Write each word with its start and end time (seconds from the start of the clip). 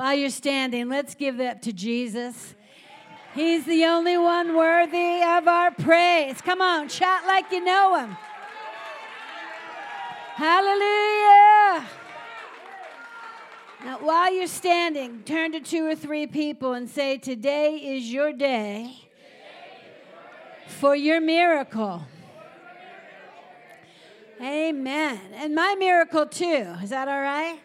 While 0.00 0.14
you're 0.14 0.30
standing, 0.30 0.88
let's 0.88 1.14
give 1.14 1.36
that 1.36 1.60
to 1.64 1.74
Jesus. 1.74 2.54
He's 3.34 3.66
the 3.66 3.84
only 3.84 4.16
one 4.16 4.56
worthy 4.56 5.20
of 5.22 5.46
our 5.46 5.72
praise. 5.72 6.40
Come 6.40 6.62
on, 6.62 6.88
shout 6.88 7.26
like 7.26 7.52
you 7.52 7.62
know 7.62 7.96
him. 7.96 8.16
Hallelujah. 10.36 11.86
Now, 13.84 13.98
while 14.00 14.32
you're 14.32 14.46
standing, 14.46 15.22
turn 15.24 15.52
to 15.52 15.60
two 15.60 15.84
or 15.84 15.94
three 15.94 16.26
people 16.26 16.72
and 16.72 16.88
say, 16.88 17.18
Today 17.18 17.74
is 17.76 18.10
your 18.10 18.32
day 18.32 18.96
for 20.66 20.96
your 20.96 21.20
miracle. 21.20 22.00
Amen. 24.40 25.20
And 25.34 25.54
my 25.54 25.76
miracle, 25.78 26.24
too. 26.24 26.74
Is 26.82 26.88
that 26.88 27.06
all 27.06 27.20
right? 27.20 27.60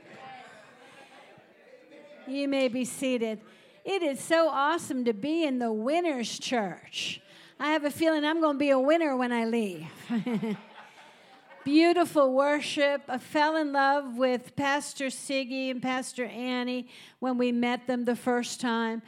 You 2.28 2.48
may 2.48 2.70
be 2.70 2.86
seated. 2.86 3.40
It 3.84 4.02
is 4.02 4.20
so 4.20 4.50
awesome 4.50 5.06
to 5.06 5.14
be 5.14 5.44
in 5.44 5.60
the 5.60 5.72
winner's 5.72 6.40
church. 6.40 7.22
I 7.60 7.72
have 7.72 7.86
a 7.86 7.92
feeling 7.92 8.26
I'm 8.26 8.42
going 8.42 8.56
to 8.56 8.60
be 8.60 8.72
a 8.72 8.80
winner 8.80 9.16
when 9.16 9.32
I 9.32 9.46
leave. 9.46 9.86
Beautiful 11.64 12.34
worship. 12.34 13.04
I 13.08 13.20
fell 13.20 13.56
in 13.58 13.74
love 13.74 14.18
with 14.18 14.56
Pastor 14.56 15.08
Siggy 15.08 15.70
and 15.70 15.84
Pastor 15.84 16.26
Annie 16.26 16.88
when 17.20 17.38
we 17.38 17.52
met 17.52 17.86
them 17.86 18.06
the 18.06 18.16
first 18.16 18.60
time. 18.60 19.04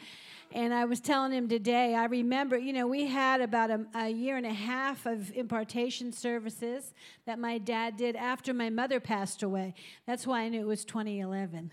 And 0.51 0.71
I 0.71 0.85
was 0.85 0.99
telling 0.99 1.31
him 1.31 1.49
today, 1.49 1.95
I 1.95 2.05
remember, 2.05 2.57
you 2.57 2.71
know, 2.71 2.85
we 2.85 3.07
had 3.07 3.41
about 3.41 3.71
a, 3.71 3.85
a, 3.95 4.09
year 4.09 4.37
and 4.37 4.45
a 4.45 4.53
half 4.53 5.07
of 5.07 5.31
impartation 5.33 6.13
services 6.13 6.93
that 7.25 7.37
my 7.39 7.57
dad 7.57 7.97
did 7.97 8.15
after 8.15 8.53
my 8.53 8.69
mother 8.69 8.99
passed 8.99 9.41
away. 9.41 9.73
That's 10.05 10.25
why 10.25 10.41
I 10.41 10.49
knew 10.49 10.61
it 10.61 10.67
was 10.67 10.85
2011. 10.85 11.71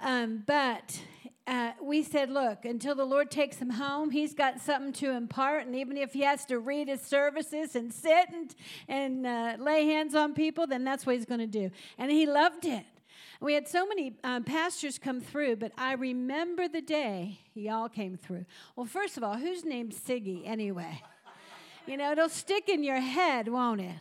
Um, 0.00 0.44
but 0.46 1.00
uh, 1.46 1.72
we 1.82 2.02
said, 2.02 2.30
look, 2.30 2.64
until 2.64 2.94
the 2.94 3.04
Lord 3.04 3.30
takes 3.30 3.56
him 3.56 3.70
home, 3.70 4.10
he's 4.10 4.34
got 4.34 4.60
something 4.60 4.92
to 4.94 5.12
impart. 5.12 5.66
And 5.66 5.74
even 5.74 5.96
if 5.96 6.12
he 6.12 6.20
has 6.20 6.44
to 6.46 6.58
read 6.58 6.88
his 6.88 7.00
services 7.00 7.74
and 7.74 7.92
sit 7.92 8.28
and, 8.30 8.54
and 8.86 9.26
uh, 9.26 9.56
lay 9.58 9.86
hands 9.86 10.14
on 10.14 10.34
people, 10.34 10.66
then 10.66 10.84
that's 10.84 11.06
what 11.06 11.16
he's 11.16 11.24
going 11.24 11.40
to 11.40 11.46
do. 11.46 11.70
And 11.96 12.10
he 12.10 12.26
loved 12.26 12.66
it. 12.66 12.84
We 13.40 13.54
had 13.54 13.68
so 13.68 13.86
many 13.86 14.14
um, 14.24 14.44
pastors 14.44 14.98
come 14.98 15.20
through, 15.20 15.56
but 15.56 15.72
I 15.78 15.92
remember 15.92 16.68
the 16.68 16.82
day 16.82 17.38
y'all 17.54 17.88
came 17.88 18.16
through. 18.16 18.44
Well, 18.74 18.86
first 18.86 19.16
of 19.16 19.22
all, 19.22 19.36
who's 19.36 19.64
named 19.64 19.92
Siggy 19.92 20.42
anyway? 20.44 21.02
You 21.86 21.96
know, 21.96 22.12
it'll 22.12 22.28
stick 22.28 22.68
in 22.68 22.82
your 22.82 23.00
head, 23.00 23.48
won't 23.48 23.80
it? 23.80 23.96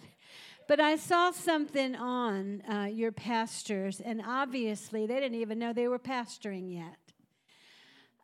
But 0.68 0.82
I 0.82 0.98
saw 0.98 1.32
something 1.32 1.96
on 1.96 2.62
uh, 2.70 2.90
your 2.92 3.14
pastors, 3.14 4.02
and 4.02 4.22
obviously 4.26 5.08
they 5.08 5.16
didn't 5.16 5.40
even 5.40 5.60
know 5.60 5.72
they 5.72 5.88
were 5.88 5.98
pastoring 5.98 6.74
yet. 6.74 6.98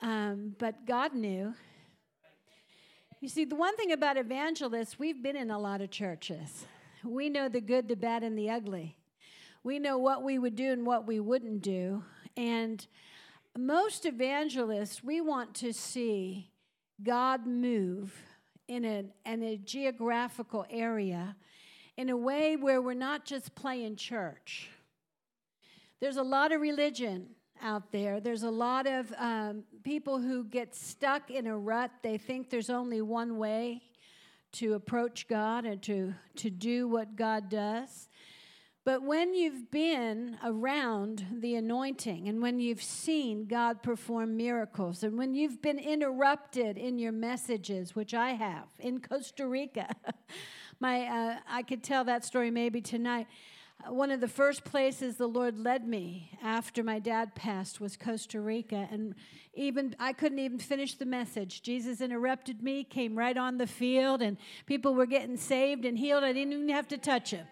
Um, 0.02 0.54
but 0.60 0.86
God 0.86 1.14
knew. 1.14 1.54
You 3.22 3.30
see, 3.30 3.46
the 3.46 3.56
one 3.56 3.78
thing 3.78 3.94
about 3.94 4.18
evangelists, 4.18 5.00
we've 5.00 5.24
been 5.24 5.38
in 5.38 5.52
a 5.52 5.58
lot 5.58 5.80
of 5.80 5.90
churches. 5.90 6.66
We 7.06 7.30
know 7.30 7.48
the 7.48 7.62
good, 7.62 7.88
the 7.88 7.96
bad, 7.96 8.24
and 8.24 8.38
the 8.38 8.50
ugly. 8.50 8.98
We 9.64 9.80
know 9.80 9.98
what 9.98 10.22
we 10.22 10.38
would 10.38 10.58
do 10.58 10.74
and 10.74 10.86
what 10.86 11.08
we 11.08 11.22
wouldn't 11.22 11.62
do. 11.62 12.04
And 12.36 12.86
most 13.58 14.06
evangelists, 14.06 15.02
we 15.02 15.22
want 15.22 15.54
to 15.56 15.72
see 15.72 16.52
God 17.02 17.48
move 17.48 18.14
in 18.68 18.84
a, 18.84 19.06
in 19.26 19.44
a 19.44 19.56
geographical 19.56 20.66
area 20.70 21.38
in 21.98 22.10
a 22.10 22.18
way 22.18 22.56
where 22.56 22.82
we're 22.82 22.94
not 22.94 23.26
just 23.26 23.56
playing 23.56 23.96
church. 23.96 24.70
There's 26.00 26.18
a 26.18 26.24
lot 26.24 26.52
of 26.52 26.62
religion 26.62 27.28
out 27.62 27.92
there. 27.92 28.20
There's 28.20 28.44
a 28.44 28.52
lot 28.52 28.88
of 28.88 29.14
um, 29.18 29.64
people 29.84 30.20
who 30.20 30.44
get 30.44 30.76
stuck 30.76 31.32
in 31.32 31.48
a 31.48 31.58
rut. 31.58 31.92
They 32.02 32.18
think 32.18 32.50
there's 32.50 32.70
only 32.70 33.02
one 33.02 33.38
way 33.38 33.82
to 34.54 34.74
approach 34.74 35.28
God 35.28 35.66
and 35.66 35.82
to, 35.84 36.14
to 36.36 36.50
do 36.50 36.88
what 36.88 37.16
God 37.16 37.50
does. 37.50 38.10
But 38.86 39.04
when 39.04 39.34
you've 39.34 39.72
been 39.72 40.38
around 40.44 41.26
the 41.40 41.56
anointing 41.56 42.28
and 42.28 42.42
when 42.42 42.60
you've 42.60 42.84
seen 42.84 43.46
God 43.46 43.82
perform 43.82 44.36
miracles 44.36 45.04
and 45.04 45.18
when 45.18 45.34
you've 45.34 45.62
been 45.62 45.80
interrupted 45.80 46.78
in 46.78 47.00
your 47.00 47.14
messages, 47.14 47.96
which 47.96 48.14
I 48.14 48.32
have 48.32 48.68
in 48.80 49.00
Costa 49.00 49.48
Rica, 49.48 49.88
my 50.84 51.06
uh, 51.06 51.36
I 51.50 51.64
could 51.64 51.82
tell 51.82 52.04
that 52.04 52.26
story 52.26 52.52
maybe 52.52 52.82
tonight. 52.82 53.28
Uh, 53.88 53.94
one 53.94 54.12
of 54.12 54.20
the 54.20 54.28
first 54.28 54.66
places 54.66 55.16
the 55.16 55.28
Lord 55.28 55.58
led 55.58 55.88
me 55.88 56.38
after 56.44 56.84
my 56.84 57.00
dad 57.00 57.36
passed 57.36 57.80
was 57.80 57.96
Costa 57.96 58.42
Rica, 58.42 58.90
and 58.92 59.16
even 59.54 59.96
I 59.98 60.12
couldn't 60.12 60.40
even 60.40 60.60
finish 60.60 60.96
the 60.96 61.06
message. 61.06 61.62
Jesus 61.62 62.02
interrupted 62.02 62.62
me, 62.62 62.84
came 62.84 63.18
right 63.18 63.38
on 63.38 63.60
the 63.60 63.66
field, 63.66 64.22
and 64.22 64.36
people 64.66 64.94
were 64.94 65.06
getting 65.06 65.38
saved 65.38 65.86
and 65.86 65.98
healed. 65.98 66.26
I 66.26 66.34
didn't 66.34 66.52
even 66.52 66.68
have 66.68 66.90
to 66.90 66.98
touch 66.98 67.32
him. 67.32 67.48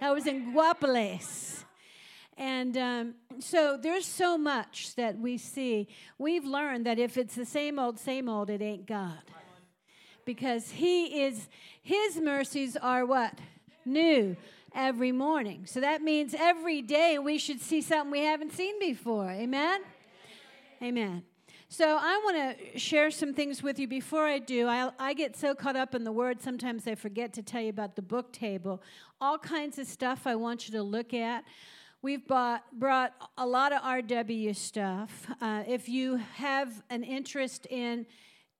I 0.00 0.10
was 0.10 0.26
in 0.26 0.52
Guapiles. 0.52 1.64
And 2.36 2.76
um, 2.76 3.14
so 3.38 3.78
there's 3.80 4.06
so 4.06 4.36
much 4.36 4.96
that 4.96 5.16
we 5.16 5.38
see. 5.38 5.86
We've 6.18 6.44
learned 6.44 6.86
that 6.86 6.98
if 6.98 7.16
it's 7.16 7.36
the 7.36 7.46
same 7.46 7.78
old, 7.78 8.00
same 8.00 8.28
old, 8.28 8.50
it 8.50 8.60
ain't 8.60 8.86
God. 8.86 9.22
Because 10.24 10.70
He 10.70 11.22
is, 11.22 11.48
His 11.82 12.20
mercies 12.20 12.76
are 12.76 13.04
what? 13.06 13.38
New 13.84 14.36
every 14.74 15.12
morning. 15.12 15.66
So 15.66 15.80
that 15.80 16.02
means 16.02 16.34
every 16.38 16.82
day 16.82 17.18
we 17.18 17.38
should 17.38 17.60
see 17.60 17.82
something 17.82 18.10
we 18.10 18.20
haven't 18.20 18.52
seen 18.52 18.78
before. 18.78 19.30
Amen? 19.30 19.80
Amen. 20.82 21.22
So 21.68 21.96
I 21.98 22.20
want 22.22 22.58
to 22.58 22.78
share 22.78 23.10
some 23.10 23.32
things 23.32 23.62
with 23.62 23.78
you. 23.78 23.88
Before 23.88 24.26
I 24.26 24.38
do, 24.38 24.68
I, 24.68 24.90
I, 24.98 25.14
get 25.14 25.36
so 25.36 25.54
caught 25.54 25.76
up 25.76 25.94
in 25.94 26.04
the 26.04 26.12
word, 26.12 26.42
sometimes 26.42 26.86
I 26.86 26.94
forget 26.94 27.32
to 27.34 27.42
tell 27.42 27.62
you 27.62 27.70
about 27.70 27.96
the 27.96 28.02
book 28.02 28.30
table. 28.30 28.82
All 29.22 29.38
kinds 29.38 29.78
of 29.78 29.86
stuff 29.86 30.26
I 30.26 30.34
want 30.34 30.68
you 30.68 30.74
to 30.74 30.82
look 30.82 31.14
at. 31.14 31.44
We've 32.02 32.26
bought, 32.26 32.64
brought 32.78 33.14
a 33.38 33.46
lot 33.46 33.72
of 33.72 33.80
RW 33.80 34.54
stuff. 34.54 35.26
Uh, 35.40 35.62
if 35.66 35.88
you 35.88 36.16
have 36.34 36.82
an 36.90 37.04
interest 37.04 37.66
in 37.70 38.04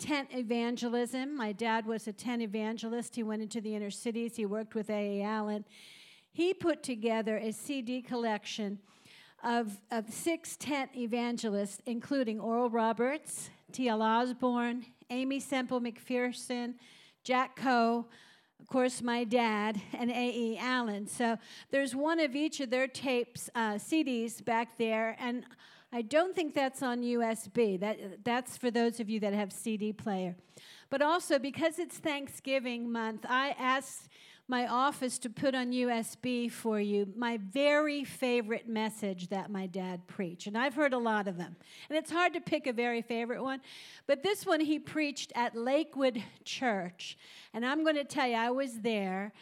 tent 0.02 0.30
evangelism, 0.32 1.36
my 1.36 1.52
dad 1.52 1.86
was 1.86 2.08
a 2.08 2.12
tent 2.12 2.42
evangelist. 2.42 3.14
He 3.14 3.22
went 3.22 3.40
into 3.40 3.60
the 3.60 3.76
inner 3.76 3.90
cities, 3.90 4.34
he 4.34 4.44
worked 4.44 4.74
with 4.74 4.90
A.A. 4.90 5.22
Allen. 5.22 5.64
He 6.32 6.52
put 6.52 6.82
together 6.82 7.36
a 7.36 7.52
CD 7.52 8.02
collection 8.02 8.80
of, 9.44 9.80
of 9.92 10.10
six 10.10 10.56
tent 10.56 10.90
evangelists, 10.96 11.80
including 11.86 12.40
Oral 12.40 12.68
Roberts, 12.68 13.50
T.L. 13.70 14.02
Osborn, 14.02 14.86
Aimee 15.08 15.40
Semple 15.40 15.80
McPherson, 15.80 16.74
Jack 17.22 17.54
Coe, 17.54 18.06
of 18.58 18.66
course, 18.66 19.02
my 19.02 19.22
dad, 19.22 19.80
and 19.92 20.10
A.E. 20.10 20.58
Allen. 20.58 21.06
So 21.06 21.36
there's 21.70 21.94
one 21.94 22.19
of 22.19 22.34
each 22.34 22.58
of 22.60 22.70
their 22.70 22.88
tapes, 22.88 23.48
uh, 23.54 23.74
CDs 23.74 24.44
back 24.44 24.78
there, 24.78 25.16
and 25.20 25.44
I 25.94 26.00
don't 26.03 26.34
think 26.34 26.54
that's 26.54 26.82
on 26.82 27.03
USB. 27.03 27.78
That, 27.78 28.25
that's 28.25 28.56
for 28.56 28.70
those 28.70 28.98
of 28.98 29.10
you 29.10 29.20
that 29.20 29.34
have 29.34 29.53
CD 29.53 29.92
player. 29.92 30.34
But 30.88 31.03
also, 31.03 31.38
because 31.38 31.78
it's 31.78 31.98
Thanksgiving 31.98 32.91
month, 32.91 33.26
I 33.28 33.54
asked 33.58 34.08
my 34.48 34.66
office 34.66 35.19
to 35.19 35.31
put 35.31 35.54
on 35.54 35.70
USB 35.70 36.50
for 36.50 36.81
you 36.81 37.12
my 37.16 37.38
very 37.52 38.04
favorite 38.04 38.69
message 38.69 39.28
that 39.28 39.50
my 39.50 39.66
dad 39.66 40.06
preached. 40.06 40.47
And 40.47 40.58
I've 40.58 40.75
heard 40.75 40.92
a 40.92 40.98
lot 40.98 41.28
of 41.28 41.36
them. 41.36 41.56
And 41.88 41.97
it's 41.97 42.10
hard 42.10 42.32
to 42.34 42.41
pick 42.41 42.66
a 42.66 42.72
very 42.72 43.02
favorite 43.02 43.42
one. 43.42 43.60
But 44.06 44.22
this 44.22 44.44
one 44.44 44.60
he 44.60 44.78
preached 44.78 45.32
at 45.34 45.56
Lakewood 45.56 46.22
Church. 46.44 47.16
And 47.54 47.64
I'm 47.64 47.82
going 47.82 47.97
to 47.97 48.04
tell 48.04 48.26
you, 48.26 48.36
I 48.36 48.50
was 48.50 48.81
there. 48.81 49.32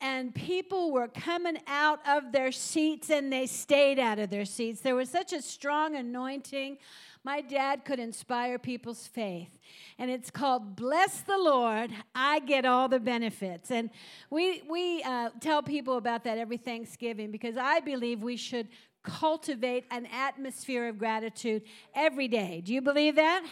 And 0.00 0.34
people 0.34 0.92
were 0.92 1.08
coming 1.08 1.58
out 1.66 2.00
of 2.08 2.32
their 2.32 2.52
seats 2.52 3.10
and 3.10 3.32
they 3.32 3.46
stayed 3.46 3.98
out 3.98 4.18
of 4.18 4.30
their 4.30 4.44
seats. 4.46 4.80
There 4.80 4.94
was 4.94 5.10
such 5.10 5.32
a 5.32 5.42
strong 5.42 5.94
anointing 5.94 6.78
my 7.22 7.42
dad 7.42 7.84
could 7.84 7.98
inspire 7.98 8.58
people's 8.58 9.06
faith. 9.06 9.58
And 9.98 10.10
it's 10.10 10.30
called 10.30 10.74
Bless 10.74 11.20
the 11.20 11.36
Lord, 11.36 11.90
I 12.14 12.38
Get 12.40 12.64
All 12.64 12.88
the 12.88 13.00
Benefits. 13.00 13.70
And 13.70 13.90
we, 14.30 14.62
we 14.68 15.02
uh, 15.02 15.30
tell 15.40 15.62
people 15.62 15.98
about 15.98 16.24
that 16.24 16.38
every 16.38 16.56
Thanksgiving 16.56 17.30
because 17.30 17.56
I 17.58 17.80
believe 17.80 18.22
we 18.22 18.36
should 18.36 18.68
cultivate 19.02 19.84
an 19.90 20.06
atmosphere 20.06 20.88
of 20.88 20.98
gratitude 20.98 21.62
every 21.94 22.28
day. 22.28 22.62
Do 22.64 22.72
you 22.72 22.80
believe 22.80 23.16
that? 23.16 23.46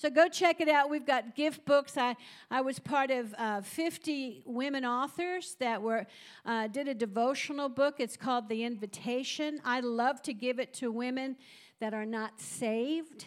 So 0.00 0.08
go 0.10 0.28
check 0.28 0.60
it 0.60 0.68
out. 0.68 0.88
We've 0.88 1.04
got 1.04 1.34
gift 1.34 1.64
books. 1.64 1.96
I, 1.96 2.14
I 2.52 2.60
was 2.60 2.78
part 2.78 3.10
of 3.10 3.34
uh, 3.36 3.62
50 3.62 4.44
women 4.46 4.84
authors 4.84 5.56
that 5.58 5.82
were 5.82 6.06
uh, 6.46 6.68
did 6.68 6.86
a 6.86 6.94
devotional 6.94 7.68
book. 7.68 7.96
It's 7.98 8.16
called 8.16 8.48
The 8.48 8.62
Invitation. 8.62 9.60
I 9.64 9.80
love 9.80 10.22
to 10.22 10.32
give 10.32 10.60
it 10.60 10.72
to 10.74 10.92
women 10.92 11.34
that 11.80 11.94
are 11.94 12.06
not 12.06 12.40
saved. 12.40 13.26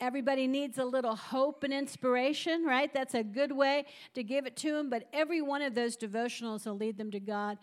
Everybody 0.00 0.48
needs 0.48 0.78
a 0.78 0.84
little 0.84 1.14
hope 1.14 1.62
and 1.62 1.72
inspiration, 1.72 2.64
right? 2.64 2.92
That's 2.92 3.14
a 3.14 3.22
good 3.22 3.52
way 3.52 3.84
to 4.14 4.24
give 4.24 4.46
it 4.46 4.56
to 4.56 4.72
them. 4.72 4.90
But 4.90 5.06
every 5.12 5.42
one 5.42 5.62
of 5.62 5.76
those 5.76 5.96
devotionals 5.96 6.66
will 6.66 6.76
lead 6.76 6.98
them 6.98 7.12
to 7.12 7.20
God. 7.20 7.56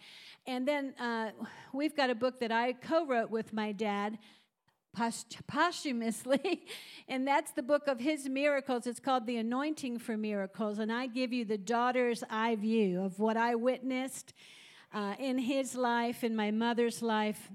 And 0.45 0.65
then 0.65 0.93
uh, 1.01 1.31
we've 1.73 1.97
got 1.97 2.09
a 2.09 2.15
book 2.15 2.39
that 2.39 2.53
I 2.53 2.71
co 2.71 3.05
wrote 3.05 3.29
with 3.29 3.51
my 3.51 3.73
dad 3.73 4.17
posthumously, 5.47 6.65
and 7.07 7.27
that's 7.27 7.51
the 7.51 7.63
book 7.63 7.87
of 7.87 7.99
his 7.99 8.27
miracles. 8.27 8.87
It's 8.87 8.99
called 8.99 9.25
The 9.25 9.37
Anointing 9.37 9.99
for 9.99 10.17
Miracles, 10.17 10.79
and 10.79 10.91
I 10.91 11.07
give 11.07 11.31
you 11.31 11.45
the 11.45 11.57
daughter's 11.57 12.23
eye 12.29 12.55
view 12.55 13.01
of 13.01 13.19
what 13.19 13.37
I 13.37 13.55
witnessed 13.55 14.33
uh, 14.93 15.15
in 15.19 15.37
his 15.37 15.75
life, 15.75 16.23
in 16.23 16.35
my 16.35 16.51
mother's 16.51 17.01
life. 17.01 17.49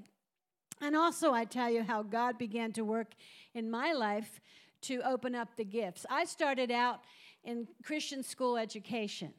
And 0.81 0.97
also, 0.97 1.33
I 1.33 1.45
tell 1.45 1.71
you 1.71 1.83
how 1.83 2.03
God 2.03 2.39
began 2.39 2.73
to 2.73 2.85
work 2.85 3.13
in 3.55 3.71
my 3.71 3.93
life 3.93 4.41
to 4.83 5.01
open 5.09 5.35
up 5.35 5.57
the 5.57 5.65
gifts. 5.65 6.05
I 6.11 6.25
started 6.25 6.71
out 6.71 7.01
in 7.45 7.69
Christian 7.85 8.23
school 8.23 8.57
education. 8.57 9.33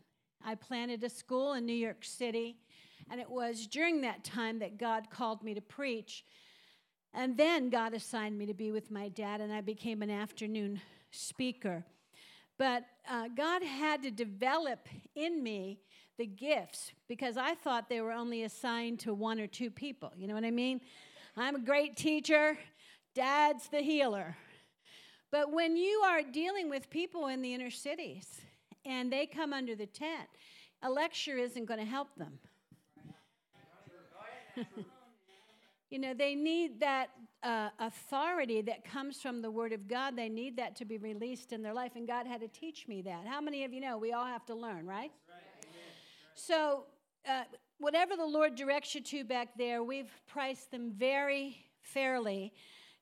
I 0.46 0.56
planted 0.56 1.04
a 1.04 1.10
school 1.10 1.54
in 1.54 1.66
New 1.66 1.74
York 1.74 2.04
City, 2.04 2.58
and 3.10 3.20
it 3.20 3.30
was 3.30 3.68
during 3.68 4.02
that 4.02 4.24
time 4.24 4.60
that 4.60 4.78
God 4.78 5.10
called 5.10 5.44
me 5.44 5.54
to 5.54 5.62
preach. 5.62 6.26
And 7.14 7.38
then 7.38 7.70
God 7.70 7.94
assigned 7.94 8.38
me 8.38 8.46
to 8.48 8.54
be 8.54 8.72
with 8.72 8.90
my 8.90 9.10
dad, 9.10 9.40
and 9.40 9.54
I 9.54 9.62
became 9.62 10.02
an 10.02 10.10
afternoon 10.10 10.82
speaker. 11.12 11.86
But 12.58 12.86
uh, 13.10 13.28
God 13.36 13.64
had 13.64 14.02
to 14.04 14.12
develop 14.12 14.88
in 15.16 15.44
me 15.44 15.80
the 16.18 16.26
gifts 16.26 16.92
because 17.08 17.38
I 17.38 17.56
thought 17.56 17.90
they 17.90 18.02
were 18.02 18.12
only 18.12 18.44
assigned 18.44 19.00
to 19.02 19.14
one 19.14 19.40
or 19.40 19.48
two 19.48 19.70
people. 19.70 20.12
You 20.16 20.28
know 20.28 20.34
what 20.34 20.46
I 20.46 20.52
mean? 20.52 20.82
I'm 21.36 21.56
a 21.56 21.60
great 21.60 21.98
teacher, 21.98 22.58
dad's 23.16 23.68
the 23.70 23.82
healer. 23.82 24.36
But 25.32 25.52
when 25.52 25.76
you 25.76 26.02
are 26.06 26.22
dealing 26.22 26.70
with 26.70 26.90
people 26.92 27.28
in 27.28 27.42
the 27.42 27.54
inner 27.54 27.72
cities 27.72 28.42
and 28.86 29.12
they 29.12 29.26
come 29.26 29.52
under 29.52 29.76
the 29.76 29.88
tent, 29.88 30.30
a 30.84 30.90
lecture 30.90 31.38
isn't 31.38 31.66
going 31.66 31.80
to 31.80 31.86
help 31.86 32.10
them. 32.18 32.40
You 35.94 36.00
know, 36.00 36.16
they 36.16 36.34
need 36.34 36.80
that 36.80 37.10
uh, 37.44 37.70
authority 37.78 38.64
that 38.64 38.84
comes 38.84 39.22
from 39.22 39.44
the 39.44 39.52
Word 39.52 39.74
of 39.74 39.88
God. 39.88 40.16
They 40.16 40.28
need 40.28 40.58
that 40.58 40.76
to 40.78 40.86
be 40.86 40.98
released 40.98 41.54
in 41.54 41.62
their 41.62 41.76
life, 41.76 41.92
and 41.96 42.08
God 42.08 42.26
had 42.26 42.42
to 42.42 42.48
teach 42.48 42.88
me 42.88 43.04
that. 43.04 43.28
How 43.28 43.40
many 43.40 43.64
of 43.64 43.72
you 43.72 43.80
know 43.80 44.00
we 44.00 44.12
all 44.12 44.26
have 44.26 44.44
to 44.48 44.56
learn, 44.56 44.88
right? 44.88 45.12
right. 45.30 45.44
So, 46.34 46.86
uh, 47.30 47.44
whatever 47.78 48.16
the 48.16 48.26
Lord 48.26 48.56
directs 48.56 48.96
you 48.96 49.02
to 49.02 49.24
back 49.24 49.50
there, 49.56 49.84
we've 49.84 50.10
priced 50.26 50.72
them 50.72 50.94
very 50.98 51.58
fairly. 51.84 52.54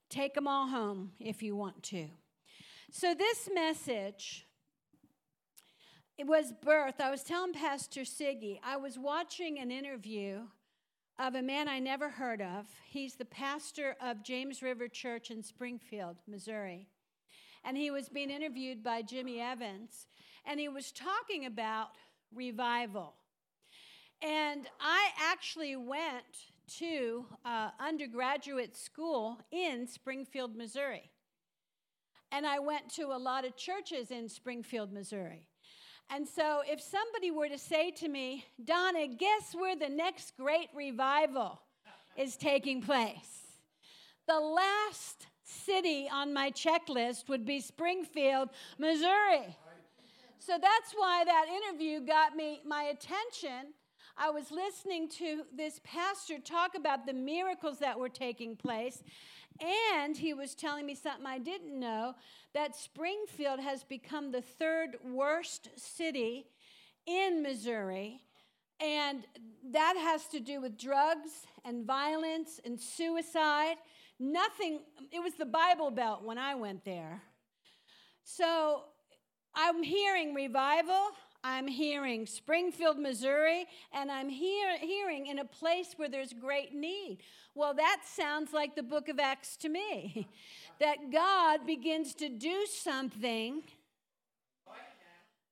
Take 0.10 0.34
them 0.34 0.46
all 0.46 0.68
home 0.68 1.12
if 1.18 1.42
you 1.42 1.56
want 1.56 1.82
to. 1.84 2.08
So, 2.92 3.16
this 3.16 3.48
message. 3.54 4.48
It 6.18 6.28
was 6.28 6.54
birth. 6.62 6.96
I 7.00 7.10
was 7.10 7.24
telling 7.24 7.54
Pastor 7.54 8.02
Siggy, 8.02 8.60
I 8.64 8.76
was 8.76 9.00
watching 9.00 9.60
an 9.60 9.72
interview 9.72 10.42
of 11.22 11.36
a 11.36 11.42
man 11.42 11.68
I 11.68 11.78
never 11.78 12.10
heard 12.10 12.42
of. 12.42 12.66
He's 12.84 13.14
the 13.14 13.26
pastor 13.26 13.96
of 14.02 14.24
James 14.24 14.64
River 14.64 14.88
Church 14.88 15.30
in 15.30 15.44
Springfield, 15.44 16.18
Missouri. 16.28 16.88
And 17.64 17.78
he 17.78 17.92
was 17.92 18.10
being 18.10 18.32
interviewed 18.32 18.84
by 18.84 19.04
Jimmy 19.04 19.40
Evans, 19.40 20.08
and 20.48 20.60
he 20.60 20.68
was 20.68 20.92
talking 20.92 21.46
about 21.46 21.90
revival. 22.34 23.14
And 24.24 24.66
I 24.80 25.10
actually 25.20 25.76
went 25.76 26.26
to 26.80 27.26
uh, 27.46 27.70
undergraduate 27.80 28.76
school 28.76 29.38
in 29.52 29.86
Springfield, 29.86 30.56
Missouri. 30.56 31.12
And 32.32 32.48
I 32.48 32.58
went 32.58 32.90
to 32.96 33.12
a 33.12 33.20
lot 33.20 33.46
of 33.46 33.56
churches 33.56 34.10
in 34.10 34.28
Springfield, 34.28 34.92
Missouri. 34.92 35.51
And 36.14 36.28
so, 36.28 36.62
if 36.68 36.82
somebody 36.82 37.32
were 37.32 37.48
to 37.48 37.58
say 37.58 37.90
to 37.92 38.10
me, 38.10 38.46
Donna, 38.62 39.08
guess 39.08 39.56
where 39.56 39.78
the 39.78 39.88
next 39.88 40.36
great 40.36 40.68
revival 40.76 41.62
is 42.18 42.36
taking 42.36 42.82
place? 42.82 43.48
The 44.28 44.38
last 44.38 45.28
city 45.44 46.10
on 46.12 46.34
my 46.34 46.52
checklist 46.52 47.30
would 47.30 47.46
be 47.46 47.62
Springfield, 47.62 48.50
Missouri. 48.78 49.56
So 50.40 50.58
that's 50.62 50.94
why 50.96 51.24
that 51.24 51.46
interview 51.48 52.02
got 52.02 52.36
me 52.36 52.60
my 52.66 52.84
attention. 52.84 53.74
I 54.18 54.30
was 54.32 54.52
listening 54.52 55.08
to 55.10 55.44
this 55.56 55.80
pastor 55.84 56.40
talk 56.40 56.76
about 56.76 57.06
the 57.06 57.14
miracles 57.14 57.80
that 57.80 57.98
were 57.98 58.10
taking 58.10 58.56
place, 58.56 59.02
and 59.62 60.18
he 60.18 60.34
was 60.34 60.56
telling 60.56 60.86
me 60.86 60.96
something 60.96 61.26
I 61.26 61.38
didn't 61.38 61.80
know 61.80 62.16
that 62.54 62.76
Springfield 62.76 63.60
has 63.60 63.84
become 63.84 64.32
the 64.32 64.42
third 64.42 64.98
worst 65.06 65.70
city 65.76 66.48
in 67.06 67.44
Missouri. 67.44 68.22
And 68.80 69.26
that 69.72 69.96
has 69.96 70.26
to 70.30 70.40
do 70.40 70.60
with 70.60 70.78
drugs 70.78 71.46
and 71.64 71.86
violence 71.86 72.60
and 72.66 72.80
suicide. 72.80 73.76
Nothing, 74.20 74.80
it 75.12 75.22
was 75.22 75.36
the 75.36 75.46
Bible 75.46 75.92
Belt 75.92 76.24
when 76.24 76.40
I 76.40 76.56
went 76.56 76.84
there. 76.84 77.22
So 78.24 78.84
I'm 79.54 79.84
hearing 79.84 80.34
revival, 80.34 81.12
I'm 81.44 81.68
hearing 81.68 82.28
Springfield, 82.28 83.00
Missouri, 83.00 83.66
and 83.92 84.12
I'm 84.12 84.30
hear, 84.30 84.78
hearing 84.78 85.28
in 85.28 85.40
a 85.40 85.46
place 85.46 85.94
where 85.98 86.10
there's 86.10 86.34
great 86.34 86.74
need. 86.74 87.20
Well, 87.56 87.74
that 87.74 88.02
sounds 88.06 88.54
like 88.54 88.76
the 88.76 88.84
book 88.84 89.10
of 89.10 89.20
Acts 89.20 89.58
to 89.58 89.70
me. 89.70 90.28
that 90.80 91.12
God 91.12 91.66
begins 91.66 92.14
to 92.16 92.30
do 92.30 92.66
something 92.68 93.64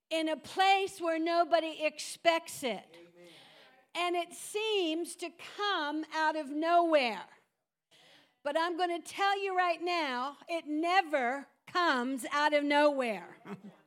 in 0.09 0.29
a 0.29 0.37
place 0.37 0.99
where 0.99 1.19
nobody 1.19 1.79
expects 1.81 2.63
it. 2.63 2.97
And 3.95 4.15
it 4.15 4.33
seems 4.33 5.15
to 5.17 5.29
come 5.57 6.03
out 6.15 6.35
of 6.35 6.49
nowhere. 6.49 7.25
But 8.43 8.55
I'm 8.57 8.77
going 8.77 9.01
to 9.01 9.07
tell 9.07 9.41
you 9.41 9.57
right 9.57 9.81
now, 9.81 10.37
it 10.47 10.65
never 10.67 11.47
comes 11.71 12.25
out 12.31 12.53
of 12.53 12.63
nowhere. 12.63 13.37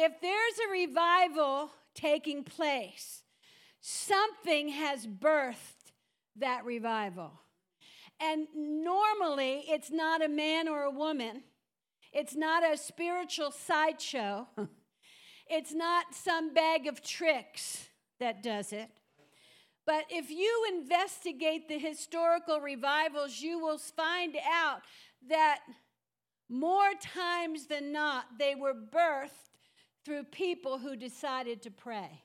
if 0.00 0.18
there's 0.22 0.58
a 0.66 0.72
revival 0.72 1.70
taking 1.94 2.42
place, 2.42 3.22
something 3.82 4.70
has 4.70 5.06
birthed 5.06 5.92
that 6.36 6.64
revival. 6.64 7.32
And 8.18 8.46
normally, 8.54 9.64
it's 9.68 9.90
not 9.90 10.24
a 10.24 10.28
man 10.28 10.68
or 10.68 10.84
a 10.84 10.90
woman, 10.90 11.42
it's 12.12 12.34
not 12.34 12.62
a 12.64 12.78
spiritual 12.78 13.50
sideshow, 13.50 14.48
it's 15.46 15.72
not 15.72 16.14
some 16.14 16.54
bag 16.54 16.86
of 16.86 17.02
tricks 17.02 17.88
that 18.20 18.42
does 18.42 18.72
it. 18.72 18.88
But 19.86 20.04
if 20.08 20.30
you 20.30 20.66
investigate 20.72 21.68
the 21.68 21.78
historical 21.78 22.60
revivals, 22.60 23.40
you 23.40 23.58
will 23.58 23.78
find 23.78 24.36
out 24.50 24.80
that 25.28 25.60
more 26.48 26.92
times 27.00 27.66
than 27.66 27.92
not, 27.92 28.24
they 28.38 28.54
were 28.54 28.74
birthed 28.74 29.49
through 30.04 30.24
people 30.24 30.78
who 30.78 30.96
decided 30.96 31.62
to 31.62 31.70
pray. 31.70 32.22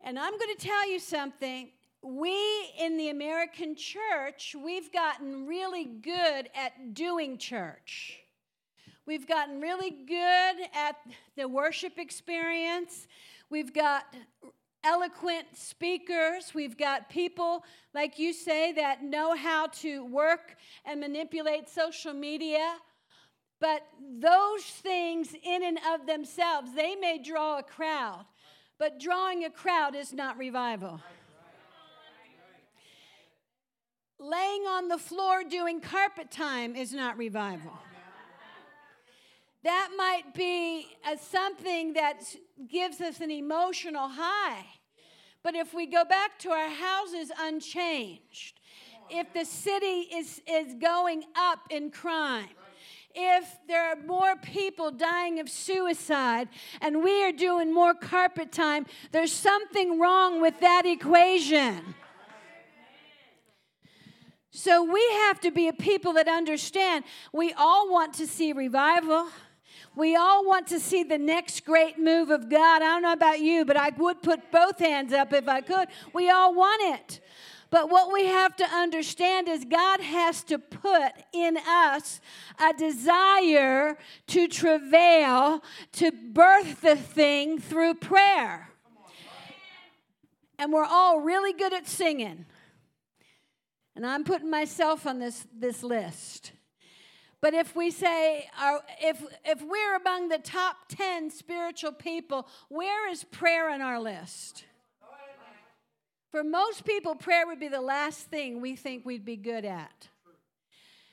And 0.00 0.18
I'm 0.18 0.38
going 0.38 0.56
to 0.56 0.66
tell 0.66 0.88
you 0.88 0.98
something 0.98 1.70
we 2.02 2.70
in 2.78 2.96
the 2.96 3.10
American 3.10 3.74
church, 3.74 4.54
we've 4.62 4.92
gotten 4.92 5.46
really 5.46 5.84
good 5.84 6.48
at 6.54 6.94
doing 6.94 7.38
church. 7.38 8.20
We've 9.04 9.26
gotten 9.26 9.60
really 9.60 9.90
good 9.90 10.56
at 10.74 10.96
the 11.36 11.48
worship 11.48 11.98
experience. 11.98 13.08
We've 13.50 13.72
got 13.74 14.04
eloquent 14.84 15.46
speakers. 15.54 16.52
We've 16.54 16.76
got 16.76 17.08
people, 17.08 17.64
like 17.94 18.18
you 18.18 18.32
say, 18.32 18.72
that 18.72 19.02
know 19.02 19.34
how 19.34 19.68
to 19.82 20.04
work 20.04 20.56
and 20.84 21.00
manipulate 21.00 21.68
social 21.68 22.12
media. 22.12 22.76
But 23.60 23.86
those 24.20 24.62
things, 24.62 25.34
in 25.42 25.64
and 25.64 25.78
of 25.92 26.06
themselves, 26.06 26.74
they 26.74 26.94
may 26.94 27.18
draw 27.18 27.58
a 27.58 27.62
crowd, 27.62 28.24
but 28.78 29.00
drawing 29.00 29.44
a 29.44 29.50
crowd 29.50 29.96
is 29.96 30.12
not 30.12 30.38
revival 30.38 31.00
laying 34.18 34.62
on 34.62 34.88
the 34.88 34.98
floor 34.98 35.44
doing 35.44 35.80
carpet 35.80 36.30
time 36.30 36.74
is 36.74 36.92
not 36.92 37.16
revival. 37.16 37.72
That 39.64 39.90
might 39.96 40.34
be 40.34 40.86
a, 41.06 41.18
something 41.18 41.94
that 41.94 42.22
gives 42.68 43.00
us 43.00 43.20
an 43.20 43.30
emotional 43.30 44.08
high. 44.08 44.64
But 45.42 45.54
if 45.54 45.74
we 45.74 45.86
go 45.86 46.04
back 46.04 46.38
to 46.40 46.50
our 46.50 46.68
houses 46.68 47.30
unchanged, 47.38 48.60
if 49.10 49.32
the 49.32 49.44
city 49.44 50.06
is, 50.12 50.40
is 50.46 50.74
going 50.74 51.24
up 51.36 51.60
in 51.70 51.90
crime, 51.90 52.48
if 53.14 53.56
there 53.66 53.90
are 53.90 53.96
more 53.96 54.36
people 54.36 54.90
dying 54.90 55.40
of 55.40 55.48
suicide 55.48 56.48
and 56.80 57.02
we 57.02 57.24
are 57.24 57.32
doing 57.32 57.72
more 57.72 57.94
carpet 57.94 58.52
time, 58.52 58.86
there's 59.12 59.32
something 59.32 59.98
wrong 59.98 60.40
with 60.40 60.60
that 60.60 60.86
equation. 60.86 61.94
So 64.50 64.82
we 64.82 65.04
have 65.24 65.40
to 65.40 65.50
be 65.50 65.68
a 65.68 65.72
people 65.72 66.14
that 66.14 66.26
understand 66.26 67.04
we 67.32 67.52
all 67.52 67.90
want 67.90 68.14
to 68.14 68.26
see 68.26 68.52
revival. 68.52 69.28
We 69.94 70.16
all 70.16 70.46
want 70.46 70.68
to 70.68 70.80
see 70.80 71.02
the 71.02 71.18
next 71.18 71.64
great 71.64 71.98
move 71.98 72.30
of 72.30 72.48
God. 72.48 72.82
I 72.82 72.86
don't 72.86 73.02
know 73.02 73.12
about 73.12 73.40
you, 73.40 73.64
but 73.64 73.76
I 73.76 73.90
would 73.90 74.22
put 74.22 74.50
both 74.50 74.78
hands 74.78 75.12
up 75.12 75.32
if 75.32 75.48
I 75.48 75.60
could. 75.60 75.88
We 76.12 76.30
all 76.30 76.54
want 76.54 76.82
it. 76.82 77.20
But 77.70 77.90
what 77.90 78.12
we 78.12 78.26
have 78.26 78.56
to 78.56 78.64
understand 78.64 79.48
is 79.48 79.64
God 79.64 80.00
has 80.00 80.42
to 80.44 80.58
put 80.58 81.12
in 81.32 81.58
us 81.58 82.20
a 82.58 82.72
desire 82.72 83.98
to 84.28 84.48
travail, 84.48 85.62
to 85.92 86.10
birth 86.10 86.80
the 86.80 86.96
thing 86.96 87.58
through 87.58 87.94
prayer. 87.94 88.70
And 90.58 90.72
we're 90.72 90.84
all 90.84 91.20
really 91.20 91.52
good 91.52 91.74
at 91.74 91.86
singing. 91.86 92.46
And 93.94 94.06
I'm 94.06 94.24
putting 94.24 94.50
myself 94.50 95.06
on 95.06 95.18
this, 95.18 95.46
this 95.56 95.82
list. 95.82 96.52
But 97.40 97.54
if 97.54 97.76
we 97.76 97.90
say, 97.90 98.48
if, 99.00 99.22
if 99.44 99.62
we're 99.62 99.96
among 99.96 100.28
the 100.28 100.38
top 100.38 100.76
10 100.88 101.30
spiritual 101.30 101.92
people, 101.92 102.48
where 102.68 103.08
is 103.10 103.24
prayer 103.24 103.70
on 103.70 103.80
our 103.80 104.00
list? 104.00 104.64
For 106.30 106.44
most 106.44 106.84
people, 106.84 107.14
prayer 107.14 107.46
would 107.46 107.58
be 107.58 107.68
the 107.68 107.80
last 107.80 108.28
thing 108.28 108.60
we 108.60 108.76
think 108.76 109.06
we'd 109.06 109.24
be 109.24 109.36
good 109.36 109.64
at. 109.64 110.08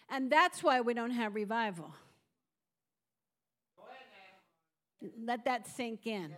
And 0.09 0.31
that's 0.31 0.61
why 0.61 0.81
we 0.81 0.93
don't 0.93 1.11
have 1.11 1.35
revival. 1.35 1.93
Let 5.23 5.45
that 5.45 5.67
sink 5.67 6.05
in. 6.05 6.33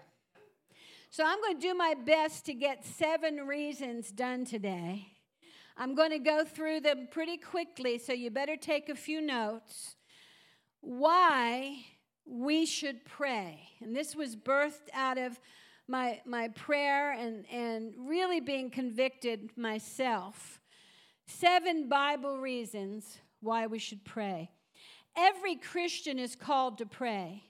So 1.09 1.23
I'm 1.25 1.41
going 1.41 1.55
to 1.55 1.61
do 1.61 1.73
my 1.73 1.95
best 1.95 2.45
to 2.45 2.53
get 2.53 2.85
seven 2.85 3.47
reasons 3.47 4.11
done 4.11 4.45
today. 4.45 5.07
I'm 5.75 5.95
going 5.95 6.11
to 6.11 6.19
go 6.19 6.43
through 6.43 6.81
them 6.81 7.07
pretty 7.09 7.37
quickly, 7.37 7.97
so 7.97 8.13
you 8.13 8.29
better 8.29 8.57
take 8.57 8.89
a 8.89 8.95
few 8.95 9.21
notes. 9.21 9.95
Why 10.81 11.85
we 12.25 12.65
should 12.65 13.05
pray. 13.05 13.69
And 13.79 13.95
this 13.95 14.15
was 14.15 14.35
birthed 14.35 14.89
out 14.93 15.17
of 15.17 15.39
my, 15.87 16.21
my 16.25 16.49
prayer 16.49 17.11
and, 17.11 17.45
and 17.51 17.93
really 17.97 18.39
being 18.39 18.69
convicted 18.69 19.51
myself. 19.55 20.59
Seven 21.27 21.87
Bible 21.87 22.37
reasons 22.39 23.17
why 23.41 23.67
we 23.67 23.79
should 23.79 24.03
pray. 24.03 24.51
Every 25.15 25.55
Christian 25.55 26.19
is 26.19 26.35
called 26.35 26.77
to 26.77 26.85
pray, 26.85 27.43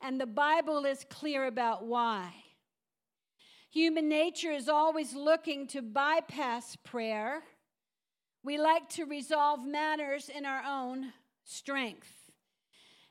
and 0.00 0.20
the 0.20 0.26
Bible 0.26 0.84
is 0.86 1.04
clear 1.10 1.46
about 1.46 1.84
why. 1.84 2.32
Human 3.70 4.08
nature 4.08 4.50
is 4.50 4.68
always 4.68 5.14
looking 5.14 5.66
to 5.68 5.82
bypass 5.82 6.76
prayer. 6.76 7.42
We 8.42 8.58
like 8.58 8.88
to 8.90 9.04
resolve 9.04 9.64
matters 9.64 10.28
in 10.28 10.44
our 10.44 10.62
own 10.66 11.12
strength. 11.44 12.12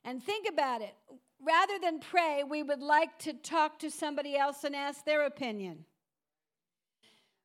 And 0.03 0.21
think 0.23 0.47
about 0.47 0.81
it 0.81 0.95
rather 1.45 1.79
than 1.81 1.99
pray, 1.99 2.43
we 2.47 2.63
would 2.63 2.81
like 2.81 3.17
to 3.19 3.33
talk 3.33 3.79
to 3.79 3.91
somebody 3.91 4.35
else 4.35 4.63
and 4.63 4.75
ask 4.75 5.05
their 5.05 5.25
opinion. 5.25 5.85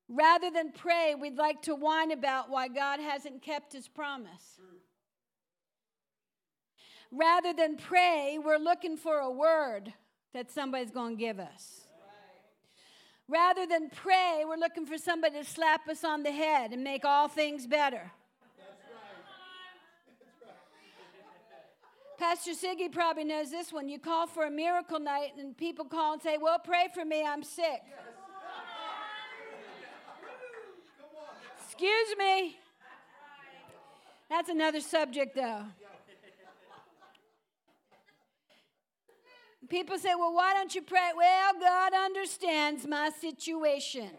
Rather 0.09 0.51
than 0.51 0.71
pray, 0.71 1.15
we'd 1.15 1.37
like 1.37 1.63
to 1.63 1.75
whine 1.75 2.13
about 2.13 2.49
why 2.49 2.69
God 2.69 3.01
hasn't 3.01 3.43
kept 3.43 3.73
his 3.73 3.89
promise. 3.89 4.61
Rather 7.11 7.53
than 7.53 7.77
pray, 7.77 8.39
we're 8.43 8.59
looking 8.59 8.97
for 8.97 9.19
a 9.19 9.31
word 9.31 9.93
that 10.33 10.51
somebody's 10.51 10.91
going 10.91 11.17
to 11.17 11.21
give 11.21 11.41
us. 11.41 11.87
Rather 13.29 13.67
than 13.67 13.91
pray, 13.91 14.45
we're 14.47 14.57
looking 14.57 14.87
for 14.87 14.99
somebody 14.99 15.39
to 15.39 15.45
slap 15.45 15.89
us 15.89 16.05
on 16.05 16.23
the 16.23 16.31
head 16.31 16.73
and 16.73 16.85
make 16.85 17.05
all 17.05 17.27
things 17.27 17.67
better. 17.67 18.13
Pastor 22.19 22.53
Siggy 22.53 22.91
probably 22.91 23.25
knows 23.25 23.51
this 23.51 23.73
one. 23.73 23.89
You 23.89 23.99
call 23.99 24.27
for 24.27 24.45
a 24.45 24.51
miracle 24.51 24.99
night, 24.99 25.33
and 25.39 25.57
people 25.57 25.85
call 25.85 26.15
and 26.15 26.23
say, 26.23 26.39
Well, 26.41 26.59
pray 26.59 26.89
for 26.95 27.05
me, 27.05 27.25
I'm 27.25 27.43
sick. 27.43 27.83
Excuse 31.63 32.17
me. 32.19 32.57
That's 34.31 34.49
another 34.49 34.81
subject, 34.81 35.37
though. 35.37 35.65
People 39.69 39.99
say, 39.99 40.15
Well, 40.15 40.33
why 40.33 40.55
don't 40.55 40.75
you 40.75 40.83
pray? 40.83 41.11
Well, 41.15 41.53
God 41.61 41.93
understands 41.93 42.87
my 42.87 43.11
situation. 43.21 44.11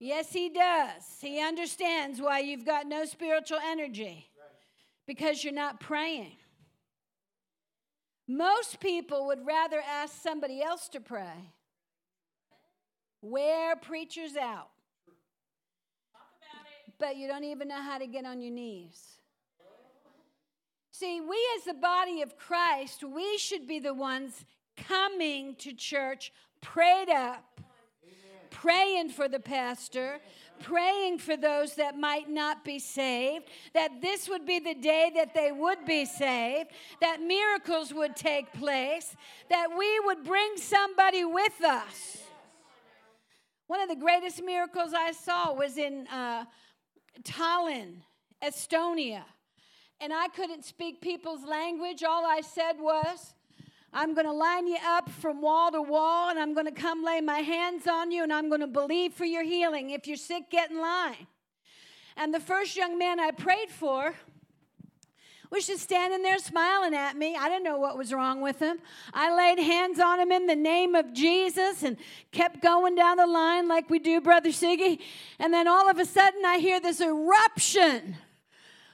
Yes, 0.00 0.32
He 0.32 0.48
does. 0.48 1.04
He 1.20 1.40
understands 1.40 2.20
why 2.20 2.40
you've 2.40 2.64
got 2.64 2.88
no 2.88 3.04
spiritual 3.04 3.58
energy 3.64 4.28
because 5.06 5.44
you're 5.44 5.52
not 5.52 5.78
praying. 5.78 6.32
Most 8.28 8.80
people 8.80 9.26
would 9.26 9.46
rather 9.46 9.80
ask 9.80 10.22
somebody 10.22 10.62
else 10.62 10.88
to 10.90 11.00
pray. 11.00 11.52
Wear 13.20 13.76
preachers 13.76 14.36
out. 14.36 14.68
But 16.98 17.16
you 17.16 17.26
don't 17.26 17.44
even 17.44 17.68
know 17.68 17.82
how 17.82 17.98
to 17.98 18.06
get 18.06 18.24
on 18.24 18.40
your 18.40 18.52
knees. 18.52 19.18
See, 20.90 21.20
we 21.20 21.36
as 21.56 21.64
the 21.64 21.74
body 21.74 22.22
of 22.22 22.36
Christ, 22.36 23.02
we 23.02 23.38
should 23.38 23.66
be 23.66 23.80
the 23.80 23.94
ones 23.94 24.44
coming 24.76 25.56
to 25.56 25.72
church 25.72 26.32
prayed 26.60 27.08
up, 27.08 27.60
praying 28.50 29.10
for 29.10 29.28
the 29.28 29.40
pastor, 29.40 30.20
praying 30.62 31.18
for 31.18 31.36
those 31.36 31.74
that 31.74 31.98
might 31.98 32.30
not 32.30 32.64
be 32.64 32.78
saved, 32.78 33.46
that 33.74 34.00
this 34.00 34.28
would 34.28 34.46
be 34.46 34.58
the 34.58 34.74
day 34.74 35.10
that 35.14 35.34
they 35.34 35.52
would 35.52 35.84
be 35.84 36.04
saved, 36.04 36.70
that 37.00 37.20
miracles 37.20 37.92
would 37.92 38.16
take 38.16 38.52
place, 38.52 39.16
that 39.50 39.68
we 39.76 40.00
would 40.00 40.24
bring 40.24 40.56
somebody 40.56 41.24
with 41.24 41.62
us. 41.62 42.22
One 43.66 43.80
of 43.80 43.88
the 43.88 43.96
greatest 43.96 44.42
miracles 44.42 44.92
I 44.94 45.12
saw 45.12 45.52
was 45.52 45.78
in 45.78 46.06
uh, 46.08 46.44
Tallinn, 47.22 48.02
Estonia. 48.42 49.24
And 50.00 50.12
I 50.12 50.28
couldn't 50.28 50.64
speak 50.64 51.00
people's 51.00 51.44
language. 51.44 52.02
All 52.02 52.26
I 52.26 52.40
said 52.40 52.74
was, 52.78 53.34
I'm 53.92 54.14
going 54.14 54.26
to 54.26 54.32
line 54.32 54.66
you 54.66 54.78
up 54.86 55.10
from 55.10 55.42
wall 55.42 55.70
to 55.70 55.82
wall, 55.82 56.30
and 56.30 56.38
I'm 56.38 56.54
going 56.54 56.66
to 56.66 56.72
come 56.72 57.04
lay 57.04 57.20
my 57.20 57.40
hands 57.40 57.86
on 57.86 58.10
you, 58.10 58.22
and 58.22 58.32
I'm 58.32 58.48
going 58.48 58.62
to 58.62 58.66
believe 58.66 59.12
for 59.12 59.26
your 59.26 59.42
healing. 59.42 59.90
If 59.90 60.06
you're 60.06 60.16
sick, 60.16 60.50
get 60.50 60.70
in 60.70 60.80
line. 60.80 61.26
And 62.16 62.32
the 62.32 62.40
first 62.40 62.74
young 62.76 62.98
man 62.98 63.20
I 63.20 63.32
prayed 63.32 63.70
for 63.70 64.14
was 65.50 65.66
just 65.66 65.82
standing 65.82 66.22
there 66.22 66.38
smiling 66.38 66.94
at 66.94 67.16
me. 67.16 67.36
I 67.36 67.50
didn't 67.50 67.64
know 67.64 67.78
what 67.78 67.98
was 67.98 68.12
wrong 68.14 68.40
with 68.40 68.58
him. 68.58 68.78
I 69.12 69.36
laid 69.36 69.62
hands 69.62 70.00
on 70.00 70.18
him 70.18 70.32
in 70.32 70.46
the 70.46 70.56
name 70.56 70.94
of 70.94 71.12
Jesus 71.12 71.82
and 71.82 71.98
kept 72.30 72.62
going 72.62 72.94
down 72.94 73.18
the 73.18 73.26
line 73.26 73.68
like 73.68 73.90
we 73.90 73.98
do, 73.98 74.22
Brother 74.22 74.48
Siggy. 74.48 75.00
And 75.38 75.52
then 75.52 75.68
all 75.68 75.90
of 75.90 75.98
a 75.98 76.06
sudden, 76.06 76.42
I 76.46 76.56
hear 76.56 76.80
this 76.80 77.02
eruption 77.02 78.16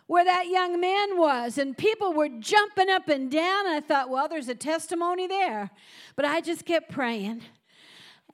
where 0.09 0.25
that 0.25 0.49
young 0.49 0.81
man 0.81 1.19
was, 1.19 1.59
and 1.59 1.77
people 1.77 2.15
were 2.15 2.31
jumping 2.31 2.89
up 2.89 3.09
and 3.09 3.31
down. 3.31 3.67
And 3.67 3.75
I 3.77 3.81
thought, 3.81 4.09
well, 4.09 4.27
there's 4.27 4.49
a 4.49 4.55
testimony 4.55 5.27
there. 5.27 5.71
But 6.17 6.25
I 6.25 6.41
just 6.41 6.65
kept 6.65 6.91
praying. 6.91 7.43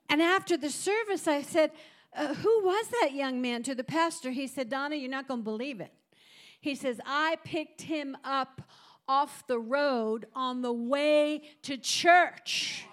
And 0.09 0.21
after 0.21 0.55
the 0.55 0.69
service, 0.69 1.27
I 1.27 1.41
said, 1.41 1.71
uh, 2.15 2.33
Who 2.33 2.61
was 2.63 2.87
that 3.01 3.13
young 3.13 3.41
man 3.41 3.61
to 3.63 3.75
the 3.75 3.83
pastor? 3.83 4.31
He 4.31 4.47
said, 4.47 4.69
Donna, 4.69 4.95
you're 4.95 5.11
not 5.11 5.27
going 5.27 5.41
to 5.41 5.43
believe 5.43 5.81
it. 5.81 5.91
He 6.61 6.75
says, 6.75 7.01
I 7.05 7.37
picked 7.43 7.81
him 7.81 8.15
up 8.23 8.61
off 9.07 9.45
the 9.47 9.59
road 9.59 10.27
on 10.33 10.61
the 10.61 10.73
way 10.73 11.43
to 11.63 11.77
church. 11.77 12.85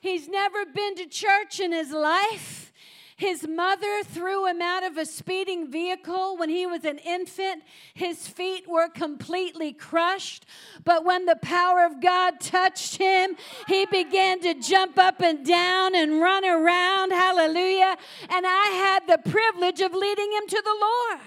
He's 0.00 0.28
never 0.28 0.66
been 0.66 0.94
to 0.96 1.06
church 1.06 1.58
in 1.58 1.72
his 1.72 1.90
life. 1.90 2.72
His 3.20 3.46
mother 3.46 4.02
threw 4.02 4.46
him 4.46 4.62
out 4.62 4.82
of 4.82 4.96
a 4.96 5.04
speeding 5.04 5.70
vehicle 5.70 6.38
when 6.38 6.48
he 6.48 6.64
was 6.64 6.86
an 6.86 6.96
infant. 6.96 7.64
His 7.92 8.26
feet 8.26 8.66
were 8.66 8.88
completely 8.88 9.74
crushed. 9.74 10.46
But 10.86 11.04
when 11.04 11.26
the 11.26 11.36
power 11.36 11.84
of 11.84 12.00
God 12.00 12.40
touched 12.40 12.96
him, 12.96 13.36
he 13.68 13.84
began 13.84 14.40
to 14.40 14.54
jump 14.54 14.98
up 14.98 15.20
and 15.20 15.44
down 15.44 15.94
and 15.94 16.22
run 16.22 16.46
around. 16.46 17.12
Hallelujah. 17.12 17.98
And 18.30 18.46
I 18.46 18.66
had 18.88 19.06
the 19.06 19.30
privilege 19.30 19.82
of 19.82 19.92
leading 19.92 20.32
him 20.32 20.46
to 20.48 20.62
the 20.64 20.76
Lord. 20.80 21.20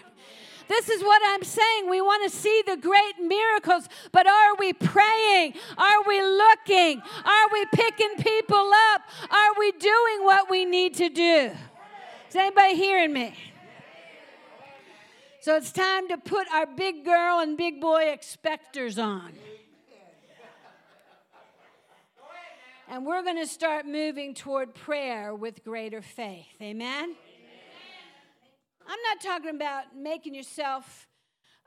This 0.68 0.90
is 0.90 1.04
what 1.04 1.22
I'm 1.24 1.44
saying. 1.44 1.92
We 1.92 2.02
want 2.02 2.24
to 2.24 2.36
see 2.36 2.64
the 2.66 2.78
great 2.78 3.20
miracles, 3.20 3.88
but 4.12 4.26
are 4.26 4.56
we 4.58 4.74
praying? 4.74 5.54
Are 5.78 6.04
we 6.08 6.24
looking? 6.24 7.04
Are 7.24 7.48
we 7.54 7.66
picking 7.72 8.16
people 8.18 8.72
up? 8.94 9.02
Are 9.30 9.60
we 9.60 9.74
doing 9.74 10.24
what 10.24 10.50
we 10.50 10.66
need 10.66 10.96
to 10.96 11.10
do? 11.10 11.52
Is 12.34 12.38
anybody 12.38 12.74
hearing 12.74 13.14
me? 13.14 13.36
So 15.42 15.56
it's 15.56 15.72
time 15.72 16.08
to 16.08 16.18
put 16.18 16.48
our 16.52 16.66
big 16.66 17.06
girl 17.06 17.42
and 17.42 17.56
big 17.56 17.80
boy 17.80 18.10
expectors 18.10 18.98
on. 18.98 19.34
And 22.90 23.06
we're 23.06 23.22
going 23.22 23.38
to 23.38 23.46
start 23.46 23.86
moving 23.86 24.34
toward 24.34 24.74
prayer 24.74 25.36
with 25.36 25.64
greater 25.64 26.02
faith. 26.02 26.48
Amen? 26.60 27.14
I'm 28.88 29.00
not 29.10 29.22
talking 29.22 29.52
about 29.52 29.96
making 29.96 30.34
yourself 30.34 31.06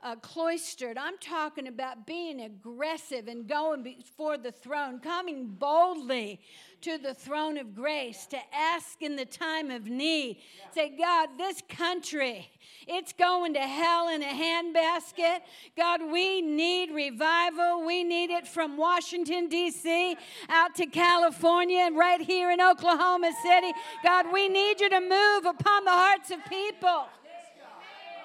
uh, 0.03 0.15
cloistered. 0.17 0.97
I'm 0.97 1.17
talking 1.17 1.67
about 1.67 2.05
being 2.05 2.41
aggressive 2.41 3.27
and 3.27 3.47
going 3.47 3.83
before 3.83 4.37
the 4.37 4.51
throne, 4.51 4.99
coming 4.99 5.47
boldly 5.47 6.39
to 6.81 6.99
the 6.99 7.13
throne 7.13 7.57
of 7.57 7.73
grace 7.73 8.27
to 8.27 8.37
ask 8.53 9.01
in 9.01 9.15
the 9.15 9.25
time 9.25 9.71
of 9.71 9.87
need. 9.87 10.37
Say, 10.75 10.95
God, 10.97 11.29
this 11.37 11.63
country, 11.67 12.47
it's 12.87 13.13
going 13.13 13.55
to 13.55 13.59
hell 13.59 14.09
in 14.09 14.21
a 14.21 14.25
handbasket. 14.25 15.39
God, 15.75 16.01
we 16.11 16.41
need 16.41 16.91
revival. 16.91 17.83
We 17.83 18.03
need 18.03 18.29
it 18.29 18.47
from 18.47 18.77
Washington, 18.77 19.49
D.C., 19.49 20.15
out 20.49 20.75
to 20.75 20.85
California, 20.85 21.79
and 21.79 21.97
right 21.97 22.21
here 22.21 22.51
in 22.51 22.61
Oklahoma 22.61 23.31
City. 23.41 23.73
God, 24.03 24.27
we 24.31 24.47
need 24.47 24.79
you 24.79 24.89
to 24.89 25.01
move 25.01 25.45
upon 25.45 25.85
the 25.85 25.91
hearts 25.91 26.29
of 26.29 26.45
people. 26.45 27.07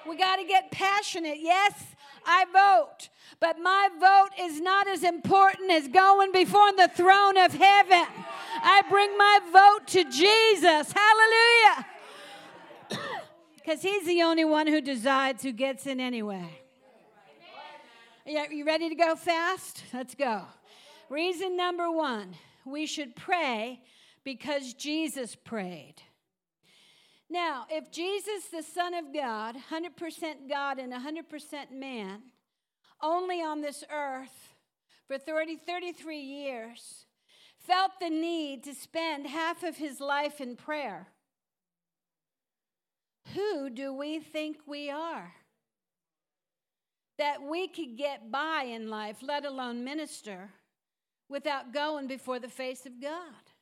We 0.07 0.17
got 0.17 0.37
to 0.37 0.45
get 0.45 0.71
passionate. 0.71 1.37
Yes, 1.39 1.73
I 2.25 2.45
vote, 2.51 3.09
but 3.39 3.59
my 3.59 3.89
vote 3.99 4.31
is 4.39 4.59
not 4.61 4.87
as 4.87 5.03
important 5.03 5.71
as 5.71 5.87
going 5.87 6.31
before 6.31 6.71
the 6.73 6.89
throne 6.89 7.37
of 7.37 7.53
heaven. 7.53 8.05
I 8.61 8.81
bring 8.89 9.17
my 9.17 9.39
vote 9.51 9.87
to 9.87 10.03
Jesus. 10.05 10.93
Hallelujah. 10.93 11.85
Because 13.55 13.81
he's 13.81 14.05
the 14.05 14.23
only 14.23 14.43
one 14.43 14.67
who 14.67 14.81
decides 14.81 15.41
who 15.41 15.53
gets 15.53 15.87
in 15.87 16.01
anyway. 16.01 16.59
Yeah, 18.25 18.51
you 18.51 18.65
ready 18.65 18.89
to 18.89 18.95
go 18.95 19.15
fast? 19.15 19.83
Let's 19.93 20.15
go. 20.15 20.41
Reason 21.09 21.55
number 21.55 21.89
one 21.89 22.35
we 22.65 22.85
should 22.85 23.15
pray 23.15 23.81
because 24.23 24.73
Jesus 24.73 25.35
prayed. 25.35 25.95
Now, 27.33 27.65
if 27.67 27.91
Jesus, 27.91 28.45
the 28.51 28.61
Son 28.61 28.93
of 28.93 29.11
God, 29.11 29.55
100% 29.71 30.47
God 30.47 30.77
and 30.77 30.93
100% 30.93 31.71
man, 31.71 32.21
only 33.01 33.41
on 33.41 33.59
this 33.59 33.83
earth 33.91 34.53
for 35.07 35.17
30, 35.17 35.55
33 35.55 36.19
years, 36.19 37.07
felt 37.57 37.93
the 37.99 38.11
need 38.11 38.63
to 38.65 38.75
spend 38.75 39.25
half 39.25 39.63
of 39.63 39.77
his 39.77 39.99
life 39.99 40.39
in 40.41 40.55
prayer, 40.55 41.07
who 43.33 43.71
do 43.71 43.91
we 43.91 44.19
think 44.19 44.57
we 44.67 44.91
are? 44.91 45.33
That 47.17 47.41
we 47.41 47.67
could 47.67 47.97
get 47.97 48.31
by 48.31 48.65
in 48.67 48.91
life, 48.91 49.17
let 49.23 49.43
alone 49.43 49.83
minister, 49.83 50.51
without 51.29 51.73
going 51.73 52.05
before 52.05 52.37
the 52.37 52.47
face 52.47 52.85
of 52.85 53.01
God. 53.01 53.52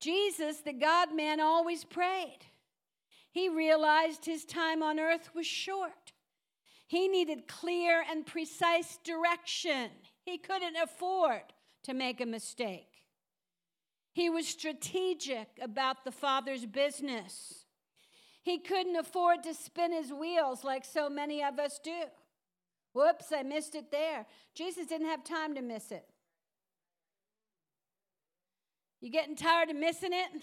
Jesus, 0.00 0.58
the 0.58 0.72
God 0.72 1.14
man, 1.14 1.40
always 1.40 1.84
prayed. 1.84 2.38
He 3.30 3.48
realized 3.48 4.24
his 4.24 4.44
time 4.44 4.82
on 4.82 4.98
earth 4.98 5.30
was 5.34 5.46
short. 5.46 6.12
He 6.86 7.08
needed 7.08 7.48
clear 7.48 8.04
and 8.08 8.24
precise 8.24 8.98
direction. 9.04 9.90
He 10.24 10.38
couldn't 10.38 10.76
afford 10.76 11.42
to 11.84 11.94
make 11.94 12.20
a 12.20 12.26
mistake. 12.26 12.88
He 14.12 14.30
was 14.30 14.48
strategic 14.48 15.48
about 15.60 16.04
the 16.04 16.12
Father's 16.12 16.64
business. 16.64 17.66
He 18.42 18.58
couldn't 18.58 18.96
afford 18.96 19.42
to 19.42 19.52
spin 19.52 19.92
his 19.92 20.12
wheels 20.12 20.64
like 20.64 20.84
so 20.84 21.10
many 21.10 21.42
of 21.42 21.58
us 21.58 21.78
do. 21.82 22.04
Whoops, 22.94 23.32
I 23.36 23.42
missed 23.42 23.74
it 23.74 23.90
there. 23.90 24.24
Jesus 24.54 24.86
didn't 24.86 25.08
have 25.08 25.24
time 25.24 25.54
to 25.54 25.60
miss 25.60 25.90
it. 25.90 26.08
You 29.06 29.12
getting 29.12 29.36
tired 29.36 29.70
of 29.70 29.76
missing 29.76 30.10
it? 30.12 30.42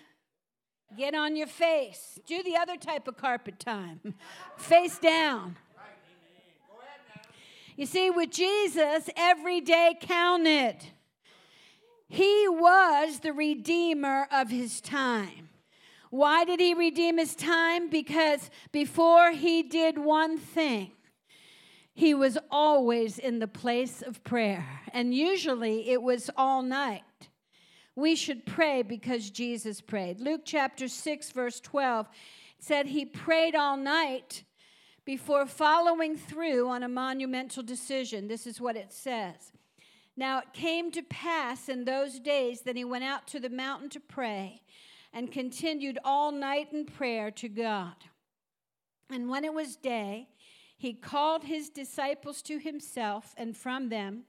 Get 0.97 1.13
on 1.13 1.35
your 1.35 1.47
face. 1.47 2.17
Do 2.25 2.41
the 2.43 2.55
other 2.55 2.77
type 2.77 3.09
of 3.09 3.17
carpet 3.17 3.59
time. 3.59 3.99
face 4.57 4.97
down. 4.99 5.57
You 7.75 7.85
see, 7.85 8.09
with 8.09 8.31
Jesus, 8.31 9.09
every 9.17 9.59
day 9.59 9.97
counted. 9.99 10.77
He 12.07 12.47
was 12.47 13.19
the 13.19 13.33
redeemer 13.33 14.29
of 14.31 14.49
his 14.49 14.79
time. 14.79 15.49
Why 16.09 16.45
did 16.45 16.61
he 16.61 16.73
redeem 16.73 17.17
his 17.17 17.35
time? 17.35 17.89
Because 17.89 18.49
before 18.71 19.31
he 19.31 19.63
did 19.63 19.97
one 19.97 20.37
thing, 20.37 20.93
he 21.93 22.13
was 22.13 22.37
always 22.49 23.19
in 23.19 23.39
the 23.39 23.47
place 23.47 24.01
of 24.01 24.23
prayer. 24.23 24.65
And 24.93 25.13
usually 25.13 25.89
it 25.89 26.01
was 26.01 26.29
all 26.37 26.61
night. 26.61 27.03
We 27.95 28.15
should 28.15 28.45
pray 28.45 28.81
because 28.81 29.29
Jesus 29.29 29.81
prayed. 29.81 30.19
Luke 30.19 30.41
chapter 30.45 30.87
6, 30.87 31.31
verse 31.31 31.59
12 31.59 32.07
said 32.59 32.87
he 32.87 33.05
prayed 33.05 33.55
all 33.55 33.77
night 33.77 34.43
before 35.05 35.45
following 35.45 36.15
through 36.15 36.69
on 36.69 36.81
a 36.81 36.87
monumental 36.87 37.61
decision. 37.61 38.27
This 38.27 38.47
is 38.47 38.61
what 38.61 38.75
it 38.75 38.91
says. 38.91 39.51
Now 40.15 40.39
it 40.39 40.53
came 40.53 40.91
to 40.91 41.01
pass 41.03 41.69
in 41.69 41.85
those 41.85 42.19
days 42.19 42.61
that 42.61 42.77
he 42.77 42.85
went 42.85 43.03
out 43.03 43.27
to 43.27 43.39
the 43.39 43.49
mountain 43.49 43.89
to 43.89 43.99
pray 43.99 44.61
and 45.11 45.31
continued 45.31 45.99
all 46.03 46.31
night 46.31 46.69
in 46.71 46.85
prayer 46.85 47.29
to 47.31 47.49
God. 47.49 47.95
And 49.11 49.29
when 49.29 49.43
it 49.43 49.53
was 49.53 49.75
day, 49.75 50.29
he 50.75 50.93
called 50.93 51.43
his 51.43 51.69
disciples 51.69 52.41
to 52.43 52.57
himself, 52.57 53.33
and 53.37 53.55
from 53.55 53.89
them 53.89 54.23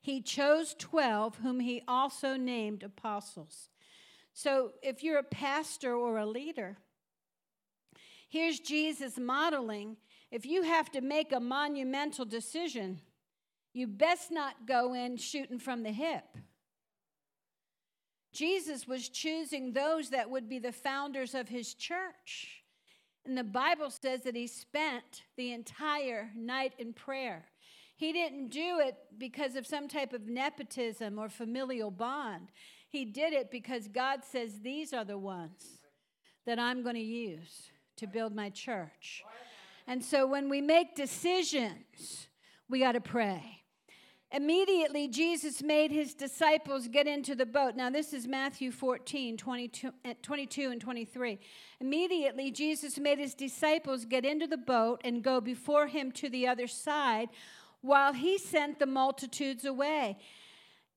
he 0.00 0.20
chose 0.20 0.74
12, 0.78 1.38
whom 1.38 1.60
he 1.60 1.82
also 1.88 2.36
named 2.36 2.82
apostles. 2.82 3.68
So 4.32 4.72
if 4.82 5.02
you're 5.02 5.18
a 5.18 5.24
pastor 5.24 5.94
or 5.94 6.18
a 6.18 6.26
leader, 6.26 6.78
here's 8.28 8.60
Jesus 8.60 9.18
modeling 9.18 9.96
if 10.30 10.44
you 10.44 10.62
have 10.62 10.90
to 10.92 11.00
make 11.00 11.32
a 11.32 11.40
monumental 11.40 12.24
decision, 12.24 13.00
you 13.72 13.86
best 13.86 14.30
not 14.30 14.66
go 14.66 14.92
in 14.92 15.16
shooting 15.16 15.58
from 15.58 15.82
the 15.82 15.92
hip. 15.92 16.24
Jesus 18.32 18.86
was 18.86 19.08
choosing 19.08 19.72
those 19.72 20.10
that 20.10 20.30
would 20.30 20.48
be 20.48 20.58
the 20.58 20.72
founders 20.72 21.34
of 21.34 21.48
his 21.48 21.74
church. 21.74 22.62
And 23.24 23.36
the 23.36 23.44
Bible 23.44 23.90
says 23.90 24.22
that 24.22 24.36
he 24.36 24.46
spent 24.46 25.24
the 25.36 25.52
entire 25.52 26.30
night 26.36 26.74
in 26.78 26.92
prayer. 26.92 27.46
He 27.98 28.12
didn't 28.12 28.50
do 28.50 28.78
it 28.78 28.94
because 29.18 29.56
of 29.56 29.66
some 29.66 29.88
type 29.88 30.12
of 30.12 30.28
nepotism 30.28 31.18
or 31.18 31.28
familial 31.28 31.90
bond. 31.90 32.52
He 32.88 33.04
did 33.04 33.32
it 33.32 33.50
because 33.50 33.88
God 33.88 34.20
says, 34.24 34.60
These 34.60 34.92
are 34.92 35.04
the 35.04 35.18
ones 35.18 35.80
that 36.46 36.60
I'm 36.60 36.84
going 36.84 36.94
to 36.94 37.00
use 37.00 37.72
to 37.96 38.06
build 38.06 38.36
my 38.36 38.50
church. 38.50 39.24
And 39.88 40.04
so 40.04 40.28
when 40.28 40.48
we 40.48 40.60
make 40.60 40.94
decisions, 40.94 42.28
we 42.68 42.78
got 42.78 42.92
to 42.92 43.00
pray. 43.00 43.64
Immediately, 44.30 45.08
Jesus 45.08 45.60
made 45.60 45.90
his 45.90 46.14
disciples 46.14 46.86
get 46.86 47.08
into 47.08 47.34
the 47.34 47.46
boat. 47.46 47.74
Now, 47.74 47.90
this 47.90 48.12
is 48.12 48.28
Matthew 48.28 48.70
14, 48.70 49.36
22, 49.38 49.90
eh, 50.04 50.14
22, 50.22 50.70
and 50.70 50.80
23. 50.80 51.40
Immediately, 51.80 52.52
Jesus 52.52 52.98
made 52.98 53.18
his 53.18 53.34
disciples 53.34 54.04
get 54.04 54.24
into 54.24 54.46
the 54.46 54.58
boat 54.58 55.00
and 55.02 55.24
go 55.24 55.40
before 55.40 55.88
him 55.88 56.12
to 56.12 56.28
the 56.28 56.46
other 56.46 56.66
side 56.68 57.30
while 57.80 58.12
he 58.12 58.38
sent 58.38 58.78
the 58.78 58.86
multitudes 58.86 59.64
away. 59.64 60.18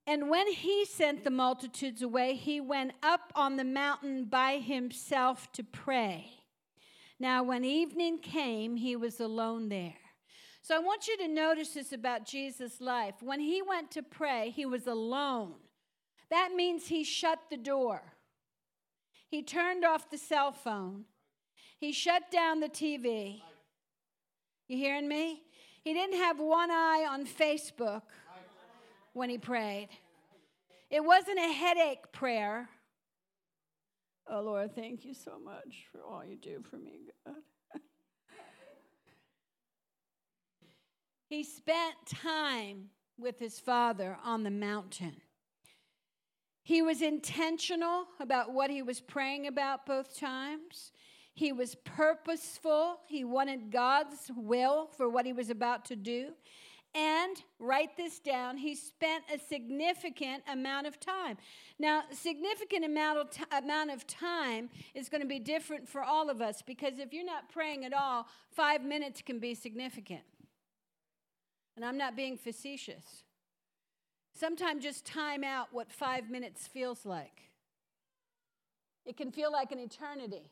And 0.08 0.30
when 0.30 0.52
he 0.52 0.86
sent 0.86 1.24
the 1.24 1.30
multitudes 1.30 2.02
away, 2.02 2.36
he 2.36 2.60
went 2.60 2.94
up 3.04 3.32
on 3.36 3.58
the 3.58 3.64
mountain 3.64 4.26
by 4.26 4.58
himself 4.58 5.52
to 5.54 5.64
pray. 5.64 6.32
Now, 7.20 7.44
when 7.44 7.64
evening 7.64 8.18
came, 8.18 8.78
he 8.78 8.96
was 8.96 9.20
alone 9.20 9.70
there. 9.70 9.94
So 10.64 10.76
I 10.76 10.80
want 10.80 11.08
you 11.08 11.18
to 11.18 11.28
notice 11.28 11.74
this 11.74 11.92
about 11.92 12.26
Jesus' 12.26 12.82
life. 12.82 13.16
When 13.22 13.40
he 13.40 13.62
went 13.62 13.92
to 13.92 14.04
pray, 14.04 14.52
he 14.56 14.66
was 14.66 14.88
alone. 14.88 15.54
That 16.30 16.52
means 16.56 16.88
he 16.88 17.04
shut 17.04 17.40
the 17.50 17.58
door. 17.58 18.02
He 19.28 19.44
turned 19.44 19.86
off 19.86 20.10
the 20.10 20.18
cell 20.18 20.52
phone. 20.52 21.06
He 21.78 21.92
shut 21.92 22.32
down 22.32 22.60
the 22.60 22.70
TV. 22.70 23.42
You 24.68 24.78
hearing 24.78 25.08
me? 25.08 25.44
He 25.84 25.94
didn't 25.94 26.18
have 26.18 26.40
one 26.40 26.70
eye 26.70 27.08
on 27.10 27.26
Facebook 27.26 28.04
when 29.14 29.30
he 29.30 29.38
prayed. 29.38 29.90
It 30.90 31.04
wasn't 31.04 31.40
a 31.40 31.52
headache 31.52 32.12
prayer. 32.12 32.70
Oh, 34.30 34.42
Lord, 34.42 34.76
thank 34.76 35.04
you 35.04 35.14
so 35.14 35.40
much 35.44 35.88
for 35.92 36.02
all 36.02 36.24
you 36.24 36.38
do 36.38 36.64
for 36.70 36.78
me, 36.78 37.08
God. 37.26 37.36
he 41.30 41.44
spent 41.44 41.96
time 42.06 42.90
with 43.18 43.40
his 43.40 43.60
father 43.60 44.18
on 44.24 44.44
the 44.44 44.52
mountain. 44.52 45.18
He 46.64 46.82
was 46.82 47.02
intentional 47.02 48.06
about 48.20 48.54
what 48.54 48.70
he 48.70 48.82
was 48.82 49.02
praying 49.02 49.48
about 49.48 49.86
both 49.86 50.18
times. 50.18 50.92
He 51.34 51.52
was 51.52 51.76
purposeful. 51.76 53.00
He 53.08 53.24
wanted 53.24 53.72
God's 53.72 54.30
will 54.36 54.90
for 54.98 55.10
what 55.10 55.26
he 55.26 55.34
was 55.34 55.50
about 55.50 55.86
to 55.86 55.96
do. 55.96 56.34
and 56.94 57.42
write 57.58 57.96
this 57.96 58.20
down, 58.20 58.58
he 58.58 58.76
spent 58.76 59.24
a 59.34 59.40
significant 59.40 60.44
amount 60.52 60.88
of 60.88 61.00
time. 61.00 61.38
Now, 61.80 62.04
significant 62.12 62.84
amount 62.84 63.20
of, 63.20 63.30
t- 63.30 63.44
amount 63.52 63.92
of 63.92 64.06
time 64.06 64.70
is 64.94 65.08
going 65.08 65.22
to 65.22 65.28
be 65.28 65.40
different 65.40 65.88
for 65.88 66.04
all 66.04 66.30
of 66.30 66.42
us 66.42 66.62
because 66.62 67.00
if 67.00 67.14
you're 67.14 67.26
not 67.26 67.50
praying 67.50 67.86
at 67.86 67.94
all, 67.94 68.28
five 68.50 68.84
minutes 68.84 69.22
can 69.22 69.40
be 69.40 69.54
significant. 69.56 70.24
And 71.78 71.86
I'm 71.86 71.98
not 71.98 72.18
being 72.18 72.38
facetious. 72.38 73.24
Sometimes 74.34 74.84
just 74.84 75.06
time 75.06 75.46
out 75.46 75.68
what 75.72 75.92
five 75.94 76.30
minutes 76.30 76.68
feels 76.68 77.06
like. 77.06 77.52
It 79.06 79.16
can 79.16 79.32
feel 79.32 79.52
like 79.52 79.72
an 79.72 79.80
eternity, 79.80 80.52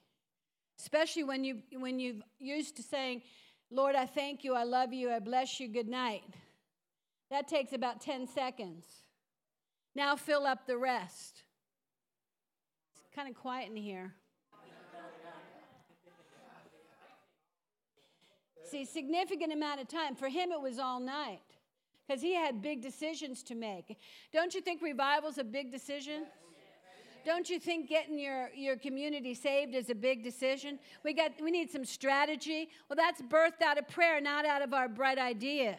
especially 0.80 1.24
when 1.24 1.44
you 1.44 1.62
when 1.74 2.00
you've 2.00 2.22
used 2.40 2.76
to 2.78 2.84
saying, 2.84 3.22
Lord, 3.70 3.96
I 3.96 4.06
thank 4.06 4.44
you, 4.44 4.56
I 4.56 4.64
love 4.64 4.94
you, 4.94 5.12
I 5.12 5.20
bless 5.20 5.60
you, 5.60 5.68
good 5.68 5.88
night. 5.88 6.24
That 7.30 7.48
takes 7.48 7.74
about 7.74 8.02
10 8.02 8.28
seconds. 8.28 8.86
Now 9.96 10.16
fill 10.16 10.48
up 10.48 10.66
the 10.66 10.78
rest. 10.78 11.44
It's 12.94 13.16
kind 13.16 13.30
of 13.30 13.36
quiet 13.36 13.70
in 13.70 13.76
here. 13.76 14.14
See, 18.70 18.86
significant 18.86 19.52
amount 19.52 19.82
of 19.82 19.88
time. 19.88 20.16
For 20.16 20.30
him, 20.30 20.52
it 20.52 20.62
was 20.62 20.78
all 20.78 21.00
night 21.00 21.42
because 22.08 22.22
he 22.22 22.36
had 22.36 22.62
big 22.62 22.82
decisions 22.82 23.42
to 23.44 23.56
make. 23.56 23.98
Don't 24.32 24.54
you 24.54 24.62
think 24.62 24.82
revival's 24.82 25.40
a 25.40 25.44
big 25.44 25.72
decision? 25.72 26.26
Don't 27.30 27.48
you 27.48 27.60
think 27.60 27.88
getting 27.88 28.18
your, 28.18 28.50
your 28.56 28.76
community 28.76 29.36
saved 29.36 29.76
is 29.76 29.92
a 29.92 29.94
big 29.94 30.24
decision? 30.24 30.80
We, 31.04 31.14
got, 31.14 31.34
we 31.40 31.52
need 31.52 31.70
some 31.70 31.86
strategy. 31.86 32.70
Well, 32.90 32.98
that's 32.98 33.22
birthed 33.22 33.62
out 33.64 33.78
of 33.78 33.88
prayer, 33.88 34.20
not 34.20 34.48
out 34.48 34.64
of 34.64 34.74
our 34.74 34.90
bright 34.90 35.20
ideas. 35.20 35.78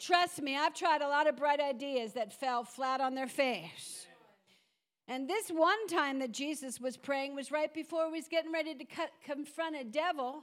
Trust 0.00 0.42
me, 0.42 0.56
I've 0.56 0.74
tried 0.74 1.00
a 1.00 1.06
lot 1.06 1.28
of 1.28 1.36
bright 1.36 1.60
ideas 1.60 2.14
that 2.14 2.32
fell 2.32 2.64
flat 2.64 3.00
on 3.00 3.14
their 3.14 3.28
face. 3.28 4.08
And 5.06 5.30
this 5.30 5.48
one 5.48 5.86
time 5.86 6.18
that 6.18 6.32
Jesus 6.32 6.80
was 6.80 6.96
praying 6.96 7.36
was 7.36 7.52
right 7.52 7.72
before 7.72 8.06
he 8.06 8.10
was 8.10 8.26
getting 8.26 8.50
ready 8.50 8.74
to 8.74 8.84
cut, 8.84 9.10
confront 9.24 9.76
a 9.76 9.84
devil 9.84 10.42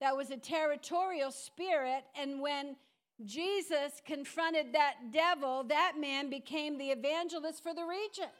that 0.00 0.16
was 0.16 0.30
a 0.30 0.36
territorial 0.36 1.32
spirit. 1.32 2.04
And 2.14 2.40
when 2.40 2.76
Jesus 3.24 4.00
confronted 4.06 4.72
that 4.74 5.12
devil, 5.12 5.64
that 5.64 5.94
man 6.00 6.30
became 6.30 6.78
the 6.78 6.90
evangelist 6.90 7.64
for 7.64 7.74
the 7.74 7.84
region. 7.84 8.30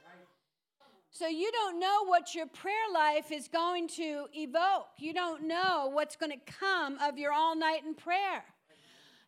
So 1.12 1.26
you 1.26 1.50
don't 1.50 1.80
know 1.80 2.04
what 2.04 2.36
your 2.36 2.46
prayer 2.46 2.74
life 2.94 3.32
is 3.32 3.48
going 3.48 3.88
to 3.88 4.26
evoke. 4.32 4.86
You 4.96 5.12
don't 5.12 5.42
know 5.42 5.90
what's 5.92 6.14
going 6.14 6.30
to 6.30 6.52
come 6.52 6.98
of 6.98 7.18
your 7.18 7.32
all 7.32 7.56
night 7.56 7.82
in 7.84 7.94
prayer. 7.94 8.44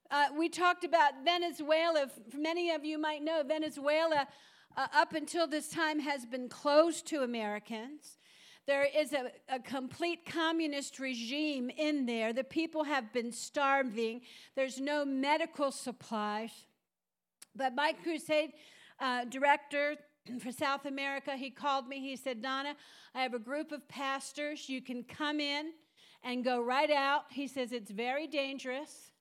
Uh, 0.08 0.26
we 0.38 0.48
talked 0.48 0.84
about 0.84 1.24
Venezuela. 1.24 2.08
Many 2.36 2.70
of 2.70 2.84
you 2.84 2.98
might 2.98 3.24
know 3.24 3.42
Venezuela, 3.42 4.28
uh, 4.76 4.86
up 4.94 5.14
until 5.14 5.48
this 5.48 5.70
time, 5.70 5.98
has 5.98 6.24
been 6.24 6.48
closed 6.48 7.04
to 7.08 7.22
Americans. 7.22 8.16
There 8.64 8.84
is 8.84 9.12
a, 9.12 9.32
a, 9.48 9.58
complete 9.58 10.24
communist 10.24 11.00
regime 11.00 11.68
in 11.68 12.06
there. 12.06 12.32
The 12.32 12.44
people 12.44 12.84
have 12.84 13.12
been 13.12 13.32
starving. 13.32 14.20
There's 14.54 14.80
no 14.80 15.04
medical 15.04 15.72
supplies. 15.72 16.52
But 17.56 17.74
my 17.74 17.92
crusade 18.04 18.52
uh, 19.00 19.24
director, 19.24 19.96
for 20.40 20.52
South 20.52 20.86
America, 20.86 21.36
he 21.36 21.50
called 21.50 21.88
me. 21.88 22.00
He 22.00 22.16
said, 22.16 22.42
Donna, 22.42 22.74
I 23.14 23.22
have 23.22 23.34
a 23.34 23.38
group 23.38 23.72
of 23.72 23.86
pastors. 23.88 24.68
You 24.68 24.80
can 24.80 25.04
come 25.04 25.40
in 25.40 25.72
and 26.22 26.44
go 26.44 26.60
right 26.60 26.90
out. 26.90 27.24
He 27.30 27.46
says, 27.46 27.72
It's 27.72 27.90
very 27.90 28.26
dangerous. 28.26 29.12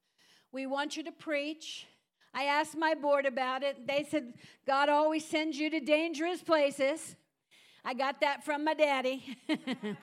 We 0.52 0.66
want 0.66 0.98
you 0.98 1.04
to 1.04 1.12
preach. 1.12 1.88
I 2.34 2.44
asked 2.46 2.78
my 2.78 2.94
board 2.94 3.26
about 3.26 3.64
it. 3.64 3.88
They 3.88 4.06
said, 4.10 4.34
God 4.66 4.90
always 4.90 5.26
sends 5.26 5.58
you 5.58 5.70
to 5.70 5.80
dangerous 5.80 6.42
places. 6.42 7.16
I 7.84 7.94
got 7.94 8.22
that 8.22 8.44
from 8.46 8.64
my 8.64 8.74
daddy. 8.74 9.38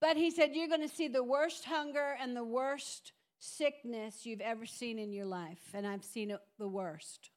but 0.00 0.16
he 0.16 0.30
said, 0.30 0.50
You're 0.54 0.68
going 0.68 0.88
to 0.88 0.94
see 0.94 1.08
the 1.08 1.24
worst 1.24 1.64
hunger 1.64 2.16
and 2.20 2.36
the 2.36 2.44
worst 2.44 3.12
sickness 3.38 4.24
you've 4.24 4.40
ever 4.40 4.64
seen 4.66 4.98
in 4.98 5.12
your 5.12 5.26
life. 5.26 5.60
And 5.74 5.86
I've 5.86 6.04
seen 6.04 6.30
it 6.30 6.40
the 6.58 6.68
worst. 6.68 7.30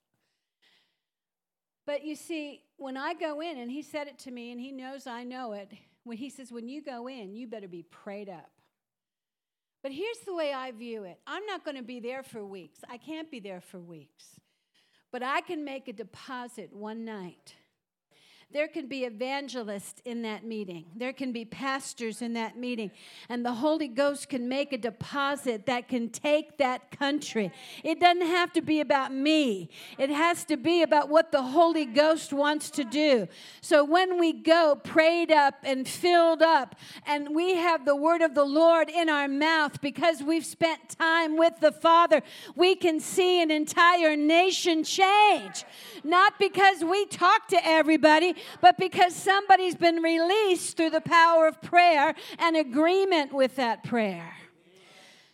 But 1.87 2.03
you 2.03 2.15
see, 2.15 2.63
when 2.75 2.97
I 2.97 3.13
go 3.13 3.39
in, 3.39 3.57
and 3.57 3.71
he 3.71 3.81
said 3.81 4.07
it 4.07 4.19
to 4.19 4.31
me, 4.31 4.51
and 4.51 4.59
he 4.59 4.73
knows 4.73 5.07
I 5.07 5.23
know 5.23 5.53
it, 5.53 5.71
when 6.03 6.17
he 6.17 6.29
says, 6.29 6.51
when 6.51 6.67
you 6.67 6.83
go 6.83 7.07
in, 7.07 7.33
you 7.33 7.47
better 7.47 7.67
be 7.69 7.83
prayed 7.83 8.27
up. 8.27 8.51
But 9.81 9.93
here's 9.93 10.19
the 10.25 10.35
way 10.35 10.51
I 10.53 10.71
view 10.71 11.05
it 11.05 11.17
I'm 11.25 11.45
not 11.45 11.63
going 11.63 11.77
to 11.77 11.83
be 11.83 12.01
there 12.01 12.23
for 12.23 12.45
weeks. 12.45 12.81
I 12.89 12.97
can't 12.97 13.31
be 13.31 13.39
there 13.39 13.61
for 13.61 13.79
weeks. 13.79 14.39
But 15.13 15.23
I 15.23 15.39
can 15.39 15.63
make 15.63 15.87
a 15.87 15.93
deposit 15.93 16.73
one 16.73 17.05
night 17.05 17.55
there 18.53 18.69
can 18.69 18.87
be 18.87 19.03
evangelists 19.03 20.01
in 20.05 20.21
that 20.21 20.45
meeting. 20.45 20.85
There 20.95 21.11
can 21.11 21.33
be 21.33 21.43
pastors 21.43 22.21
in 22.21 22.31
that 22.33 22.57
meeting. 22.57 22.91
And 23.27 23.45
the 23.45 23.51
Holy 23.51 23.89
Ghost 23.89 24.29
can 24.29 24.47
make 24.47 24.71
a 24.71 24.77
deposit 24.77 25.65
that 25.65 25.89
can 25.89 26.09
take 26.09 26.57
that 26.57 26.89
country. 26.89 27.51
It 27.83 27.99
doesn't 27.99 28.25
have 28.25 28.53
to 28.53 28.61
be 28.61 28.79
about 28.79 29.13
me, 29.13 29.69
it 29.97 30.09
has 30.09 30.45
to 30.45 30.55
be 30.55 30.81
about 30.81 31.09
what 31.09 31.33
the 31.33 31.41
Holy 31.41 31.85
Ghost 31.85 32.31
wants 32.31 32.69
to 32.71 32.85
do. 32.85 33.27
So 33.59 33.83
when 33.83 34.17
we 34.17 34.31
go 34.31 34.79
prayed 34.81 35.31
up 35.31 35.55
and 35.63 35.85
filled 35.85 36.41
up, 36.41 36.75
and 37.05 37.35
we 37.35 37.55
have 37.55 37.83
the 37.83 37.97
word 37.97 38.21
of 38.21 38.33
the 38.33 38.45
Lord 38.45 38.89
in 38.89 39.09
our 39.09 39.27
mouth 39.27 39.81
because 39.81 40.23
we've 40.23 40.45
spent 40.45 40.87
time 40.97 41.37
with 41.37 41.59
the 41.59 41.73
Father, 41.73 42.21
we 42.55 42.75
can 42.75 43.01
see 43.01 43.41
an 43.41 43.51
entire 43.51 44.15
nation 44.15 44.85
change. 44.85 45.65
Not 46.05 46.39
because 46.39 46.83
we 46.85 47.05
talk 47.07 47.49
to 47.49 47.59
everybody, 47.67 48.35
but 48.61 48.77
because 48.77 49.15
somebody's 49.15 49.75
been 49.75 49.97
released 49.97 50.77
through 50.77 50.91
the 50.91 51.01
power 51.01 51.47
of 51.47 51.61
prayer 51.61 52.15
and 52.39 52.55
agreement 52.55 53.33
with 53.33 53.55
that 53.55 53.83
prayer. 53.83 54.33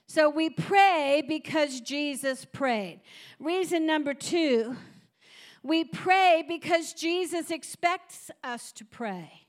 So 0.08 0.30
we 0.30 0.50
pray 0.50 1.24
because 1.28 1.82
Jesus 1.82 2.46
prayed. 2.46 3.02
Reason 3.39 3.86
number 3.86 4.13
two, 4.13 4.76
we 5.63 5.86
pray 5.86 6.44
because 6.48 6.94
Jesus 6.94 7.50
expects 7.50 8.30
us 8.44 8.72
to 8.74 8.86
pray. 8.86 9.48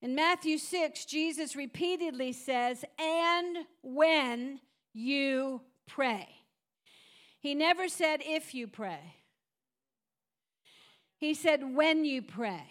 In 0.00 0.14
Matthew 0.14 0.58
6, 0.58 1.04
Jesus 1.06 1.56
repeatedly 1.56 2.32
says, 2.32 2.84
and 2.98 3.58
when 3.82 4.60
you 4.92 5.62
pray. 5.86 6.28
He 7.40 7.54
never 7.54 7.88
said, 7.88 8.20
if 8.24 8.54
you 8.54 8.68
pray. 8.68 9.15
He 11.26 11.34
said, 11.34 11.74
when 11.74 12.04
you 12.04 12.22
pray. 12.22 12.68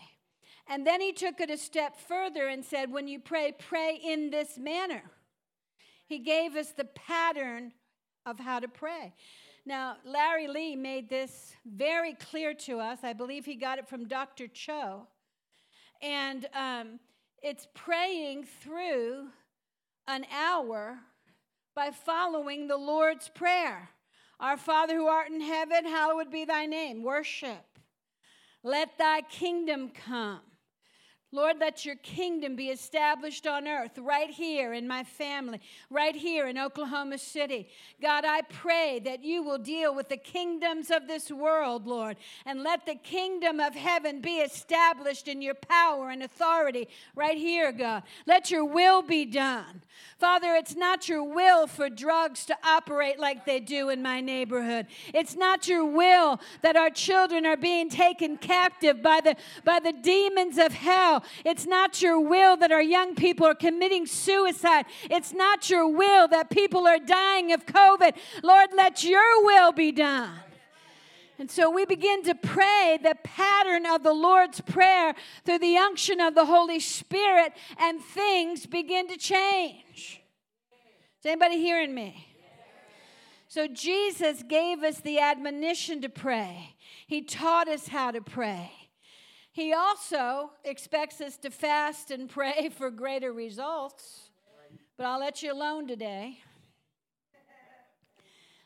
And 0.65 0.87
then 0.87 1.01
he 1.01 1.11
took 1.11 1.41
it 1.41 1.49
a 1.49 1.57
step 1.57 1.97
further 1.99 2.47
and 2.47 2.63
said, 2.63 2.89
when 2.89 3.05
you 3.05 3.19
pray, 3.19 3.51
pray 3.51 3.99
in 4.01 4.29
this 4.29 4.57
manner. 4.57 5.03
He 6.07 6.19
gave 6.19 6.55
us 6.55 6.71
the 6.71 6.85
pattern 6.85 7.73
of 8.25 8.39
how 8.39 8.61
to 8.61 8.69
pray. 8.69 9.13
Now, 9.65 9.97
Larry 10.05 10.47
Lea 10.47 10.77
made 10.77 11.09
this 11.09 11.53
very 11.65 12.13
clear 12.13 12.53
to 12.53 12.79
us. 12.79 12.99
I 13.03 13.11
believe 13.11 13.43
he 13.43 13.55
got 13.55 13.77
it 13.77 13.89
from 13.89 14.07
Dr. 14.07 14.47
Cho. 14.47 15.05
And 16.01 16.47
um, 16.53 17.01
it's 17.43 17.67
praying 17.73 18.45
through 18.61 19.27
an 20.07 20.25
hour 20.33 20.99
by 21.75 21.91
following 21.91 22.69
the 22.69 22.77
Lord's 22.77 23.27
Prayer. 23.27 23.89
Our 24.39 24.55
Father 24.55 24.95
who 24.95 25.07
art 25.07 25.29
in 25.29 25.41
heaven, 25.41 25.83
hallowed 25.83 26.31
be 26.31 26.45
thy 26.45 26.67
name. 26.67 27.03
Worship. 27.03 27.74
Let 28.65 28.97
thy 28.97 29.21
kingdom 29.21 29.91
come. 29.91 30.39
Lord, 31.31 31.57
let 31.59 31.85
your 31.85 31.95
kingdom 31.97 32.55
be 32.55 32.69
established 32.69 33.45
on 33.45 33.67
earth 33.67 33.97
right 33.97 34.29
here 34.29 34.73
in 34.73 34.87
my 34.87 35.03
family, 35.03 35.59
right 35.89 36.15
here 36.15 36.47
in 36.47 36.57
Oklahoma 36.57 37.17
City. 37.17 37.67
God, 38.01 38.23
I 38.25 38.41
pray 38.43 38.99
that 39.03 39.23
you 39.23 39.43
will 39.43 39.57
deal 39.57 39.93
with 39.93 40.07
the 40.07 40.17
kingdoms 40.17 40.89
of 40.91 41.07
this 41.07 41.29
world, 41.29 41.87
Lord, 41.87 42.15
and 42.45 42.63
let 42.63 42.85
the 42.85 42.95
kingdom 42.95 43.59
of 43.59 43.75
heaven 43.75 44.21
be 44.21 44.37
established 44.37 45.27
in 45.27 45.41
your 45.41 45.55
power 45.55 46.09
and 46.09 46.23
authority 46.23 46.87
right 47.15 47.37
here, 47.37 47.71
God. 47.73 48.03
Let 48.25 48.49
your 48.49 48.63
will 48.63 49.01
be 49.01 49.25
done. 49.25 49.81
Father, 50.17 50.55
it's 50.55 50.75
not 50.75 51.09
your 51.09 51.23
will 51.23 51.67
for 51.67 51.89
drugs 51.89 52.45
to 52.45 52.57
operate 52.63 53.19
like 53.19 53.45
they 53.45 53.59
do 53.59 53.89
in 53.89 54.01
my 54.01 54.21
neighborhood. 54.21 54.87
It's 55.13 55.35
not 55.35 55.67
your 55.67 55.85
will 55.85 56.39
that 56.61 56.77
our 56.77 56.89
children 56.89 57.45
are 57.45 57.57
being 57.57 57.89
taken 57.89 58.37
captive 58.37 59.01
by 59.01 59.19
the, 59.21 59.35
by 59.65 59.79
the 59.79 59.91
demons 59.91 60.57
of 60.57 60.71
hell. 60.71 61.23
It's 61.43 61.65
not 61.65 62.01
your 62.01 62.19
will 62.19 62.57
that 62.57 62.71
our 62.71 62.81
young 62.81 63.15
people 63.15 63.45
are 63.47 63.55
committing 63.55 64.05
suicide. 64.05 64.85
It's 65.09 65.33
not 65.33 65.69
your 65.69 65.87
will 65.87 66.27
that 66.29 66.49
people 66.49 66.87
are 66.87 66.99
dying 66.99 67.51
of 67.51 67.65
COVID. 67.65 68.15
Lord, 68.43 68.69
let 68.75 69.03
your 69.03 69.45
will 69.45 69.71
be 69.71 69.91
done. 69.91 70.31
And 71.37 71.51
so 71.51 71.69
we 71.69 71.85
begin 71.85 72.23
to 72.23 72.35
pray 72.35 72.97
the 73.01 73.15
pattern 73.23 73.85
of 73.85 74.03
the 74.03 74.13
Lord's 74.13 74.61
Prayer 74.61 75.13
through 75.43 75.59
the 75.59 75.77
unction 75.77 76.21
of 76.21 76.33
the 76.33 76.45
Holy 76.45 76.79
Spirit, 76.79 77.51
and 77.77 78.01
things 78.01 78.65
begin 78.65 79.09
to 79.09 79.17
change. 79.17 80.21
Is 81.19 81.25
anybody 81.25 81.57
hearing 81.57 81.93
me? 81.93 82.27
So 83.47 83.67
Jesus 83.67 84.43
gave 84.43 84.83
us 84.83 84.99
the 84.99 85.19
admonition 85.19 86.01
to 86.01 86.09
pray, 86.09 86.75
He 87.07 87.21
taught 87.21 87.67
us 87.67 87.89
how 87.89 88.11
to 88.11 88.21
pray. 88.21 88.71
He 89.55 89.71
also 89.71 90.51
expects 90.65 91.21
us 91.21 91.37
to 91.37 91.49
fast 91.49 92.11
and 92.11 92.29
pray 92.29 92.67
for 92.77 92.91
greater 92.91 93.31
results. 93.31 94.31
But 94.97 95.05
I'll 95.05 95.19
let 95.21 95.41
you 95.41 95.53
alone 95.53 95.87
today. 95.87 96.39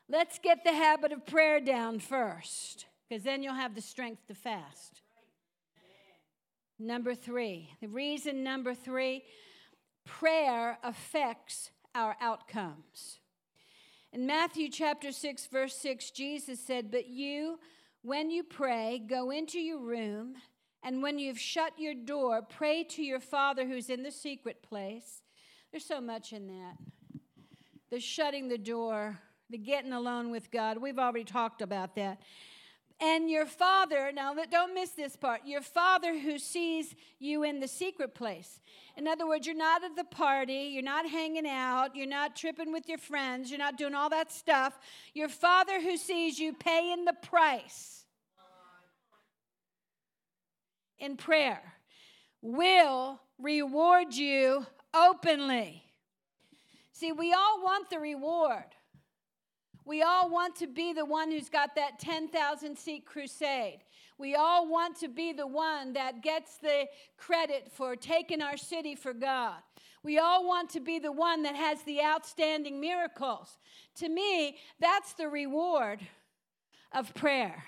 Let's 0.10 0.40
get 0.40 0.64
the 0.64 0.74
habit 0.74 1.12
of 1.12 1.28
prayer 1.28 1.60
down 1.60 2.00
first, 2.00 2.88
because 3.08 3.24
then 3.24 3.44
you'll 3.44 3.54
have 3.54 3.76
the 3.76 3.82
strength 3.82 4.26
to 4.30 4.34
fast. 4.34 5.04
Number 6.80 7.14
three, 7.14 7.70
the 7.82 7.88
reason 7.88 8.44
number 8.44 8.74
three, 8.74 9.22
prayer 10.08 10.80
affects 10.84 11.70
our 11.94 12.18
outcomes. 12.20 13.20
In 14.12 14.26
Matthew 14.26 14.70
chapter 14.72 15.12
6, 15.12 15.46
verse 15.52 15.76
6, 15.76 16.10
Jesus 16.10 16.60
said, 16.60 16.90
But 16.90 17.08
you, 17.08 17.60
when 18.02 18.32
you 18.32 18.42
pray, 18.42 19.04
go 19.08 19.30
into 19.30 19.60
your 19.60 19.82
room, 19.82 20.34
and 20.84 21.04
when 21.04 21.20
you've 21.20 21.40
shut 21.40 21.74
your 21.78 21.94
door, 21.94 22.42
pray 22.42 22.84
to 22.86 23.04
your 23.04 23.20
Father 23.20 23.68
who's 23.68 23.90
in 23.90 24.04
the 24.04 24.12
secret 24.12 24.62
place. 24.62 25.22
There's 25.72 25.86
so 25.86 26.00
much 26.00 26.34
in 26.34 26.48
that. 26.48 26.78
The 27.90 28.00
shutting 28.00 28.48
the 28.48 28.58
door, 28.58 29.20
the 29.50 29.58
getting 29.58 29.94
alone 29.94 30.32
with 30.32 30.52
God. 30.52 30.78
We've 30.78 31.00
already 31.00 31.26
talked 31.26 31.62
about 31.62 31.96
that. 31.96 32.22
And 33.02 33.30
your 33.30 33.46
father, 33.46 34.12
now 34.14 34.36
don't 34.52 34.74
miss 34.74 34.90
this 34.90 35.16
part, 35.16 35.42
your 35.46 35.62
father 35.62 36.20
who 36.20 36.38
sees 36.38 36.94
you 37.18 37.44
in 37.44 37.62
the 37.62 37.68
secret 37.68 38.14
place. 38.14 38.60
In 38.98 39.08
other 39.08 39.26
words, 39.26 39.48
you're 39.48 39.56
not 39.56 39.86
at 39.86 39.96
the 39.96 40.04
party, 40.04 40.70
you're 40.74 40.84
not 40.84 41.08
hanging 41.08 41.48
out, 41.48 41.96
you're 41.96 42.06
not 42.06 42.36
tripping 42.36 42.74
with 42.74 42.90
your 42.90 42.98
friends, 42.98 43.50
you're 43.50 43.58
not 43.58 43.78
doing 43.78 43.96
all 43.96 44.10
that 44.10 44.34
stuff. 44.34 44.78
Your 45.14 45.30
father 45.30 45.80
who 45.82 45.96
sees 45.96 46.40
you 46.40 46.52
paying 46.52 47.06
the 47.06 47.14
price 47.14 47.99
in 51.00 51.18
prayer 51.18 51.62
will 52.42 53.20
reward 53.38 54.14
you 54.14 54.66
openly. 54.94 55.84
See, 56.92 57.12
we 57.12 57.34
all 57.34 57.64
want 57.64 57.90
the 57.90 58.00
reward. 58.00 58.76
We 59.86 60.02
all 60.04 60.30
want 60.30 60.56
to 60.58 60.68
be 60.68 60.94
the 60.94 61.06
one 61.06 61.32
who's 61.32 61.50
got 61.50 61.76
that 61.76 62.00
10,000 62.00 62.78
seat 62.78 63.06
crusade. 63.06 63.80
We 64.18 64.36
all 64.36 64.70
want 64.70 65.00
to 65.00 65.08
be 65.08 65.32
the 65.32 65.48
one 65.48 65.94
that 65.94 66.22
gets 66.22 66.58
the 66.58 66.88
credit 67.18 67.72
for 67.72 67.96
taking 67.96 68.42
our 68.42 68.58
city 68.58 68.94
for 68.96 69.14
God. 69.14 69.56
We 70.04 70.20
all 70.20 70.48
want 70.48 70.70
to 70.72 70.80
be 70.80 71.00
the 71.00 71.12
one 71.12 71.44
that 71.44 71.56
has 71.56 71.82
the 71.84 72.02
outstanding 72.02 72.80
miracles. 72.80 73.58
To 73.96 74.10
me, 74.10 74.58
that's 74.80 75.14
the 75.14 75.28
reward 75.28 76.02
of 76.92 77.14
prayer. 77.14 77.64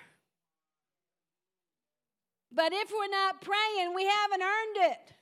But 2.51 2.73
if 2.73 2.91
we're 2.91 3.07
not 3.07 3.41
praying, 3.41 3.93
we 3.95 4.05
haven't 4.05 4.41
earned 4.41 4.91
it. 4.91 5.13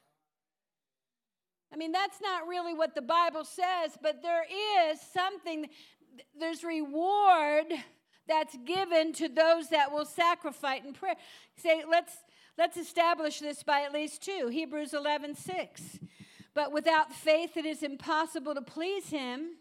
I 1.72 1.78
mean, 1.78 1.92
that's 1.92 2.20
not 2.22 2.48
really 2.48 2.74
what 2.74 2.96
the 2.96 3.02
Bible 3.02 3.46
says, 3.46 3.98
but 4.02 4.24
there 4.24 4.44
is 4.44 5.00
something 5.14 5.68
there's 6.40 6.64
reward 6.64 7.66
that's 8.28 8.58
given 8.66 9.14
to 9.14 9.30
those 9.30 9.70
that 9.70 9.92
will 9.92 10.06
sacrifice 10.06 10.82
in 10.84 10.94
prayer. 10.94 11.16
Say, 11.58 11.84
let's 11.90 12.14
let's 12.58 12.78
establish 12.78 13.40
this 13.40 13.64
by 13.64 13.82
at 13.82 13.94
least 13.94 14.24
two. 14.24 14.50
Hebrews 14.52 14.94
11, 14.94 15.36
6. 15.36 16.00
But 16.56 16.72
without 16.72 17.14
faith 17.14 17.56
it 17.56 17.66
is 17.66 17.84
impossible 17.84 18.56
to 18.56 18.62
please 18.62 19.10
him, 19.10 19.52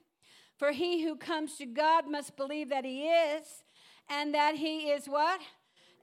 for 0.57 0.73
he 0.73 1.05
who 1.05 1.17
comes 1.17 1.57
to 1.57 1.67
God 1.67 2.11
must 2.11 2.37
believe 2.37 2.71
that 2.71 2.85
he 2.85 3.07
is, 3.09 3.45
and 4.09 4.35
that 4.35 4.57
he 4.57 4.91
is 4.91 5.07
what? 5.07 5.41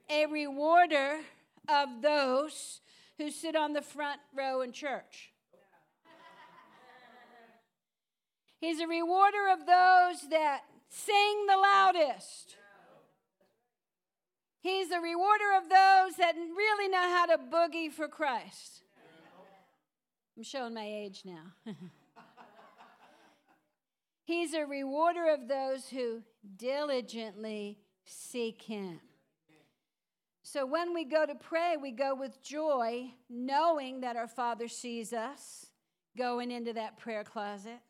A 0.08 0.26
rewarder 0.26 1.18
of 1.68 2.02
those 2.02 2.80
who 3.18 3.30
sit 3.30 3.56
on 3.56 3.72
the 3.72 3.82
front 3.82 4.20
row 4.34 4.60
in 4.60 4.72
church. 4.72 5.32
He's 8.60 8.80
a 8.80 8.86
rewarder 8.86 9.48
of 9.52 9.60
those 9.60 10.28
that 10.30 10.62
sing 10.88 11.46
the 11.46 11.56
loudest. 11.56 12.56
He's 14.60 14.90
a 14.90 15.00
rewarder 15.00 15.56
of 15.56 15.68
those 15.68 16.16
that 16.16 16.34
really 16.34 16.88
know 16.88 17.02
how 17.02 17.26
to 17.26 17.38
boogie 17.38 17.92
for 17.92 18.08
Christ. 18.08 18.82
I'm 20.36 20.42
showing 20.42 20.74
my 20.74 20.84
age 20.84 21.22
now. 21.24 21.52
He's 24.24 24.54
a 24.54 24.66
rewarder 24.66 25.32
of 25.32 25.46
those 25.46 25.88
who 25.88 26.22
diligently 26.56 27.78
seek 28.04 28.62
Him. 28.62 29.00
So 30.56 30.64
when 30.64 30.94
we 30.94 31.04
go 31.04 31.26
to 31.26 31.34
pray, 31.34 31.76
we 31.76 31.90
go 31.90 32.14
with 32.14 32.42
joy, 32.42 33.10
knowing 33.28 34.00
that 34.00 34.16
our 34.16 34.26
Father 34.26 34.68
sees 34.68 35.12
us 35.12 35.66
going 36.16 36.50
into 36.50 36.72
that 36.72 36.96
prayer 36.96 37.24
closet 37.24 37.80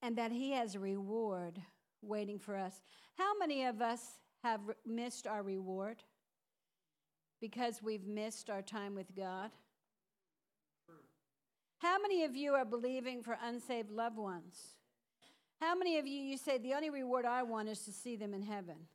and 0.00 0.16
that 0.16 0.32
He 0.32 0.52
has 0.52 0.74
a 0.74 0.80
reward 0.80 1.60
waiting 2.00 2.38
for 2.38 2.56
us. 2.56 2.80
How 3.18 3.36
many 3.38 3.66
of 3.66 3.82
us 3.82 4.00
have 4.42 4.62
missed 4.86 5.26
our 5.26 5.42
reward 5.42 6.02
because 7.38 7.82
we've 7.82 8.06
missed 8.06 8.48
our 8.48 8.62
time 8.62 8.94
with 8.94 9.14
God? 9.14 9.50
How 11.80 12.00
many 12.00 12.24
of 12.24 12.34
you 12.34 12.54
are 12.54 12.64
believing 12.64 13.22
for 13.22 13.36
unsaved 13.44 13.90
loved 13.90 14.16
ones? 14.16 14.76
How 15.60 15.74
many 15.74 15.98
of 15.98 16.06
you 16.06 16.18
you 16.18 16.38
say 16.38 16.56
the 16.56 16.72
only 16.72 16.88
reward 16.88 17.26
I 17.26 17.42
want 17.42 17.68
is 17.68 17.84
to 17.84 17.92
see 17.92 18.16
them 18.16 18.32
in 18.32 18.40
heaven? 18.40 18.86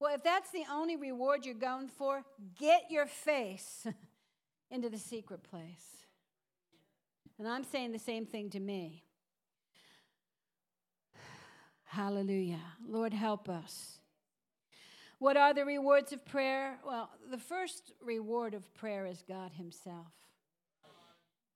Well, 0.00 0.14
if 0.14 0.22
that's 0.22 0.50
the 0.50 0.64
only 0.72 0.96
reward 0.96 1.44
you're 1.44 1.54
going 1.54 1.88
for, 1.88 2.24
get 2.58 2.90
your 2.90 3.04
face 3.04 3.86
into 4.70 4.88
the 4.88 4.98
secret 4.98 5.42
place. 5.42 6.06
And 7.38 7.46
I'm 7.46 7.64
saying 7.64 7.92
the 7.92 7.98
same 7.98 8.24
thing 8.24 8.48
to 8.50 8.60
me. 8.60 9.04
Hallelujah. 11.84 12.62
Lord, 12.88 13.12
help 13.12 13.50
us. 13.50 13.98
What 15.18 15.36
are 15.36 15.52
the 15.52 15.66
rewards 15.66 16.14
of 16.14 16.24
prayer? 16.24 16.78
Well, 16.86 17.10
the 17.30 17.36
first 17.36 17.92
reward 18.02 18.54
of 18.54 18.72
prayer 18.72 19.04
is 19.04 19.22
God 19.28 19.52
Himself. 19.52 20.12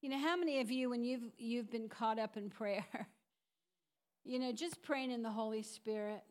You 0.02 0.10
know, 0.10 0.18
how 0.18 0.36
many 0.36 0.60
of 0.60 0.70
you, 0.70 0.90
when 0.90 1.02
you've, 1.02 1.32
you've 1.38 1.70
been 1.70 1.88
caught 1.88 2.18
up 2.18 2.36
in 2.36 2.50
prayer, 2.50 2.84
you 4.24 4.38
know, 4.38 4.52
just 4.52 4.82
praying 4.82 5.12
in 5.12 5.22
the 5.22 5.30
Holy 5.30 5.62
Spirit, 5.62 6.22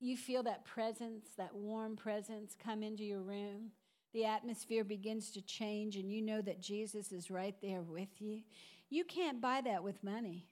you 0.00 0.16
feel 0.16 0.42
that 0.44 0.64
presence, 0.64 1.26
that 1.36 1.54
warm 1.54 1.96
presence 1.96 2.56
come 2.62 2.82
into 2.82 3.04
your 3.04 3.20
room. 3.20 3.72
The 4.14 4.24
atmosphere 4.24 4.84
begins 4.84 5.30
to 5.32 5.42
change, 5.42 5.96
and 5.96 6.10
you 6.10 6.22
know 6.22 6.40
that 6.42 6.60
Jesus 6.60 7.12
is 7.12 7.30
right 7.30 7.54
there 7.60 7.82
with 7.82 8.20
you. 8.20 8.42
You 8.88 9.04
can't 9.04 9.40
buy 9.40 9.60
that 9.62 9.82
with 9.82 10.02
money. 10.02 10.46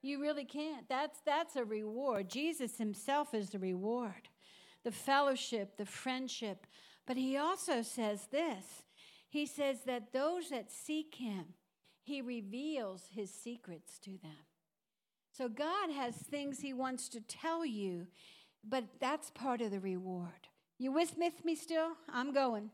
You 0.00 0.20
really 0.20 0.44
can't. 0.44 0.88
That's, 0.88 1.18
that's 1.26 1.56
a 1.56 1.64
reward. 1.64 2.30
Jesus 2.30 2.78
himself 2.78 3.34
is 3.34 3.50
the 3.50 3.58
reward 3.58 4.28
the 4.84 4.92
fellowship, 4.92 5.76
the 5.76 5.84
friendship. 5.84 6.66
But 7.06 7.16
he 7.16 7.36
also 7.36 7.82
says 7.82 8.28
this 8.30 8.84
He 9.28 9.44
says 9.44 9.78
that 9.86 10.12
those 10.12 10.50
that 10.50 10.70
seek 10.70 11.16
him, 11.16 11.46
he 12.02 12.22
reveals 12.22 13.02
his 13.14 13.32
secrets 13.32 13.98
to 14.00 14.12
them. 14.22 14.47
So 15.38 15.48
God 15.48 15.90
has 15.92 16.16
things 16.16 16.58
he 16.58 16.72
wants 16.72 17.08
to 17.10 17.20
tell 17.20 17.64
you, 17.64 18.08
but 18.68 18.82
that's 18.98 19.30
part 19.30 19.60
of 19.60 19.70
the 19.70 19.78
reward. 19.78 20.48
You 20.80 20.90
with 20.90 21.16
me 21.16 21.54
still? 21.54 21.92
I'm 22.12 22.32
going. 22.32 22.70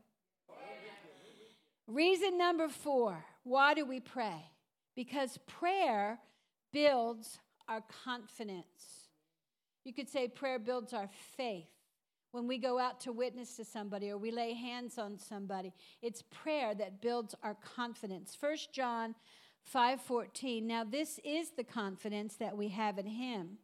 Reason 1.85 2.35
number 2.35 2.67
four 2.67 3.23
why 3.43 3.75
do 3.75 3.85
we 3.85 3.99
pray? 3.99 4.49
Because 4.95 5.37
prayer 5.45 6.17
builds 6.73 7.37
our 7.67 7.83
confidence. 8.03 9.09
You 9.83 9.93
could 9.93 10.09
say 10.09 10.27
prayer 10.27 10.57
builds 10.57 10.91
our 10.91 11.11
faith. 11.37 11.67
When 12.31 12.47
we 12.47 12.57
go 12.57 12.79
out 12.79 12.99
to 13.01 13.11
witness 13.11 13.57
to 13.57 13.63
somebody 13.63 14.09
or 14.09 14.17
we 14.17 14.31
lay 14.31 14.55
hands 14.55 14.97
on 14.97 15.19
somebody, 15.19 15.71
it's 16.01 16.23
prayer 16.23 16.73
that 16.73 16.99
builds 16.99 17.35
our 17.43 17.55
confidence. 17.63 18.35
1 18.39 18.57
John 18.73 19.13
5:14. 19.73 20.67
Now 20.67 20.83
this 20.83 21.19
is 21.23 21.51
the 21.51 21.63
confidence 21.63 22.35
that 22.35 22.57
we 22.57 22.69
have 22.69 22.97
in 22.97 23.07
him 23.07 23.59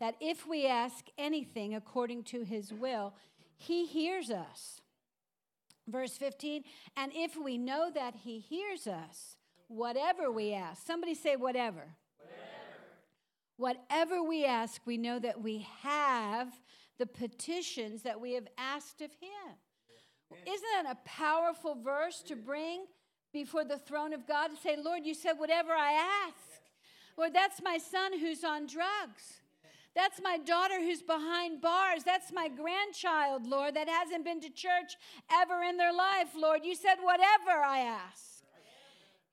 that 0.00 0.14
if 0.20 0.46
we 0.46 0.66
ask 0.66 1.06
anything 1.16 1.74
according 1.74 2.22
to 2.22 2.44
his 2.44 2.72
will, 2.72 3.14
he 3.56 3.86
hears 3.86 4.30
us. 4.30 4.80
Verse 5.88 6.16
15, 6.16 6.64
and 6.96 7.12
if 7.14 7.36
we 7.36 7.58
know 7.58 7.90
that 7.90 8.14
he 8.14 8.38
hears 8.38 8.86
us, 8.86 9.36
whatever 9.68 10.30
we 10.30 10.52
ask, 10.52 10.86
somebody 10.86 11.14
say 11.14 11.34
whatever. 11.34 11.96
Whatever 13.56 14.22
we 14.22 14.44
ask, 14.44 14.80
we 14.86 14.96
know 14.96 15.18
that 15.18 15.42
we 15.42 15.66
have 15.82 16.60
the 16.98 17.06
petitions 17.06 18.02
that 18.02 18.20
we 18.20 18.34
have 18.34 18.46
asked 18.56 19.00
of 19.00 19.10
Him. 19.20 19.56
Isn't 20.46 20.84
that 20.84 20.92
a 20.92 21.08
powerful 21.08 21.74
verse 21.74 22.22
to 22.22 22.36
bring 22.36 22.84
before 23.44 23.64
the 23.64 23.78
throne 23.78 24.12
of 24.12 24.26
God 24.26 24.50
and 24.50 24.58
say, 24.58 24.76
Lord, 24.76 25.06
you 25.06 25.14
said 25.14 25.34
whatever 25.34 25.70
I 25.70 25.92
ask. 26.26 26.60
Lord, 27.16 27.32
that's 27.32 27.62
my 27.62 27.78
son 27.78 28.18
who's 28.18 28.42
on 28.42 28.66
drugs. 28.66 29.42
That's 29.94 30.20
my 30.22 30.38
daughter 30.38 30.80
who's 30.80 31.02
behind 31.02 31.60
bars. 31.60 32.02
That's 32.04 32.32
my 32.32 32.48
grandchild, 32.48 33.46
Lord, 33.46 33.74
that 33.74 33.88
hasn't 33.88 34.24
been 34.24 34.40
to 34.40 34.50
church 34.50 34.96
ever 35.30 35.62
in 35.62 35.76
their 35.76 35.92
life, 35.92 36.30
Lord. 36.36 36.64
You 36.64 36.74
said, 36.74 36.96
whatever 37.00 37.62
I 37.64 37.78
ask. 37.80 38.24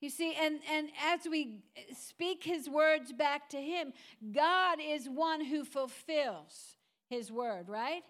You 0.01 0.11
see, 0.11 0.35
and, 0.39 0.59
and 0.71 0.89
as 1.03 1.21
we 1.27 1.63
speak 1.97 2.43
his 2.43 2.69
words 2.69 3.11
back 3.11 3.49
to 3.49 3.57
him, 3.57 3.91
God 4.31 4.77
is 4.79 5.09
one 5.09 5.43
who 5.43 5.65
fulfills 5.65 6.75
his 7.09 7.31
word, 7.31 7.69
right? 7.69 8.03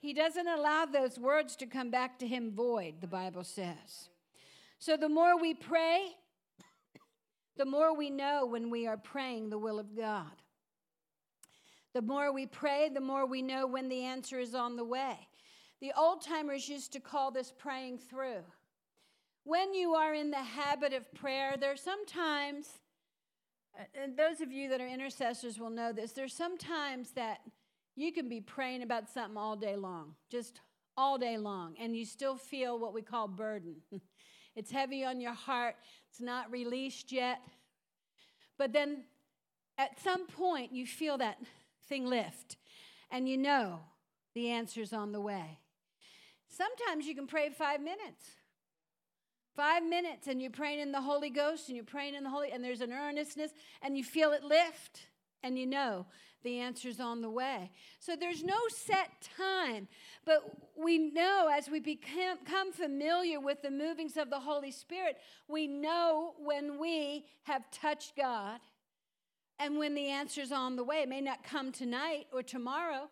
He 0.00 0.12
doesn't 0.12 0.48
allow 0.48 0.84
those 0.84 1.18
words 1.18 1.56
to 1.56 1.66
come 1.66 1.90
back 1.90 2.18
to 2.18 2.26
him 2.26 2.52
void, 2.52 2.96
the 3.00 3.06
Bible 3.06 3.44
says. 3.44 4.09
So 4.80 4.96
the 4.96 5.10
more 5.10 5.38
we 5.38 5.52
pray, 5.52 6.06
the 7.58 7.66
more 7.66 7.94
we 7.94 8.08
know 8.08 8.46
when 8.46 8.70
we 8.70 8.86
are 8.86 8.96
praying 8.96 9.50
the 9.50 9.58
will 9.58 9.78
of 9.78 9.94
God. 9.94 10.32
The 11.92 12.00
more 12.00 12.32
we 12.32 12.46
pray, 12.46 12.88
the 12.88 13.00
more 13.00 13.26
we 13.26 13.42
know 13.42 13.66
when 13.66 13.90
the 13.90 14.04
answer 14.04 14.40
is 14.40 14.54
on 14.54 14.76
the 14.76 14.84
way. 14.84 15.28
The 15.82 15.92
old 15.94 16.22
timers 16.22 16.66
used 16.66 16.94
to 16.94 17.00
call 17.00 17.30
this 17.30 17.52
praying 17.56 17.98
through. 17.98 18.42
When 19.44 19.74
you 19.74 19.92
are 19.94 20.14
in 20.14 20.30
the 20.30 20.38
habit 20.38 20.94
of 20.94 21.12
prayer, 21.12 21.56
there's 21.60 21.82
sometimes, 21.82 22.68
uh, 23.78 23.84
and 23.94 24.16
those 24.16 24.40
of 24.40 24.50
you 24.50 24.70
that 24.70 24.80
are 24.80 24.88
intercessors 24.88 25.58
will 25.58 25.70
know 25.70 25.92
this, 25.92 26.12
There 26.12 26.22
there's 26.22 26.34
sometimes 26.34 27.10
that 27.12 27.40
you 27.96 28.12
can 28.12 28.30
be 28.30 28.40
praying 28.40 28.82
about 28.82 29.10
something 29.10 29.36
all 29.36 29.56
day 29.56 29.76
long, 29.76 30.14
just 30.30 30.60
all 30.96 31.18
day 31.18 31.36
long, 31.36 31.74
and 31.78 31.94
you 31.94 32.06
still 32.06 32.36
feel 32.36 32.78
what 32.78 32.94
we 32.94 33.02
call 33.02 33.28
burden. 33.28 33.76
it's 34.60 34.70
heavy 34.70 35.06
on 35.06 35.22
your 35.22 35.32
heart, 35.32 35.74
it's 36.10 36.20
not 36.20 36.52
released 36.52 37.12
yet. 37.12 37.40
But 38.58 38.74
then 38.74 39.04
at 39.78 39.98
some 39.98 40.26
point, 40.26 40.70
you 40.70 40.86
feel 40.86 41.16
that 41.16 41.38
thing 41.88 42.04
lift, 42.04 42.58
and 43.10 43.26
you 43.26 43.38
know 43.38 43.80
the 44.34 44.50
answer's 44.50 44.92
on 44.92 45.12
the 45.12 45.20
way. 45.20 45.60
Sometimes 46.46 47.06
you 47.06 47.14
can 47.14 47.26
pray 47.26 47.48
five 47.48 47.80
minutes. 47.80 48.26
Five 49.56 49.82
minutes, 49.82 50.26
and 50.26 50.42
you're 50.42 50.50
praying 50.50 50.80
in 50.80 50.92
the 50.92 51.00
Holy 51.00 51.30
Ghost, 51.30 51.68
and 51.68 51.76
you're 51.76 51.84
praying 51.86 52.14
in 52.14 52.22
the 52.22 52.30
Holy, 52.30 52.52
and 52.52 52.62
there's 52.62 52.82
an 52.82 52.92
earnestness, 52.92 53.52
and 53.80 53.96
you 53.96 54.04
feel 54.04 54.32
it 54.32 54.44
lift, 54.44 55.06
and 55.42 55.58
you 55.58 55.66
know 55.66 56.04
the 56.42 56.58
answer's 56.58 57.00
on 57.00 57.22
the 57.22 57.30
way. 57.30 57.70
So 57.98 58.16
there's 58.16 58.42
no 58.42 58.58
set 58.68 59.28
time, 59.36 59.88
but 60.24 60.42
we 60.76 60.98
know 60.98 61.50
as 61.52 61.68
we 61.68 61.80
become, 61.80 62.38
familiar 62.72 63.40
with 63.40 63.62
the 63.62 63.70
movings 63.70 64.16
of 64.16 64.30
the 64.30 64.40
Holy 64.40 64.70
Spirit, 64.70 65.16
we 65.48 65.66
know 65.66 66.34
when 66.38 66.78
we 66.78 67.26
have 67.42 67.70
touched 67.70 68.16
God 68.16 68.60
and 69.58 69.78
when 69.78 69.94
the 69.94 70.08
answer's 70.08 70.52
on 70.52 70.76
the 70.76 70.84
way, 70.84 71.02
it 71.02 71.08
may 71.08 71.20
not 71.20 71.44
come 71.44 71.70
tonight 71.70 72.26
or 72.32 72.42
tomorrow, 72.42 73.10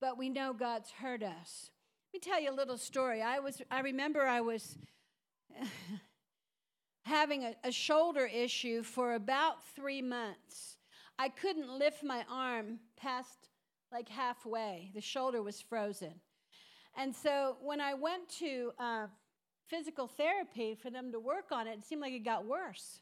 but 0.00 0.18
we 0.18 0.28
know 0.28 0.52
God's 0.52 0.90
heard 0.90 1.22
us. 1.22 1.70
Let 2.12 2.24
me 2.24 2.30
tell 2.30 2.40
you 2.40 2.50
a 2.50 2.56
little 2.56 2.78
story. 2.78 3.22
I 3.22 3.38
was 3.38 3.62
I 3.70 3.80
remember 3.80 4.22
I 4.22 4.40
was 4.40 4.76
having 7.04 7.44
a, 7.44 7.54
a 7.62 7.70
shoulder 7.70 8.26
issue 8.26 8.82
for 8.82 9.14
about 9.14 9.64
3 9.76 10.02
months. 10.02 10.77
I 11.18 11.28
couldn't 11.28 11.68
lift 11.68 12.04
my 12.04 12.24
arm 12.30 12.78
past 12.96 13.48
like 13.92 14.08
halfway. 14.08 14.90
The 14.94 15.00
shoulder 15.00 15.42
was 15.42 15.60
frozen. 15.60 16.14
And 16.96 17.14
so 17.14 17.56
when 17.62 17.80
I 17.80 17.94
went 17.94 18.28
to 18.38 18.72
uh, 18.78 19.06
physical 19.68 20.06
therapy 20.06 20.76
for 20.80 20.90
them 20.90 21.10
to 21.12 21.18
work 21.18 21.50
on 21.50 21.66
it, 21.66 21.78
it 21.78 21.84
seemed 21.84 22.02
like 22.02 22.12
it 22.12 22.24
got 22.24 22.44
worse. 22.44 23.00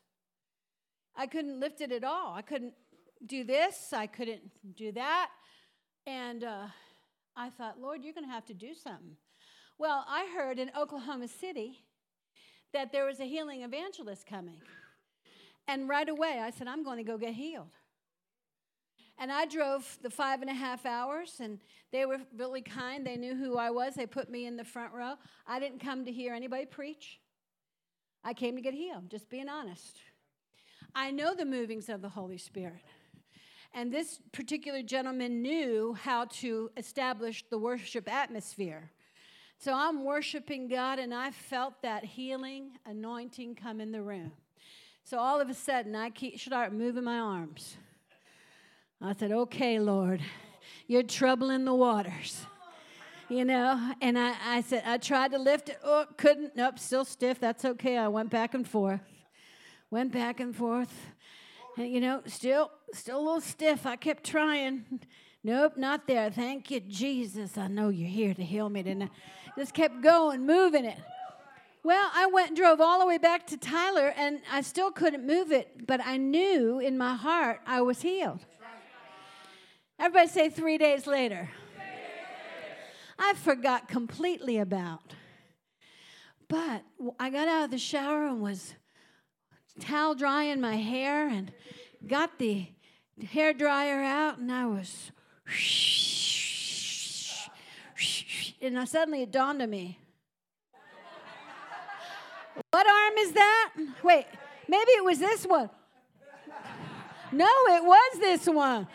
I 1.15 1.27
couldn't 1.27 1.61
lift 1.61 1.81
it 1.81 1.93
at 1.93 2.05
all. 2.05 2.35
I 2.35 2.43
couldn't 2.43 2.75
do 3.25 3.45
this, 3.45 3.93
I 3.93 4.07
couldn't 4.07 4.51
do 4.77 4.93
that. 4.93 5.31
And 6.07 6.45
uh, 6.45 6.67
I 7.37 7.51
thought, 7.51 7.81
Lord, 7.81 8.05
you're 8.05 8.15
going 8.15 8.27
to 8.27 8.33
have 8.33 8.47
to 8.47 8.55
do 8.55 8.75
something. 8.75 9.17
Well, 9.79 10.05
I 10.09 10.27
heard 10.35 10.59
in 10.59 10.71
Oklahoma 10.79 11.29
City 11.29 11.85
that 12.73 12.93
there 12.93 13.05
was 13.05 13.21
a 13.21 13.25
healing 13.25 13.63
evangelist 13.63 14.27
coming. 14.27 14.61
And 15.69 15.89
right 15.89 16.09
away, 16.09 16.41
I 16.43 16.51
said, 16.51 16.69
I'm 16.69 16.85
going 16.85 16.99
to 16.99 17.05
go 17.05 17.19
get 17.19 17.35
healed. 17.35 17.73
And 19.19 19.33
I 19.33 19.47
drove 19.47 19.99
the 20.03 20.11
five 20.11 20.43
and 20.43 20.51
a 20.51 20.55
half 20.55 20.85
hours, 20.85 21.37
and 21.41 21.59
they 21.91 22.05
were 22.05 22.19
really 22.37 22.61
kind. 22.61 23.07
They 23.07 23.17
knew 23.17 23.35
who 23.35 23.57
I 23.57 23.71
was. 23.71 23.95
They 23.95 24.07
put 24.07 24.31
me 24.31 24.47
in 24.47 24.57
the 24.57 24.65
front 24.65 24.93
row. 24.93 25.15
I 25.47 25.59
didn't 25.59 25.81
come 25.81 26.05
to 26.05 26.13
hear 26.13 26.35
anybody 26.35 26.67
preach, 26.67 27.21
I 28.27 28.35
came 28.35 28.57
to 28.57 28.61
get 28.61 28.75
healed, 28.75 29.09
just 29.09 29.31
being 29.31 29.49
honest. 29.49 29.99
I 30.97 31.13
know 31.13 31.33
the 31.33 31.45
movings 31.45 31.89
of 31.89 32.03
the 32.03 32.09
Holy 32.09 32.39
Spirit. 32.39 32.83
And 33.73 33.93
this 33.93 34.21
particular 34.33 34.83
gentleman 34.83 35.43
knew 35.43 35.95
how 35.95 36.25
to 36.25 36.71
establish 36.77 37.45
the 37.51 37.59
worship 37.59 38.13
atmosphere. 38.13 38.91
So 39.59 39.73
I'm 39.73 40.05
worshiping 40.05 40.67
God, 40.67 40.99
and 40.99 41.15
I 41.15 41.31
felt 41.31 41.83
that 41.83 42.05
healing 42.05 42.73
anointing 42.85 43.55
come 43.55 43.81
in 43.81 43.93
the 43.93 44.03
room. 44.03 44.33
So 45.05 45.19
all 45.19 45.41
of 45.41 45.49
a 45.49 45.55
sudden, 45.55 45.95
I 45.95 46.11
start 46.37 46.73
moving 46.73 47.05
my 47.05 47.19
arms. 47.19 47.77
I 49.01 49.15
said, 49.15 49.33
Okay, 49.33 49.79
Lord, 49.79 50.21
you're 50.87 51.03
troubling 51.03 51.65
the 51.65 51.75
waters. 51.75 52.43
You 53.29 53.45
know, 53.45 53.93
and 54.01 54.17
I, 54.17 54.35
I 54.45 54.61
said, 54.61 54.85
I 54.87 54.99
tried 54.99 55.33
to 55.33 55.39
lift 55.39 55.69
it. 55.69 55.81
Oh, 55.85 56.07
couldn't. 56.17 56.55
Nope, 56.55 56.79
still 56.79 57.05
stiff. 57.05 57.41
That's 57.41 57.65
okay. 57.65 57.99
I 57.99 58.07
went 58.07 58.31
back 58.31 58.55
and 58.55 58.67
forth 58.67 59.01
went 59.91 60.13
back 60.13 60.41
and 60.41 60.55
forth. 60.55 60.93
And, 61.77 61.93
you 61.93 62.01
know, 62.01 62.23
still, 62.27 62.71
still 62.93 63.19
a 63.19 63.25
little 63.25 63.41
stiff. 63.41 63.87
I 63.87 63.97
kept 63.97 64.25
trying. 64.25 65.01
Nope, 65.45 65.77
not 65.77 66.07
there. 66.07 66.31
Thank 66.31 66.71
you, 66.71 66.81
Jesus. 66.81 67.57
I 67.57 67.69
know 67.69 67.89
you're 67.89 68.09
here 68.09 68.35
to 68.35 68.43
heal 68.43 68.69
me. 68.69 68.81
I 68.81 69.09
just 69.59 69.75
kept 69.75 70.03
going, 70.03 70.47
moving 70.47 70.85
it. 70.85 70.99
Well, 71.85 72.11
I 72.13 72.27
went 72.27 72.49
and 72.49 72.57
drove 72.57 72.81
all 72.81 72.99
the 72.99 73.07
way 73.07 73.19
back 73.19 73.47
to 73.49 73.57
Tyler, 73.57 74.13
and 74.17 74.41
I 74.51 74.63
still 74.63 74.91
couldn't 74.91 75.25
move 75.25 75.53
it, 75.53 75.87
but 75.87 76.01
I 76.05 76.17
knew 76.17 76.81
in 76.81 76.99
my 76.99 77.15
heart 77.15 77.61
I 77.65 77.81
was 77.83 78.03
healed. 78.03 78.41
Everybody 79.99 80.29
say 80.29 80.51
three 80.51 80.79
days 80.79 81.07
later. 81.07 81.51
I 83.19 83.33
forgot 83.35 83.89
completely 83.89 84.59
about. 84.59 85.15
But 86.49 86.83
I 87.19 87.31
got 87.31 87.49
out 87.49 87.65
of 87.65 87.71
the 87.71 87.79
shower 87.79 88.27
and 88.27 88.41
was 88.41 88.75
towel 89.81 90.15
drying 90.15 90.61
my 90.61 90.77
hair 90.77 91.29
and 91.29 91.51
got 92.07 92.39
the 92.39 92.69
hair 93.31 93.53
dryer 93.53 94.03
out, 94.03 94.39
and 94.39 94.53
I 94.53 94.67
was, 94.67 95.11
and 98.61 98.89
suddenly 98.89 99.23
it 99.23 99.31
dawned 99.31 99.63
on 99.63 99.71
me. 99.71 99.99
What 102.71 102.87
arm 102.87 103.19
is 103.19 103.33
that? 103.33 103.73
Wait, 104.03 104.27
maybe 104.69 104.91
it 104.91 105.05
was 105.05 105.19
this 105.19 105.45
one. 105.47 105.71
No, 107.37 107.53
it 107.69 107.85
was 107.85 108.19
this 108.19 108.47
one. 108.47 108.89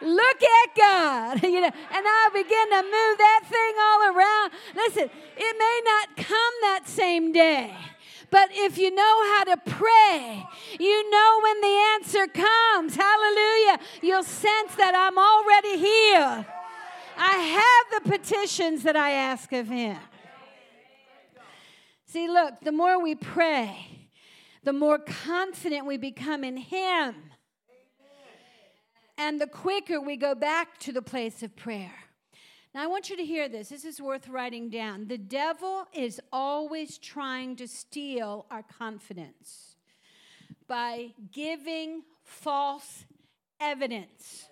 Look 0.00 0.42
at 0.42 0.76
God. 0.76 1.42
You 1.56 1.60
know, 1.60 1.68
and 1.68 2.04
I 2.06 2.28
begin 2.34 2.70
to 2.70 2.82
move 2.82 3.18
that 3.18 3.40
thing 3.48 3.74
all 3.80 4.00
around. 4.12 4.50
Listen, 4.74 5.10
it 5.36 5.56
may 5.58 5.80
not 5.84 6.16
come 6.16 6.54
that 6.62 6.82
same 6.84 7.32
day. 7.32 7.74
But 8.30 8.50
if 8.52 8.76
you 8.76 8.94
know 8.94 9.34
how 9.34 9.44
to 9.44 9.56
pray, 9.64 10.46
you 10.78 11.10
know 11.10 11.40
when 11.42 11.60
the 11.60 11.76
answer 11.94 12.26
comes. 12.26 12.96
Hallelujah. 12.96 13.78
You'll 14.02 14.24
sense 14.24 14.74
that 14.74 14.94
I'm 14.94 15.16
already 15.16 15.78
here. 15.78 16.46
I 17.16 17.36
have 17.38 18.02
the 18.02 18.10
petitions 18.10 18.82
that 18.82 18.96
I 18.96 19.12
ask 19.12 19.52
of 19.52 19.68
Him. 19.68 19.96
See, 22.06 22.28
look, 22.28 22.54
the 22.62 22.72
more 22.72 23.00
we 23.00 23.14
pray, 23.14 24.08
the 24.64 24.72
more 24.72 24.98
confident 24.98 25.86
we 25.86 25.96
become 25.96 26.44
in 26.44 26.56
Him. 26.56 27.14
And 29.18 29.40
the 29.40 29.46
quicker 29.46 30.00
we 30.00 30.16
go 30.16 30.34
back 30.34 30.78
to 30.80 30.92
the 30.92 31.02
place 31.02 31.42
of 31.42 31.56
prayer. 31.56 31.94
Now, 32.74 32.84
I 32.84 32.86
want 32.88 33.08
you 33.08 33.16
to 33.16 33.24
hear 33.24 33.48
this. 33.48 33.70
This 33.70 33.86
is 33.86 34.02
worth 34.02 34.28
writing 34.28 34.68
down. 34.68 35.08
The 35.08 35.16
devil 35.16 35.86
is 35.94 36.20
always 36.30 36.98
trying 36.98 37.56
to 37.56 37.66
steal 37.66 38.44
our 38.50 38.62
confidence 38.62 39.76
by 40.68 41.14
giving 41.32 42.02
false 42.22 43.06
evidence. 43.60 44.48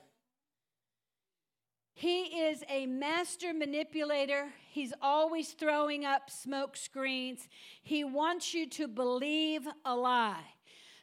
He 1.92 2.22
is 2.22 2.64
a 2.68 2.86
master 2.86 3.52
manipulator. 3.52 4.54
He's 4.70 4.92
always 5.02 5.52
throwing 5.52 6.04
up 6.04 6.30
smoke 6.30 6.76
screens. 6.76 7.46
He 7.82 8.04
wants 8.04 8.54
you 8.54 8.66
to 8.70 8.88
believe 8.88 9.68
a 9.84 9.94
lie. 9.94 10.54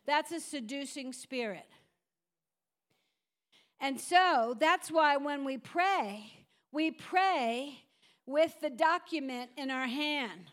That's 0.05 0.31
a 0.31 0.39
seducing 0.39 1.13
spirit. 1.13 1.67
And 3.81 3.99
so 3.99 4.55
that's 4.59 4.91
why 4.91 5.17
when 5.17 5.43
we 5.43 5.57
pray, 5.57 6.31
we 6.71 6.91
pray 6.91 7.79
with 8.27 8.61
the 8.61 8.69
document 8.69 9.49
in 9.57 9.71
our 9.71 9.87
hand. 9.87 10.51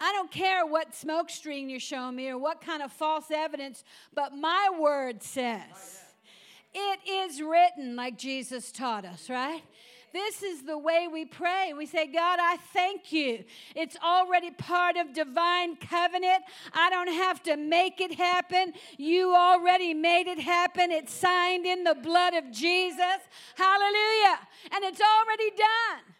I 0.00 0.12
don't 0.12 0.30
care 0.30 0.64
what 0.64 0.94
smoke 0.94 1.28
screen 1.28 1.68
you're 1.68 1.80
showing 1.80 2.16
me 2.16 2.28
or 2.28 2.38
what 2.38 2.60
kind 2.60 2.82
of 2.82 2.92
false 2.92 3.30
evidence, 3.30 3.84
but 4.14 4.34
my 4.34 4.70
word 4.78 5.22
says. 5.22 6.00
It 6.74 7.00
is 7.06 7.42
written, 7.42 7.96
like 7.96 8.16
Jesus 8.16 8.72
taught 8.72 9.04
us, 9.04 9.28
right? 9.28 9.62
This 10.12 10.42
is 10.42 10.62
the 10.62 10.76
way 10.76 11.08
we 11.10 11.24
pray. 11.24 11.72
We 11.76 11.86
say, 11.86 12.06
God, 12.06 12.38
I 12.40 12.58
thank 12.72 13.12
you. 13.12 13.44
It's 13.74 13.96
already 14.04 14.50
part 14.50 14.96
of 14.96 15.14
divine 15.14 15.76
covenant. 15.76 16.44
I 16.74 16.90
don't 16.90 17.12
have 17.12 17.42
to 17.44 17.56
make 17.56 18.00
it 18.00 18.14
happen. 18.14 18.74
You 18.98 19.34
already 19.34 19.94
made 19.94 20.26
it 20.26 20.38
happen. 20.38 20.90
It's 20.90 21.14
signed 21.14 21.64
in 21.64 21.84
the 21.84 21.94
blood 21.94 22.34
of 22.34 22.50
Jesus. 22.50 22.98
Hallelujah. 23.56 24.38
And 24.70 24.84
it's 24.84 25.00
already 25.00 25.50
done. 25.50 26.14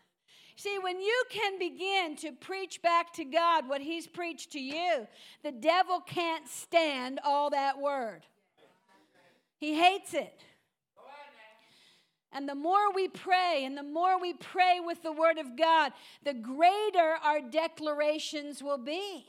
See, 0.57 0.79
when 0.79 1.01
you 1.01 1.25
can 1.29 1.59
begin 1.59 2.17
to 2.17 2.33
preach 2.33 2.81
back 2.83 3.13
to 3.15 3.25
God 3.25 3.69
what 3.69 3.81
He's 3.81 4.07
preached 4.07 4.53
to 4.53 4.61
you, 4.61 5.07
the 5.43 5.53
devil 5.53 6.01
can't 6.01 6.49
stand 6.49 7.21
all 7.25 7.51
that 7.51 7.81
word. 7.81 8.23
He 9.59 9.75
hates 9.75 10.15
it. 10.15 10.41
And 12.33 12.49
the 12.49 12.55
more 12.55 12.93
we 12.95 13.09
pray 13.09 13.65
and 13.65 13.77
the 13.77 13.83
more 13.83 14.19
we 14.19 14.33
pray 14.33 14.81
with 14.81 15.03
the 15.03 15.13
Word 15.13 15.37
of 15.37 15.57
God, 15.57 15.93
the 16.25 16.33
greater 16.33 17.17
our 17.23 17.41
declarations 17.41 18.63
will 18.63 18.79
be. 18.79 19.27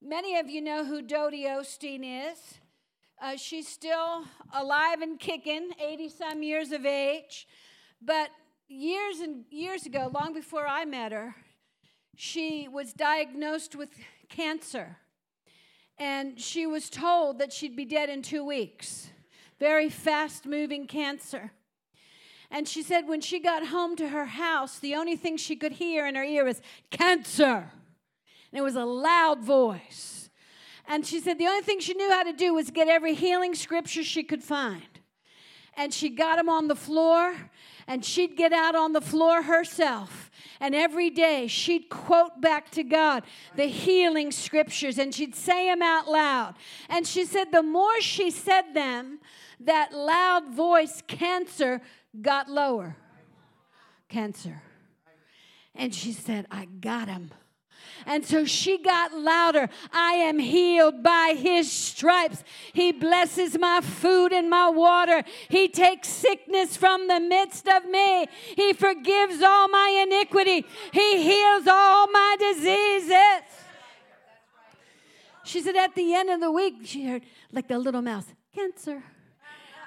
Many 0.00 0.38
of 0.38 0.48
you 0.48 0.60
know 0.60 0.84
who 0.84 1.02
Dodie 1.02 1.44
Osteen 1.44 2.30
is. 2.30 2.38
Uh, 3.20 3.36
she's 3.36 3.66
still 3.66 4.24
alive 4.52 5.00
and 5.00 5.18
kicking, 5.18 5.70
80 5.80 6.08
some 6.10 6.42
years 6.42 6.72
of 6.72 6.84
age. 6.84 7.48
But 8.00 8.30
years 8.68 9.20
and 9.20 9.44
years 9.50 9.86
ago, 9.86 10.10
long 10.14 10.32
before 10.34 10.68
I 10.68 10.84
met 10.84 11.10
her, 11.12 11.34
she 12.16 12.68
was 12.68 12.92
diagnosed 12.92 13.74
with 13.74 13.90
cancer. 14.28 14.98
And 15.98 16.40
she 16.40 16.66
was 16.66 16.90
told 16.90 17.38
that 17.38 17.52
she'd 17.52 17.76
be 17.76 17.84
dead 17.84 18.10
in 18.10 18.22
two 18.22 18.44
weeks. 18.44 19.08
Very 19.58 19.88
fast 19.88 20.44
moving 20.44 20.86
cancer. 20.86 21.52
And 22.54 22.68
she 22.68 22.84
said 22.84 23.08
when 23.08 23.20
she 23.20 23.40
got 23.40 23.66
home 23.66 23.96
to 23.96 24.10
her 24.10 24.26
house, 24.26 24.78
the 24.78 24.94
only 24.94 25.16
thing 25.16 25.36
she 25.36 25.56
could 25.56 25.72
hear 25.72 26.06
in 26.06 26.14
her 26.14 26.22
ear 26.22 26.44
was 26.44 26.62
cancer. 26.92 27.72
And 28.52 28.60
it 28.60 28.62
was 28.62 28.76
a 28.76 28.84
loud 28.84 29.42
voice. 29.42 30.30
And 30.86 31.04
she 31.04 31.18
said 31.18 31.36
the 31.36 31.48
only 31.48 31.62
thing 31.62 31.80
she 31.80 31.94
knew 31.94 32.08
how 32.08 32.22
to 32.22 32.32
do 32.32 32.54
was 32.54 32.70
get 32.70 32.86
every 32.86 33.14
healing 33.14 33.56
scripture 33.56 34.04
she 34.04 34.22
could 34.22 34.44
find. 34.44 34.86
And 35.76 35.92
she 35.92 36.08
got 36.10 36.36
them 36.36 36.48
on 36.48 36.68
the 36.68 36.76
floor, 36.76 37.34
and 37.88 38.04
she'd 38.04 38.36
get 38.36 38.52
out 38.52 38.76
on 38.76 38.92
the 38.92 39.00
floor 39.00 39.42
herself. 39.42 40.30
And 40.60 40.76
every 40.76 41.10
day 41.10 41.48
she'd 41.48 41.88
quote 41.88 42.40
back 42.40 42.70
to 42.70 42.84
God 42.84 43.24
the 43.56 43.66
healing 43.66 44.30
scriptures 44.30 44.98
and 44.98 45.12
she'd 45.12 45.34
say 45.34 45.66
them 45.66 45.82
out 45.82 46.08
loud. 46.08 46.54
And 46.88 47.04
she 47.04 47.24
said 47.24 47.50
the 47.50 47.64
more 47.64 48.00
she 48.00 48.30
said 48.30 48.74
them, 48.74 49.18
that 49.60 49.92
loud 49.92 50.48
voice, 50.54 51.02
cancer, 51.08 51.80
got 52.20 52.48
lower. 52.48 52.96
Cancer. 54.08 54.62
And 55.74 55.94
she 55.94 56.12
said, 56.12 56.46
I 56.50 56.66
got 56.66 57.08
him. 57.08 57.30
And 58.06 58.24
so 58.24 58.44
she 58.44 58.78
got 58.78 59.14
louder. 59.14 59.68
I 59.92 60.14
am 60.14 60.38
healed 60.38 61.02
by 61.02 61.36
his 61.38 61.70
stripes. 61.70 62.44
He 62.72 62.92
blesses 62.92 63.58
my 63.58 63.80
food 63.80 64.32
and 64.32 64.50
my 64.50 64.68
water. 64.68 65.24
He 65.48 65.68
takes 65.68 66.08
sickness 66.08 66.76
from 66.76 67.08
the 67.08 67.20
midst 67.20 67.68
of 67.68 67.86
me. 67.86 68.26
He 68.56 68.72
forgives 68.72 69.42
all 69.42 69.68
my 69.68 70.04
iniquity. 70.06 70.66
He 70.92 71.22
heals 71.22 71.66
all 71.66 72.10
my 72.10 72.36
diseases. 72.38 73.60
She 75.44 75.60
said, 75.60 75.76
at 75.76 75.94
the 75.94 76.14
end 76.14 76.30
of 76.30 76.40
the 76.40 76.50
week, 76.50 76.76
she 76.84 77.06
heard 77.06 77.22
like 77.52 77.68
the 77.68 77.78
little 77.78 78.02
mouse, 78.02 78.26
cancer. 78.54 79.02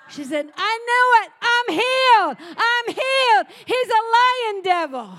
She 0.10 0.24
said, 0.24 0.50
I 0.56 0.80
knew 0.88 1.08
it. 1.24 1.32
I'm 1.42 1.74
healed. 1.74 2.56
I'm 2.58 2.94
healed. 2.94 3.48
He's 3.66 3.88
a 3.88 4.52
lying 4.52 4.64
devil. 4.64 5.10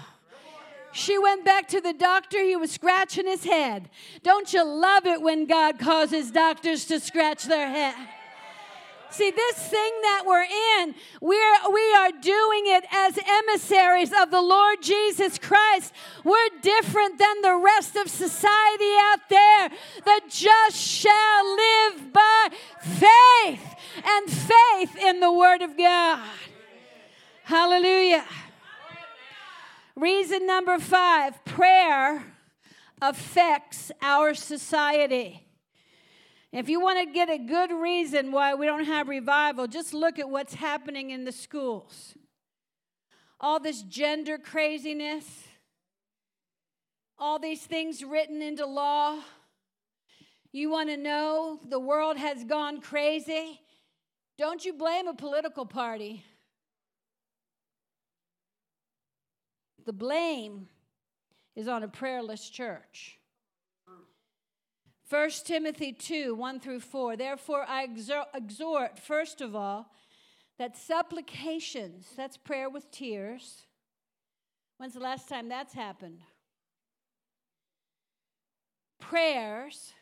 She 0.93 1.18
went 1.18 1.45
back 1.45 1.68
to 1.68 1.80
the 1.80 1.93
doctor. 1.93 2.43
He 2.43 2.57
was 2.57 2.70
scratching 2.70 3.26
his 3.26 3.45
head. 3.45 3.91
Don't 4.22 4.53
you 4.53 4.64
love 4.64 5.07
it 5.07 5.20
when 5.20 5.47
God 5.47 5.78
causes 5.78 6.30
doctors 6.30 6.86
to 6.86 6.99
scratch 6.99 7.45
their 7.45 7.68
head? 7.68 7.95
See, 9.11 9.30
this 9.30 9.56
thing 9.56 9.92
that 10.02 10.24
we're 10.26 10.46
in, 10.80 10.94
we're, 11.20 11.72
we 11.72 11.94
are 11.94 12.12
doing 12.12 12.62
it 12.66 12.84
as 12.92 13.18
emissaries 13.18 14.12
of 14.12 14.30
the 14.30 14.42
Lord 14.42 14.82
Jesus 14.82 15.38
Christ. 15.38 15.94
We're 16.24 16.50
different 16.61 17.18
than 17.18 17.40
the 17.40 17.56
rest 17.56 17.96
of 17.96 18.09
society 18.09 18.92
out 19.00 19.28
there. 19.30 19.70
The 20.04 20.20
just 20.28 20.76
shall 20.76 21.56
live 21.56 22.12
by 22.12 22.48
faith 22.82 23.74
and 24.04 24.30
faith 24.30 24.96
in 25.02 25.20
the 25.20 25.32
Word 25.32 25.62
of 25.62 25.76
God. 25.76 26.28
Hallelujah. 27.44 28.24
Reason 29.96 30.46
number 30.46 30.78
five 30.78 31.44
prayer 31.46 32.24
affects 33.00 33.90
our 34.02 34.34
society. 34.34 35.47
If 36.53 36.68
you 36.68 36.80
want 36.80 37.07
to 37.07 37.12
get 37.12 37.28
a 37.28 37.38
good 37.38 37.70
reason 37.70 38.32
why 38.32 38.55
we 38.55 38.64
don't 38.64 38.86
have 38.86 39.09
revival, 39.09 39.66
just 39.66 39.92
look 39.92 40.18
at 40.18 40.30
what's 40.30 40.55
happening 40.55 41.11
in 41.11 41.24
the 41.24 41.32
schools. 41.32 42.14
All 43.38 43.61
this 43.61 43.82
gender 43.82 44.38
craziness, 44.38 45.26
all 47.18 47.38
these 47.38 47.62
things 47.62 48.03
written 48.03 48.40
into 48.40 48.64
law. 48.64 49.18
You 50.51 50.70
want 50.70 50.88
to 50.88 50.96
know 50.96 51.61
the 51.68 51.78
world 51.78 52.16
has 52.16 52.44
gone 52.44 52.80
crazy? 52.80 53.61
Don't 54.38 54.64
you 54.64 54.72
blame 54.72 55.07
a 55.07 55.14
political 55.14 55.66
party. 55.66 56.24
The 59.84 59.92
blame 59.92 60.68
is 61.55 61.68
on 61.68 61.82
a 61.82 61.88
prayerless 61.88 62.49
church. 62.49 63.18
1 65.11 65.30
Timothy 65.44 65.92
2 65.92 66.34
1 66.34 66.61
through 66.61 66.80
4. 66.80 67.16
Therefore, 67.16 67.64
I 67.66 67.88
exhort, 68.34 68.98
first 68.98 69.40
of 69.40 69.56
all, 69.56 69.90
that 70.59 70.76
supplications, 70.76 72.09
that's 72.16 72.36
prayer 72.36 72.68
with 72.68 72.90
tears. 72.90 73.62
When's 74.76 74.94
the 74.94 75.00
last 75.00 75.28
time 75.28 75.48
that's 75.48 75.72
happened? 75.72 76.20
Prayers, 79.00 79.92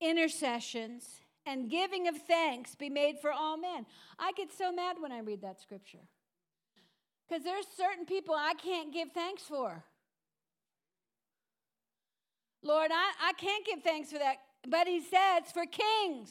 intercessions, 0.00 1.20
and 1.46 1.70
giving 1.70 2.08
of 2.08 2.16
thanks 2.16 2.74
be 2.74 2.88
made 2.88 3.18
for 3.20 3.32
all 3.32 3.58
men. 3.58 3.84
I 4.18 4.32
get 4.32 4.52
so 4.52 4.72
mad 4.72 4.96
when 4.98 5.12
I 5.12 5.20
read 5.20 5.42
that 5.42 5.60
scripture. 5.60 6.06
Because 7.28 7.44
there's 7.44 7.66
certain 7.76 8.06
people 8.06 8.34
I 8.34 8.54
can't 8.54 8.92
give 8.92 9.12
thanks 9.12 9.42
for. 9.42 9.84
Lord, 12.64 12.90
I, 12.90 13.28
I 13.28 13.32
can't 13.34 13.64
give 13.64 13.82
thanks 13.82 14.10
for 14.10 14.18
that. 14.18 14.36
But 14.66 14.88
he 14.88 15.00
says, 15.00 15.52
for 15.52 15.66
kings 15.66 16.30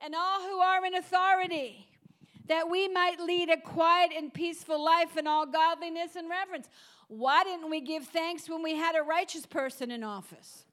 and 0.00 0.14
all 0.14 0.42
who 0.42 0.58
are 0.58 0.84
in 0.84 0.94
authority, 0.94 1.88
that 2.46 2.70
we 2.70 2.86
might 2.88 3.18
lead 3.18 3.48
a 3.48 3.56
quiet 3.56 4.12
and 4.16 4.32
peaceful 4.32 4.82
life 4.82 5.16
in 5.16 5.26
all 5.26 5.46
godliness 5.46 6.16
and 6.16 6.28
reverence. 6.28 6.68
Why 7.08 7.44
didn't 7.44 7.70
we 7.70 7.80
give 7.80 8.04
thanks 8.04 8.48
when 8.48 8.62
we 8.62 8.76
had 8.76 8.94
a 8.94 9.02
righteous 9.02 9.46
person 9.46 9.90
in 9.90 10.04
office? 10.04 10.64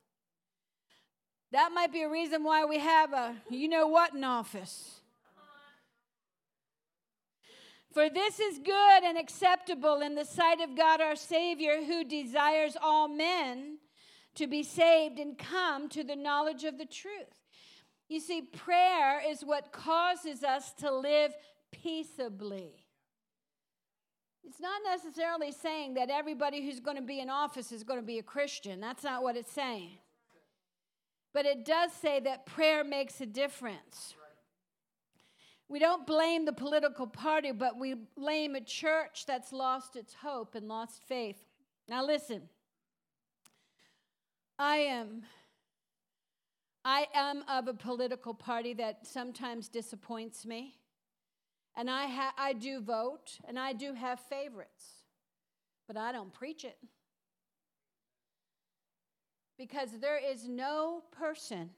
That 1.51 1.71
might 1.73 1.93
be 1.93 2.01
a 2.01 2.09
reason 2.09 2.43
why 2.43 2.65
we 2.65 2.79
have 2.79 3.13
a 3.13 3.35
you 3.49 3.69
know 3.69 3.87
what 3.87 4.13
in 4.13 4.25
office. 4.25 4.99
For 7.93 8.09
this 8.09 8.41
is 8.41 8.59
good 8.59 9.03
and 9.05 9.17
acceptable 9.17 10.01
in 10.01 10.15
the 10.15 10.25
sight 10.25 10.59
of 10.59 10.75
God 10.75 10.99
our 10.99 11.15
Savior, 11.15 11.81
who 11.85 12.03
desires 12.03 12.75
all 12.81 13.07
men 13.07 13.77
to 14.35 14.47
be 14.47 14.63
saved 14.63 15.19
and 15.19 15.37
come 15.37 15.89
to 15.89 16.03
the 16.03 16.15
knowledge 16.15 16.63
of 16.63 16.77
the 16.77 16.85
truth. 16.85 17.41
You 18.07 18.19
see, 18.19 18.41
prayer 18.41 19.21
is 19.27 19.41
what 19.43 19.71
causes 19.71 20.43
us 20.43 20.71
to 20.73 20.93
live 20.93 21.33
peaceably. 21.71 22.85
It's 24.43 24.59
not 24.59 24.81
necessarily 24.85 25.51
saying 25.51 25.95
that 25.95 26.11
everybody 26.11 26.63
who's 26.63 26.79
going 26.79 26.97
to 26.97 27.03
be 27.03 27.19
in 27.19 27.29
office 27.29 27.71
is 27.71 27.83
going 27.83 27.99
to 27.99 28.05
be 28.05 28.19
a 28.19 28.23
Christian. 28.23 28.79
That's 28.79 29.03
not 29.03 29.23
what 29.23 29.35
it's 29.35 29.51
saying. 29.51 29.97
But 31.33 31.45
it 31.45 31.65
does 31.65 31.91
say 31.91 32.19
that 32.21 32.45
prayer 32.45 32.83
makes 32.83 33.19
a 33.21 33.25
difference. 33.25 34.13
We 35.67 35.79
don't 35.79 36.05
blame 36.05 36.45
the 36.45 36.53
political 36.53 37.07
party, 37.07 37.51
but 37.51 37.79
we 37.79 37.95
blame 38.15 38.55
a 38.55 38.61
church 38.61 39.25
that's 39.25 39.51
lost 39.51 39.95
its 39.95 40.13
hope 40.13 40.53
and 40.53 40.67
lost 40.67 41.01
faith. 41.07 41.43
Now, 41.89 42.05
listen. 42.05 42.43
I 44.57 44.77
am 44.77 45.23
I 46.87 47.07
am 47.15 47.43
of 47.49 47.67
a 47.67 47.73
political 47.73 48.33
party 48.33 48.73
that 48.75 49.07
sometimes 49.07 49.67
disappoints 49.67 50.45
me. 50.45 50.75
And 51.75 51.89
I 51.89 52.05
ha- 52.05 52.33
I 52.37 52.53
do 52.53 52.79
vote 52.79 53.39
and 53.47 53.57
I 53.57 53.73
do 53.73 53.93
have 53.93 54.19
favorites. 54.19 54.85
But 55.87 55.97
I 55.97 56.11
don't 56.11 56.31
preach 56.31 56.63
it. 56.63 56.77
Because 59.57 59.89
there 59.99 60.19
is 60.19 60.47
no 60.47 61.03
person 61.11 61.71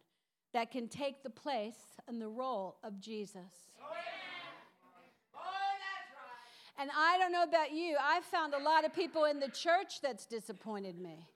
that 0.54 0.72
can 0.72 0.88
take 0.88 1.24
the 1.24 1.30
place 1.30 1.78
and 2.08 2.22
the 2.22 2.28
role 2.28 2.78
of 2.84 3.00
Jesus. 3.00 3.72
And 6.80 6.92
I 6.96 7.18
don't 7.18 7.32
know 7.32 7.44
about 7.44 7.72
you, 7.72 7.96
I've 8.00 8.26
found 8.26 8.54
a 8.54 8.60
lot 8.60 8.86
of 8.86 8.94
people 8.94 9.26
in 9.26 9.40
the 9.40 9.50
church 9.50 10.00
that's 10.02 10.28
disappointed 10.28 11.00
me. 11.00 11.28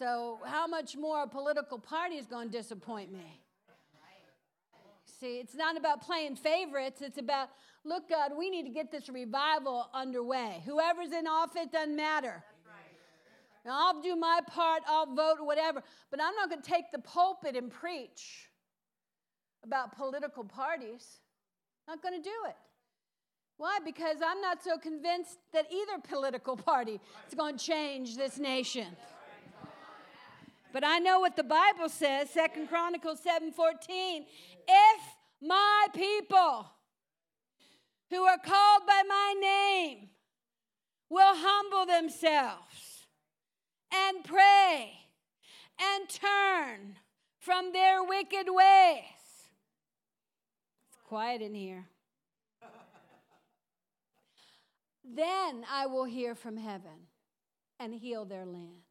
So, 0.00 0.38
how 0.46 0.66
much 0.66 0.96
more 0.96 1.24
a 1.24 1.26
political 1.26 1.78
party 1.78 2.14
is 2.14 2.24
going 2.24 2.50
to 2.50 2.56
disappoint 2.56 3.12
me? 3.12 3.42
See, 5.20 5.36
it's 5.36 5.54
not 5.54 5.76
about 5.76 6.00
playing 6.00 6.36
favorites. 6.36 7.02
It's 7.02 7.18
about, 7.18 7.50
look, 7.84 8.08
God, 8.08 8.32
we 8.34 8.48
need 8.48 8.62
to 8.62 8.70
get 8.70 8.90
this 8.90 9.10
revival 9.10 9.90
underway. 9.92 10.62
Whoever's 10.64 11.12
in 11.12 11.26
office 11.26 11.66
doesn't 11.70 11.94
matter. 11.94 12.42
Now, 13.66 13.72
I'll 13.72 14.00
do 14.00 14.16
my 14.16 14.40
part, 14.46 14.82
I'll 14.88 15.14
vote, 15.14 15.36
whatever. 15.40 15.82
But 16.10 16.22
I'm 16.22 16.34
not 16.34 16.48
going 16.48 16.62
to 16.62 16.70
take 16.70 16.90
the 16.92 17.00
pulpit 17.00 17.54
and 17.54 17.70
preach 17.70 18.48
about 19.62 19.94
political 19.94 20.44
parties. 20.44 21.18
Not 21.86 22.02
going 22.02 22.14
to 22.14 22.22
do 22.22 22.36
it. 22.48 22.56
Why? 23.58 23.80
Because 23.84 24.16
I'm 24.26 24.40
not 24.40 24.64
so 24.64 24.78
convinced 24.78 25.36
that 25.52 25.66
either 25.70 26.00
political 26.08 26.56
party 26.56 26.98
is 27.28 27.34
going 27.34 27.58
to 27.58 27.62
change 27.62 28.16
this 28.16 28.38
nation. 28.38 28.86
But 30.72 30.84
I 30.84 30.98
know 30.98 31.20
what 31.20 31.36
the 31.36 31.42
Bible 31.42 31.88
says, 31.88 32.30
Second 32.30 32.68
Chronicles 32.68 33.20
7:14. 33.20 34.26
If 34.68 35.00
my 35.40 35.86
people 35.92 36.70
who 38.10 38.22
are 38.24 38.38
called 38.38 38.86
by 38.86 39.02
my 39.08 39.34
name 39.40 40.10
will 41.08 41.34
humble 41.34 41.86
themselves 41.86 43.06
and 43.92 44.24
pray 44.24 44.92
and 45.78 46.08
turn 46.08 46.96
from 47.38 47.72
their 47.72 48.04
wicked 48.04 48.46
ways. 48.48 49.04
It's 50.88 50.98
quiet 51.04 51.42
in 51.42 51.54
here. 51.54 51.88
then 55.12 55.64
I 55.68 55.86
will 55.86 56.04
hear 56.04 56.34
from 56.34 56.56
heaven 56.56 57.08
and 57.78 57.94
heal 57.94 58.24
their 58.24 58.46
land. 58.46 58.82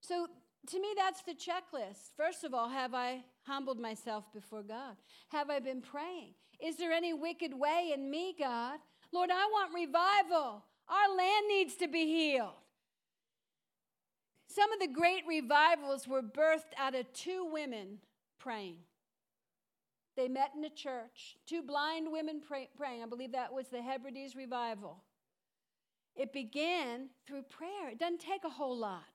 So 0.00 0.28
to 0.68 0.80
me, 0.80 0.88
that's 0.96 1.22
the 1.22 1.34
checklist. 1.34 2.12
First 2.16 2.44
of 2.44 2.54
all, 2.54 2.68
have 2.68 2.94
I 2.94 3.24
humbled 3.42 3.78
myself 3.78 4.32
before 4.32 4.62
God? 4.62 4.96
Have 5.28 5.50
I 5.50 5.60
been 5.60 5.80
praying? 5.80 6.34
Is 6.60 6.76
there 6.76 6.92
any 6.92 7.12
wicked 7.12 7.52
way 7.52 7.92
in 7.94 8.10
me, 8.10 8.34
God? 8.38 8.78
Lord, 9.12 9.30
I 9.30 9.46
want 9.52 9.74
revival. 9.74 10.64
Our 10.88 11.16
land 11.16 11.46
needs 11.48 11.76
to 11.76 11.88
be 11.88 12.06
healed. 12.06 12.52
Some 14.48 14.72
of 14.72 14.80
the 14.80 14.86
great 14.86 15.22
revivals 15.26 16.06
were 16.06 16.22
birthed 16.22 16.74
out 16.78 16.94
of 16.94 17.12
two 17.12 17.48
women 17.50 17.98
praying. 18.38 18.76
They 20.16 20.28
met 20.28 20.52
in 20.56 20.64
a 20.64 20.70
church, 20.70 21.36
two 21.46 21.62
blind 21.62 22.10
women 22.10 22.40
pray, 22.46 22.68
praying. 22.76 23.02
I 23.02 23.06
believe 23.06 23.32
that 23.32 23.52
was 23.52 23.66
the 23.68 23.82
Hebrides 23.82 24.36
revival. 24.36 25.02
It 26.14 26.32
began 26.32 27.08
through 27.26 27.42
prayer. 27.42 27.90
It 27.90 27.98
doesn't 27.98 28.20
take 28.20 28.44
a 28.44 28.50
whole 28.50 28.76
lot. 28.76 29.13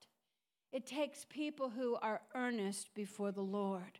It 0.71 0.85
takes 0.85 1.25
people 1.29 1.69
who 1.69 1.95
are 1.95 2.21
earnest 2.35 2.93
before 2.93 3.31
the 3.31 3.41
Lord. 3.41 3.99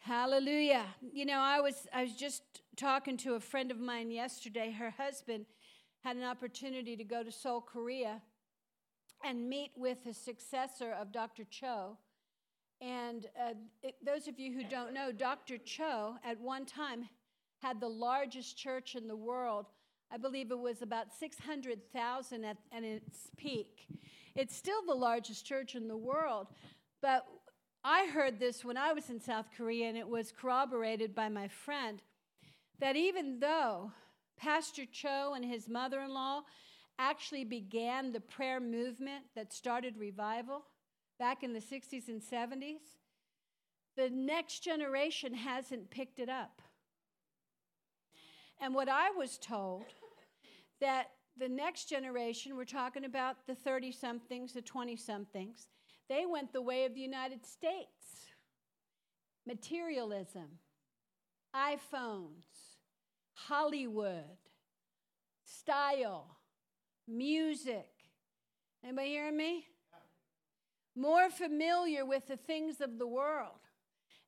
Hallelujah. 0.00 0.84
You 1.00 1.24
know, 1.24 1.38
I 1.38 1.60
was 1.60 1.86
I 1.92 2.02
was 2.02 2.14
just 2.14 2.42
talking 2.76 3.16
to 3.18 3.34
a 3.34 3.40
friend 3.40 3.70
of 3.70 3.80
mine 3.80 4.10
yesterday. 4.10 4.70
Her 4.70 4.90
husband 4.90 5.46
had 6.02 6.16
an 6.16 6.24
opportunity 6.24 6.94
to 6.96 7.04
go 7.04 7.22
to 7.22 7.32
Seoul, 7.32 7.62
Korea 7.62 8.20
and 9.24 9.48
meet 9.48 9.70
with 9.76 10.04
the 10.04 10.12
successor 10.12 10.92
of 10.92 11.10
Dr. 11.10 11.44
Cho. 11.44 11.96
And 12.80 13.26
uh, 13.40 13.54
it, 13.82 13.94
those 14.04 14.28
of 14.28 14.38
you 14.38 14.52
who 14.52 14.64
don't 14.64 14.92
know, 14.92 15.10
Dr. 15.10 15.56
Cho 15.56 16.16
at 16.22 16.38
one 16.38 16.66
time 16.66 17.08
had 17.62 17.80
the 17.80 17.88
largest 17.88 18.58
church 18.58 18.94
in 18.94 19.08
the 19.08 19.16
world. 19.16 19.66
I 20.12 20.16
believe 20.16 20.50
it 20.50 20.58
was 20.58 20.82
about 20.82 21.12
600,000 21.12 22.44
at, 22.44 22.56
at 22.72 22.82
its 22.84 23.30
peak. 23.36 23.86
It's 24.34 24.54
still 24.54 24.84
the 24.86 24.94
largest 24.94 25.44
church 25.44 25.74
in 25.74 25.88
the 25.88 25.96
world. 25.96 26.48
But 27.02 27.26
I 27.84 28.06
heard 28.06 28.38
this 28.38 28.64
when 28.64 28.76
I 28.76 28.92
was 28.92 29.10
in 29.10 29.20
South 29.20 29.46
Korea, 29.56 29.88
and 29.88 29.98
it 29.98 30.08
was 30.08 30.32
corroborated 30.32 31.14
by 31.14 31.28
my 31.28 31.48
friend 31.48 32.00
that 32.80 32.96
even 32.96 33.40
though 33.40 33.92
Pastor 34.36 34.84
Cho 34.90 35.34
and 35.34 35.44
his 35.44 35.68
mother 35.68 36.00
in 36.00 36.12
law 36.12 36.42
actually 36.98 37.44
began 37.44 38.12
the 38.12 38.20
prayer 38.20 38.60
movement 38.60 39.24
that 39.34 39.52
started 39.52 39.96
revival 39.96 40.64
back 41.18 41.42
in 41.42 41.52
the 41.52 41.60
60s 41.60 42.08
and 42.08 42.22
70s, 42.22 42.98
the 43.96 44.10
next 44.10 44.60
generation 44.60 45.34
hasn't 45.34 45.90
picked 45.90 46.18
it 46.18 46.28
up. 46.28 46.62
And 48.64 48.74
what 48.74 48.88
I 48.88 49.10
was 49.10 49.36
told 49.36 49.84
that 50.80 51.10
the 51.36 51.50
next 51.50 51.86
generation, 51.86 52.56
we're 52.56 52.64
talking 52.64 53.04
about 53.04 53.46
the 53.46 53.54
30 53.54 53.92
somethings, 53.92 54.54
the 54.54 54.62
20 54.62 54.96
somethings, 54.96 55.68
they 56.08 56.24
went 56.24 56.50
the 56.50 56.62
way 56.62 56.86
of 56.86 56.94
the 56.94 57.00
United 57.02 57.44
States. 57.44 58.30
Materialism, 59.46 60.48
iPhones, 61.54 62.78
Hollywood, 63.34 64.38
style, 65.44 66.38
music. 67.06 67.90
Anybody 68.82 69.08
hearing 69.08 69.36
me? 69.36 69.66
More 70.96 71.28
familiar 71.28 72.06
with 72.06 72.28
the 72.28 72.38
things 72.38 72.80
of 72.80 72.98
the 72.98 73.06
world. 73.06 73.60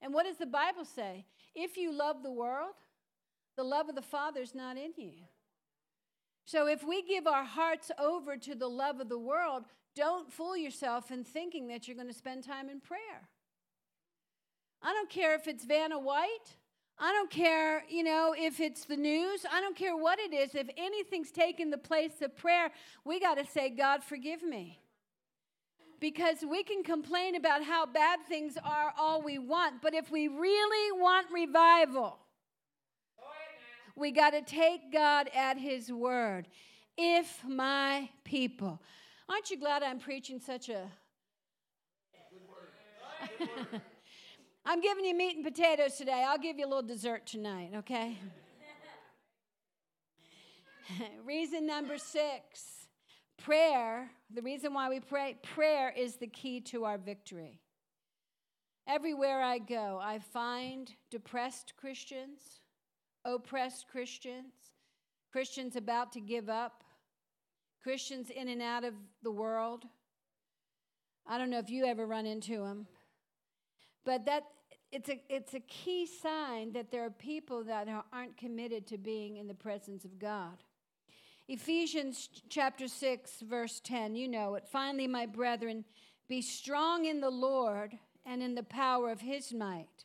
And 0.03 0.12
what 0.12 0.26
does 0.26 0.37
the 0.37 0.45
Bible 0.45 0.84
say? 0.84 1.24
If 1.55 1.78
you 1.78 1.91
love 1.91 2.22
the 2.22 2.30
world, 2.30 2.74
the 3.57 3.64
love 3.64 3.88
of 3.88 3.94
the 3.94 4.02
Father 4.02 4.40
is 4.40 4.54
not 4.54 4.76
in 4.76 4.92
you. 4.96 5.12
So 6.44 6.68
if 6.68 6.84
we 6.84 7.02
give 7.02 7.26
our 7.26 7.44
hearts 7.44 7.90
over 7.98 8.36
to 8.36 8.54
the 8.54 8.68
love 8.68 9.00
of 9.00 9.09
the 9.09 9.18
world, 9.18 9.64
don't 9.96 10.32
fool 10.32 10.57
yourself 10.57 11.11
in 11.11 11.24
thinking 11.24 11.68
that 11.68 11.88
you're 11.88 11.96
going 11.96 12.09
to 12.09 12.14
spend 12.14 12.44
time 12.44 12.68
in 12.68 12.80
prayer. 12.80 13.28
I 14.82 14.92
don't 14.92 15.11
care 15.11 15.34
if 15.34 15.48
it's 15.48 15.64
Vanna 15.64 15.98
White. 15.98 16.57
I 16.98 17.12
don't 17.12 17.30
care, 17.30 17.82
you 17.88 18.02
know, 18.04 18.34
if 18.36 18.61
it's 18.61 18.84
the 18.84 18.96
news. 18.96 19.44
I 19.50 19.61
don't 19.61 19.76
care 19.76 19.96
what 19.96 20.18
it 20.18 20.32
is. 20.32 20.54
If 20.54 20.68
anything's 20.76 21.30
taken 21.30 21.70
the 21.70 21.78
place 21.78 22.22
of 22.22 22.36
prayer, 22.36 22.70
we 23.04 23.20
got 23.20 23.34
to 23.38 23.44
say, 23.44 23.70
God, 23.70 24.04
forgive 24.04 24.42
me. 24.42 24.80
Because 25.98 26.44
we 26.48 26.62
can 26.62 26.82
complain 26.82 27.34
about 27.34 27.64
how 27.64 27.86
bad 27.86 28.20
things 28.28 28.57
are 28.62 28.92
all 28.98 29.22
we 29.22 29.38
want, 29.38 29.82
but 29.82 29.94
if 29.94 30.11
we 30.11 30.28
really 30.28 31.00
want 31.00 31.26
revival, 31.32 32.18
we 33.97 34.12
got 34.12 34.30
to 34.30 34.42
take 34.42 34.92
God 34.92 35.28
at 35.34 35.59
His 35.59 35.90
word. 35.90 36.47
If 36.97 37.42
my 37.47 38.09
people. 38.24 38.80
Aren't 39.28 39.51
you 39.51 39.59
glad 39.59 39.82
I'm 39.82 39.99
preaching 39.99 40.38
such 40.38 40.68
a. 40.68 40.88
I'm 44.64 44.80
giving 44.80 45.05
you 45.05 45.16
meat 45.16 45.36
and 45.36 45.44
potatoes 45.44 45.97
today. 45.97 46.24
I'll 46.26 46.38
give 46.38 46.59
you 46.59 46.66
a 46.66 46.68
little 46.68 46.82
dessert 46.82 47.26
tonight, 47.26 47.70
okay? 47.76 48.18
reason 51.24 51.66
number 51.66 51.99
six 51.99 52.76
prayer, 53.38 54.11
the 54.34 54.42
reason 54.42 54.74
why 54.74 54.88
we 54.88 54.99
pray, 54.99 55.36
prayer 55.42 55.92
is 55.97 56.16
the 56.16 56.26
key 56.26 56.61
to 56.61 56.84
our 56.84 56.99
victory. 56.99 57.61
Everywhere 58.88 59.40
I 59.42 59.59
go, 59.59 60.01
I 60.03 60.18
find 60.18 60.90
depressed 61.11 61.74
Christians 61.76 62.61
oppressed 63.35 63.87
Christians, 63.89 64.53
Christians 65.33 65.77
about 65.77 66.12
to 66.12 66.20
give 66.20 66.49
up, 66.49 66.85
Christians 67.83 68.31
in 68.31 68.49
and 68.49 68.62
out 68.62 68.85
of 68.85 68.95
the 69.22 69.31
world. 69.31 69.85
I 71.27 71.39
don't 71.39 71.51
know 71.51 71.59
if 71.59 71.70
you 71.70 71.85
ever 71.85 72.07
run 72.07 72.27
into 72.27 72.59
them, 72.59 72.87
but 74.05 74.27
that 74.27 74.45
it's 74.93 75.09
a, 75.09 75.20
it's 75.29 75.55
a 75.55 75.61
key 75.61 76.07
sign 76.07 76.72
that 76.72 76.91
there 76.91 77.05
are 77.05 77.11
people 77.11 77.64
that 77.64 77.89
aren't 78.12 78.37
committed 78.37 78.87
to 78.89 78.99
being 78.99 79.37
in 79.37 79.49
the 79.49 79.55
presence 79.55 80.05
of 80.05 80.18
God. 80.18 80.62
Ephesians 81.49 82.29
chapter 82.49 82.89
6, 82.89 83.41
verse 83.43 83.81
10, 83.85 84.16
you 84.16 84.29
know 84.29 84.55
it. 84.55 84.66
Finally, 84.66 85.07
my 85.07 85.27
brethren, 85.27 85.85
be 86.29 86.43
strong 86.43 87.05
in 87.05 87.20
the 87.20 87.31
Lord 87.31 87.97
and 88.24 88.43
in 88.43 88.55
the 88.55 88.62
power 88.64 89.11
of 89.11 89.20
his 89.20 89.53
might. 89.53 90.05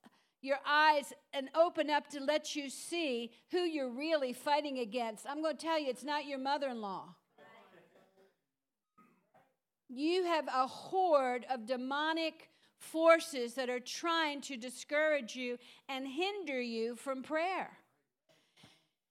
your 0.41 0.57
eyes 0.65 1.13
and 1.33 1.49
open 1.55 1.89
up 1.89 2.09
to 2.09 2.19
let 2.19 2.55
you 2.55 2.69
see 2.69 3.31
who 3.51 3.59
you're 3.59 3.91
really 3.91 4.33
fighting 4.33 4.79
against. 4.79 5.25
I'm 5.27 5.41
going 5.41 5.57
to 5.57 5.65
tell 5.65 5.79
you, 5.79 5.89
it's 5.89 6.03
not 6.03 6.25
your 6.25 6.39
mother 6.39 6.69
in 6.69 6.81
law. 6.81 7.15
You 9.87 10.23
have 10.25 10.47
a 10.47 10.67
horde 10.67 11.45
of 11.49 11.65
demonic 11.65 12.49
forces 12.77 13.53
that 13.55 13.69
are 13.69 13.79
trying 13.79 14.41
to 14.41 14.57
discourage 14.57 15.35
you 15.35 15.57
and 15.87 16.07
hinder 16.07 16.59
you 16.59 16.95
from 16.95 17.21
prayer. 17.21 17.77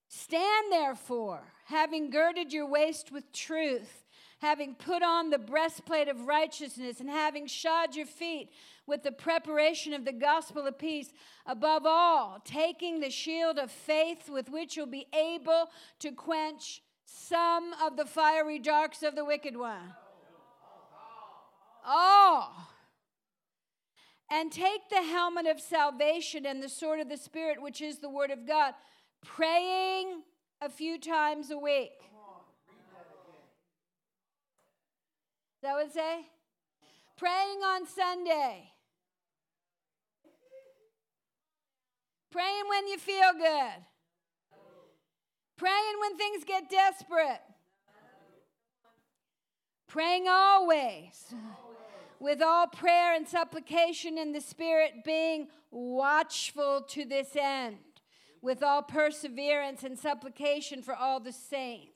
Stand 0.09 0.73
therefore, 0.73 1.53
having 1.67 2.11
girded 2.11 2.53
your 2.53 2.67
waist 2.67 3.13
with 3.13 3.31
truth, 3.33 4.05
having 4.41 4.75
put 4.75 5.03
on 5.03 5.31
the 5.31 5.39
breastplate 5.39 6.09
of 6.09 6.27
righteousness, 6.27 7.01
and 7.01 7.09
having 7.09 7.47
shod 7.47 7.95
your 7.95 8.07
feet 8.07 8.51
with 8.87 9.03
the 9.03 9.13
preparation 9.13 9.93
of 9.93 10.05
the 10.05 10.13
gospel 10.13 10.67
of 10.67 10.79
peace. 10.79 11.13
Above 11.47 11.87
all, 11.87 12.41
taking 12.45 13.01
the 13.01 13.11
shield 13.11 13.59
of 13.59 13.71
faith 13.71 14.29
with 14.29 14.49
which 14.49 14.77
you'll 14.77 14.87
be 14.87 15.07
able 15.15 15.71
to 15.99 16.13
quench 16.13 16.83
some 17.05 17.73
of 17.83 17.97
the 17.97 18.05
fiery 18.05 18.59
darks 18.59 19.03
of 19.03 19.15
the 19.15 19.25
wicked 19.25 19.57
one. 19.57 19.95
All. 21.87 22.53
Oh 22.55 22.67
and 24.31 24.53
take 24.53 24.89
the 24.89 25.03
helmet 25.03 25.47
of 25.47 25.61
salvation 25.61 26.47
and 26.47 26.63
the 26.63 26.69
sword 26.69 27.01
of 27.01 27.09
the 27.09 27.17
Spirit, 27.17 27.61
which 27.61 27.81
is 27.81 27.99
the 27.99 28.09
Word 28.09 28.31
of 28.31 28.47
God, 28.47 28.75
praying 29.25 30.23
a 30.61 30.69
few 30.69 30.99
times 30.99 31.51
a 31.51 31.59
week. 31.59 31.91
That 35.63 35.75
would 35.77 35.93
say? 35.93 36.27
Praying 37.17 37.59
on 37.65 37.87
Sunday. 37.87 38.73
Praying 42.31 42.65
when 42.69 42.87
you 42.89 42.99
feel 42.99 43.33
good. 43.37 43.85
Praying 45.57 45.97
when 46.01 46.17
things 46.17 46.45
get 46.45 46.71
desperate. 46.71 47.43
Praying 49.89 50.27
always 50.29 51.35
with 52.21 52.41
all 52.41 52.67
prayer 52.67 53.15
and 53.15 53.27
supplication 53.27 54.17
in 54.17 54.33
the 54.33 54.41
Spirit, 54.41 55.05
being 55.05 55.49
watchful 55.71 56.83
to 56.83 57.05
this 57.05 57.35
end, 57.35 57.79
with 58.41 58.63
all 58.63 58.83
perseverance 58.83 59.83
and 59.83 59.99
supplication 59.99 60.83
for 60.83 60.95
all 60.95 61.19
the 61.19 61.33
saints. 61.33 61.90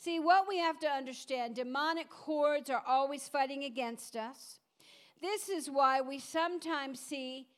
See, 0.00 0.20
what 0.20 0.46
we 0.46 0.58
have 0.58 0.78
to 0.80 0.86
understand 0.86 1.56
demonic 1.56 2.06
hordes 2.08 2.70
are 2.70 2.82
always 2.86 3.28
fighting 3.28 3.64
against 3.64 4.14
us. 4.14 4.60
This 5.20 5.48
is 5.48 5.68
why 5.68 6.00
we 6.00 6.20
sometimes 6.20 7.00
see 7.00 7.48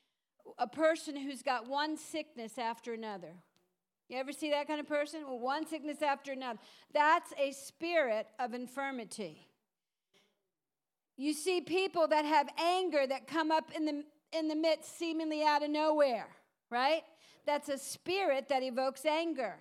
a 0.59 0.67
person 0.67 1.17
who's 1.17 1.43
got 1.43 1.69
one 1.69 1.99
sickness 1.99 2.57
after 2.57 2.95
another. 2.95 3.35
You 4.09 4.17
ever 4.17 4.33
see 4.33 4.51
that 4.51 4.67
kind 4.67 4.81
of 4.81 4.89
person? 4.89 5.21
One 5.21 5.67
sickness 5.67 6.01
after 6.01 6.33
another. 6.33 6.59
That's 6.95 7.33
a 7.39 7.53
spirit 7.53 8.27
of 8.39 8.55
infirmity. 8.55 9.47
You 11.19 11.35
see 11.35 11.61
people 11.61 12.09
that 12.09 12.25
have 12.25 12.49
anger 12.59 13.07
that 13.07 13.27
come 13.27 13.51
up 13.51 13.71
in 13.77 13.85
the, 13.85 14.03
in 14.33 14.49
the 14.49 14.57
midst, 14.57 14.99
seemingly 14.99 15.45
out 15.45 15.63
of 15.63 15.69
nowhere, 15.69 16.29
right? 16.71 17.03
That's 17.45 17.69
a 17.69 17.77
spirit 17.77 18.49
that 18.49 18.63
evokes 18.63 19.05
anger. 19.05 19.57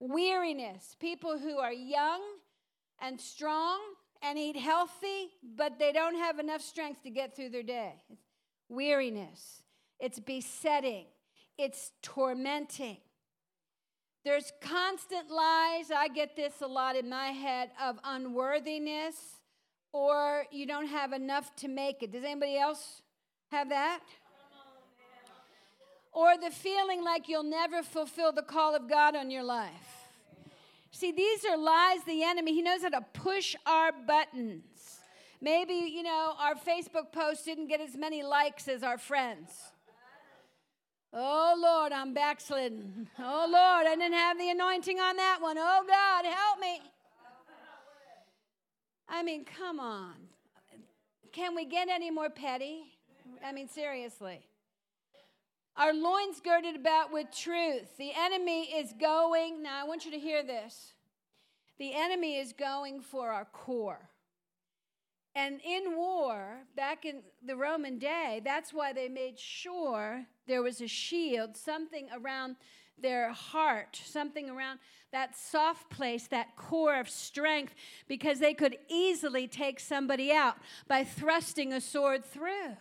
Weariness, 0.00 0.96
people 0.98 1.38
who 1.38 1.58
are 1.58 1.72
young 1.72 2.20
and 3.00 3.20
strong 3.20 3.78
and 4.22 4.38
eat 4.38 4.56
healthy, 4.56 5.30
but 5.56 5.78
they 5.78 5.92
don't 5.92 6.16
have 6.16 6.38
enough 6.38 6.62
strength 6.62 7.02
to 7.02 7.10
get 7.10 7.36
through 7.36 7.50
their 7.50 7.62
day. 7.62 7.94
Weariness, 8.68 9.62
it's 9.98 10.18
besetting, 10.18 11.06
it's 11.58 11.92
tormenting. 12.02 12.98
There's 14.24 14.52
constant 14.60 15.30
lies. 15.30 15.90
I 15.90 16.08
get 16.08 16.36
this 16.36 16.60
a 16.60 16.66
lot 16.66 16.94
in 16.94 17.08
my 17.08 17.28
head 17.28 17.70
of 17.82 17.98
unworthiness 18.04 19.16
or 19.92 20.44
you 20.50 20.66
don't 20.66 20.86
have 20.88 21.12
enough 21.12 21.54
to 21.56 21.68
make 21.68 22.02
it. 22.02 22.12
Does 22.12 22.24
anybody 22.24 22.58
else 22.58 23.02
have 23.50 23.70
that? 23.70 24.00
Or 26.12 26.36
the 26.36 26.50
feeling 26.50 27.04
like 27.04 27.28
you'll 27.28 27.42
never 27.42 27.82
fulfill 27.82 28.32
the 28.32 28.42
call 28.42 28.74
of 28.74 28.88
God 28.88 29.14
on 29.14 29.30
your 29.30 29.44
life. 29.44 30.08
See, 30.90 31.12
these 31.12 31.44
are 31.44 31.56
lies 31.56 32.04
the 32.04 32.24
enemy. 32.24 32.52
He 32.52 32.62
knows 32.62 32.82
how 32.82 32.88
to 32.88 33.04
push 33.12 33.54
our 33.64 33.92
buttons. 33.92 34.98
Maybe, 35.40 35.74
you 35.74 36.02
know, 36.02 36.34
our 36.38 36.54
Facebook 36.54 37.12
post 37.12 37.44
didn't 37.44 37.68
get 37.68 37.80
as 37.80 37.96
many 37.96 38.22
likes 38.22 38.68
as 38.68 38.82
our 38.82 38.98
friends. 38.98 39.50
Oh 41.12 41.54
Lord, 41.58 41.92
I'm 41.92 42.12
backslidden. 42.12 43.08
Oh 43.18 43.46
Lord, 43.50 43.86
I 43.86 43.96
didn't 43.96 44.12
have 44.12 44.38
the 44.38 44.50
anointing 44.50 45.00
on 45.00 45.16
that 45.16 45.38
one. 45.40 45.56
Oh 45.58 45.84
God, 45.86 46.24
help 46.24 46.60
me. 46.60 46.80
I 49.08 49.22
mean, 49.22 49.44
come 49.44 49.80
on. 49.80 50.14
Can 51.32 51.54
we 51.56 51.64
get 51.64 51.88
any 51.88 52.10
more 52.10 52.30
petty? 52.30 52.82
I 53.44 53.52
mean, 53.52 53.68
seriously. 53.68 54.40
Our 55.80 55.94
loins 55.94 56.42
girded 56.44 56.76
about 56.76 57.10
with 57.10 57.28
truth. 57.34 57.96
The 57.96 58.12
enemy 58.14 58.64
is 58.64 58.92
going, 59.00 59.62
now 59.62 59.80
I 59.82 59.88
want 59.88 60.04
you 60.04 60.10
to 60.10 60.18
hear 60.18 60.42
this. 60.42 60.92
The 61.78 61.94
enemy 61.94 62.36
is 62.36 62.52
going 62.52 63.00
for 63.00 63.32
our 63.32 63.46
core. 63.46 64.10
And 65.34 65.58
in 65.64 65.96
war, 65.96 66.58
back 66.76 67.06
in 67.06 67.22
the 67.42 67.56
Roman 67.56 67.98
day, 67.98 68.42
that's 68.44 68.74
why 68.74 68.92
they 68.92 69.08
made 69.08 69.38
sure 69.38 70.26
there 70.46 70.62
was 70.62 70.82
a 70.82 70.86
shield, 70.86 71.56
something 71.56 72.08
around 72.14 72.56
their 73.00 73.32
heart, 73.32 73.98
something 74.04 74.50
around 74.50 74.80
that 75.12 75.34
soft 75.34 75.88
place, 75.88 76.26
that 76.26 76.56
core 76.56 77.00
of 77.00 77.08
strength, 77.08 77.74
because 78.06 78.38
they 78.38 78.52
could 78.52 78.76
easily 78.90 79.48
take 79.48 79.80
somebody 79.80 80.30
out 80.30 80.58
by 80.86 81.04
thrusting 81.04 81.72
a 81.72 81.80
sword 81.80 82.22
through. 82.22 82.76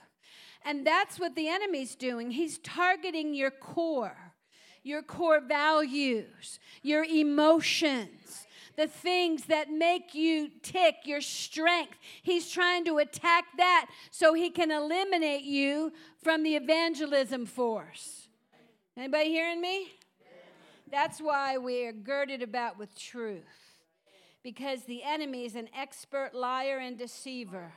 And 0.66 0.86
that's 0.86 1.20
what 1.20 1.36
the 1.36 1.47
enemy's 1.47 1.95
doing. 1.95 2.32
He's 2.32 2.60
targeting 2.60 3.34
your 3.34 3.51
core, 3.51 4.34
your 4.84 5.01
core 5.01 5.41
values, 5.41 6.60
your 6.84 7.03
emotions, 7.05 8.45
the 8.76 8.88
things 8.88 9.45
that 9.45 9.70
make 9.70 10.14
you 10.14 10.49
tick, 10.62 10.95
your 11.05 11.22
strength. 11.22 11.97
He's 12.22 12.49
trying 12.49 12.86
to 12.86 12.97
attack 12.99 13.45
that 13.57 13.88
so 14.12 14.34
he 14.34 14.49
can 14.49 14.72
eliminate 14.72 15.43
you 15.43 15.91
from 16.24 16.43
the 16.43 16.55
evangelism 16.55 17.45
force. 17.45 18.28
Anybody 18.95 19.30
hearing 19.30 19.62
me? 19.62 19.93
That's 20.91 21.20
why 21.20 21.57
we're 21.57 21.93
girded 21.93 22.41
about 22.41 22.78
with 22.78 22.97
truth, 22.97 23.43
because 24.43 24.84
the 24.84 25.03
enemy 25.03 25.45
is 25.45 25.55
an 25.55 25.70
expert 25.78 26.34
liar 26.34 26.80
and 26.80 26.97
deceiver. 26.97 27.74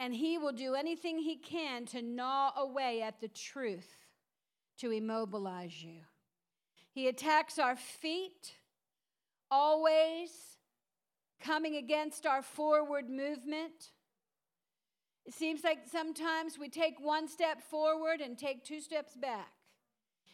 And 0.00 0.14
he 0.14 0.38
will 0.38 0.52
do 0.52 0.74
anything 0.74 1.18
he 1.18 1.36
can 1.36 1.84
to 1.86 2.00
gnaw 2.00 2.52
away 2.56 3.02
at 3.02 3.20
the 3.20 3.28
truth 3.28 4.06
to 4.78 4.90
immobilize 4.90 5.84
you. 5.84 6.00
He 6.90 7.06
attacks 7.06 7.58
our 7.58 7.76
feet, 7.76 8.54
always 9.50 10.30
coming 11.38 11.76
against 11.76 12.24
our 12.24 12.42
forward 12.42 13.10
movement. 13.10 13.90
It 15.26 15.34
seems 15.34 15.62
like 15.62 15.80
sometimes 15.86 16.58
we 16.58 16.70
take 16.70 16.98
one 16.98 17.28
step 17.28 17.60
forward 17.60 18.22
and 18.22 18.38
take 18.38 18.64
two 18.64 18.80
steps 18.80 19.14
back. 19.14 19.52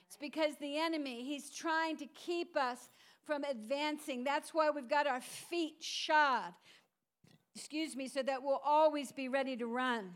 It's 0.07 0.17
because 0.17 0.55
the 0.61 0.79
enemy, 0.79 1.25
he's 1.25 1.51
trying 1.51 1.97
to 1.97 2.07
keep 2.07 2.57
us 2.57 2.89
from 3.25 3.43
advancing. 3.43 4.23
That's 4.23 4.55
why 4.55 4.71
we've 4.71 4.89
got 4.89 5.09
our 5.09 5.21
feet 5.21 5.79
shod, 5.81 6.53
excuse 7.57 7.97
me, 7.97 8.09
so 8.09 8.23
that 8.23 8.43
we'll 8.43 8.61
always 8.65 9.13
be 9.13 9.29
ready 9.29 9.57
to 9.57 9.67
run. 9.67 10.11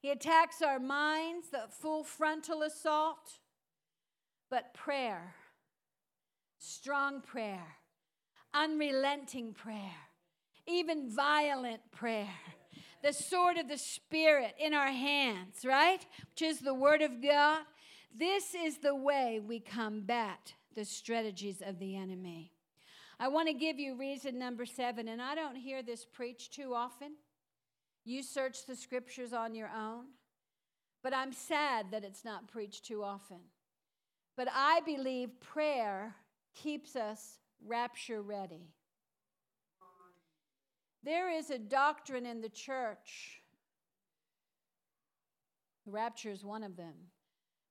He 0.00 0.10
attacks 0.10 0.62
our 0.62 0.78
minds, 0.78 1.48
the 1.50 1.64
full 1.70 2.04
frontal 2.04 2.62
assault, 2.62 3.38
but 4.50 4.74
prayer, 4.74 5.34
strong 6.58 7.20
prayer, 7.20 7.66
unrelenting 8.54 9.54
prayer, 9.54 9.96
even 10.66 11.10
violent 11.10 11.80
prayer, 11.90 12.28
the 13.02 13.12
sword 13.12 13.56
of 13.56 13.68
the 13.68 13.78
Spirit 13.78 14.54
in 14.58 14.74
our 14.74 14.92
hands, 14.92 15.64
right? 15.64 16.04
Which 16.30 16.42
is 16.42 16.60
the 16.60 16.74
Word 16.74 17.02
of 17.02 17.22
God 17.22 17.62
this 18.14 18.54
is 18.54 18.78
the 18.78 18.94
way 18.94 19.40
we 19.40 19.60
combat 19.60 20.54
the 20.74 20.84
strategies 20.84 21.62
of 21.64 21.78
the 21.78 21.96
enemy. 21.96 22.52
I 23.20 23.28
want 23.28 23.48
to 23.48 23.54
give 23.54 23.78
you 23.78 23.96
reason 23.96 24.38
number 24.38 24.64
seven, 24.64 25.08
and 25.08 25.20
I 25.20 25.34
don't 25.34 25.56
hear 25.56 25.82
this 25.82 26.04
preached 26.04 26.54
too 26.54 26.74
often. 26.74 27.14
You 28.04 28.22
search 28.22 28.66
the 28.66 28.76
scriptures 28.76 29.32
on 29.32 29.54
your 29.54 29.68
own, 29.68 30.06
but 31.02 31.12
I'm 31.12 31.32
sad 31.32 31.86
that 31.90 32.04
it's 32.04 32.24
not 32.24 32.48
preached 32.48 32.86
too 32.86 33.02
often. 33.02 33.40
But 34.36 34.48
I 34.54 34.80
believe 34.86 35.40
prayer 35.40 36.14
keeps 36.54 36.94
us 36.94 37.38
rapture 37.66 38.22
ready. 38.22 38.70
There 41.02 41.30
is 41.30 41.50
a 41.50 41.58
doctrine 41.58 42.24
in 42.24 42.40
the 42.40 42.48
church 42.48 43.42
Rapture 45.90 46.30
is 46.30 46.44
one 46.44 46.62
of 46.62 46.76
them. 46.76 46.94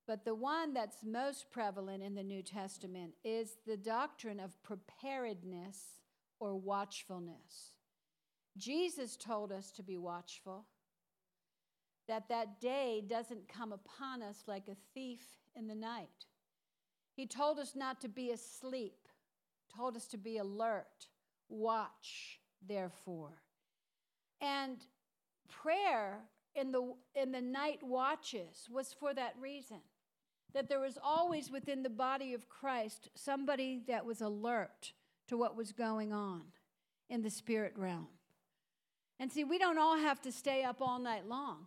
But 0.08 0.24
the 0.24 0.34
one 0.34 0.72
that's 0.72 1.04
most 1.04 1.50
prevalent 1.50 2.02
in 2.02 2.14
the 2.14 2.22
New 2.22 2.42
Testament 2.42 3.12
is 3.22 3.58
the 3.66 3.76
doctrine 3.76 4.40
of 4.40 4.60
preparedness 4.62 6.00
or 6.40 6.56
watchfulness. 6.56 7.74
Jesus 8.56 9.18
told 9.18 9.52
us 9.52 9.70
to 9.72 9.82
be 9.82 9.98
watchful, 9.98 10.64
that 12.08 12.30
that 12.30 12.58
day 12.58 13.04
doesn't 13.06 13.48
come 13.48 13.70
upon 13.70 14.22
us 14.22 14.44
like 14.46 14.66
a 14.68 14.76
thief 14.94 15.20
in 15.54 15.68
the 15.68 15.74
night. 15.74 16.24
He 17.14 17.26
told 17.26 17.58
us 17.58 17.76
not 17.76 18.00
to 18.00 18.08
be 18.08 18.30
asleep, 18.30 19.08
told 19.76 19.94
us 19.94 20.06
to 20.06 20.16
be 20.16 20.38
alert, 20.38 21.08
watch, 21.50 22.40
therefore. 22.66 23.42
And 24.40 24.78
prayer 25.50 26.20
in 26.54 26.72
the, 26.72 26.94
in 27.14 27.30
the 27.30 27.42
night 27.42 27.82
watches 27.82 28.68
was 28.70 28.94
for 28.98 29.12
that 29.12 29.34
reason 29.38 29.80
that 30.54 30.68
there 30.68 30.80
was 30.80 30.98
always 31.02 31.50
within 31.50 31.82
the 31.82 31.90
body 31.90 32.34
of 32.34 32.48
Christ 32.48 33.10
somebody 33.14 33.82
that 33.86 34.04
was 34.04 34.20
alert 34.20 34.92
to 35.28 35.36
what 35.36 35.56
was 35.56 35.72
going 35.72 36.12
on 36.12 36.42
in 37.10 37.22
the 37.22 37.30
spirit 37.30 37.74
realm. 37.76 38.08
And 39.20 39.30
see, 39.32 39.44
we 39.44 39.58
don't 39.58 39.78
all 39.78 39.98
have 39.98 40.20
to 40.22 40.32
stay 40.32 40.62
up 40.62 40.80
all 40.80 40.98
night 40.98 41.26
long, 41.26 41.66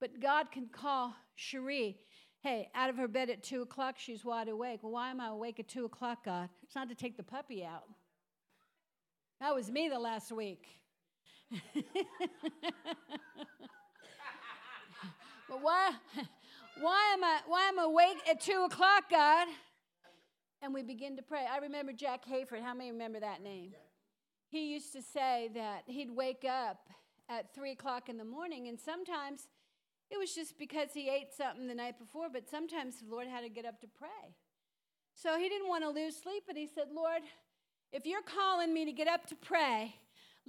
but 0.00 0.20
God 0.20 0.50
can 0.50 0.66
call 0.66 1.14
Cherie 1.34 1.98
Hey, 2.40 2.70
out 2.72 2.88
of 2.88 2.96
her 2.96 3.08
bed 3.08 3.30
at 3.30 3.42
2 3.42 3.62
o'clock, 3.62 3.96
she's 3.98 4.24
wide 4.24 4.48
awake. 4.48 4.80
Well, 4.82 4.92
why 4.92 5.10
am 5.10 5.20
I 5.20 5.28
awake 5.28 5.58
at 5.58 5.66
2 5.66 5.84
o'clock, 5.86 6.24
God? 6.24 6.48
It's 6.62 6.76
not 6.76 6.88
to 6.88 6.94
take 6.94 7.16
the 7.16 7.24
puppy 7.24 7.64
out. 7.64 7.88
That 9.40 9.54
was 9.54 9.70
me 9.70 9.88
the 9.88 9.98
last 9.98 10.30
week. 10.30 10.66
but 15.48 15.60
why, 15.60 15.92
why, 16.80 17.12
am 17.14 17.24
I, 17.24 17.40
why 17.46 17.68
am 17.68 17.78
I 17.78 17.84
awake 17.84 18.18
at 18.30 18.40
2 18.40 18.64
o'clock, 18.70 19.04
God? 19.10 19.48
And 20.62 20.74
we 20.74 20.82
begin 20.82 21.16
to 21.16 21.22
pray. 21.22 21.46
I 21.50 21.58
remember 21.58 21.92
Jack 21.92 22.24
Hayford. 22.26 22.62
How 22.62 22.74
many 22.74 22.90
remember 22.90 23.20
that 23.20 23.42
name? 23.42 23.72
He 24.48 24.72
used 24.72 24.92
to 24.92 25.02
say 25.02 25.50
that 25.54 25.82
he'd 25.86 26.10
wake 26.10 26.44
up 26.48 26.88
at 27.28 27.54
3 27.54 27.72
o'clock 27.72 28.08
in 28.08 28.16
the 28.16 28.24
morning, 28.24 28.68
and 28.68 28.78
sometimes 28.78 29.48
it 30.10 30.18
was 30.18 30.34
just 30.34 30.58
because 30.58 30.88
he 30.94 31.08
ate 31.08 31.34
something 31.36 31.66
the 31.66 31.74
night 31.74 31.98
before, 31.98 32.28
but 32.32 32.48
sometimes 32.48 33.00
the 33.00 33.10
Lord 33.14 33.26
had 33.26 33.42
to 33.42 33.50
get 33.50 33.66
up 33.66 33.80
to 33.82 33.86
pray. 33.86 34.34
So 35.14 35.38
he 35.38 35.48
didn't 35.48 35.68
want 35.68 35.84
to 35.84 35.90
lose 35.90 36.16
sleep, 36.16 36.44
and 36.48 36.56
he 36.56 36.66
said, 36.66 36.86
Lord, 36.94 37.22
if 37.92 38.06
you're 38.06 38.22
calling 38.22 38.72
me 38.72 38.84
to 38.84 38.92
get 38.92 39.08
up 39.08 39.26
to 39.26 39.34
pray, 39.34 39.94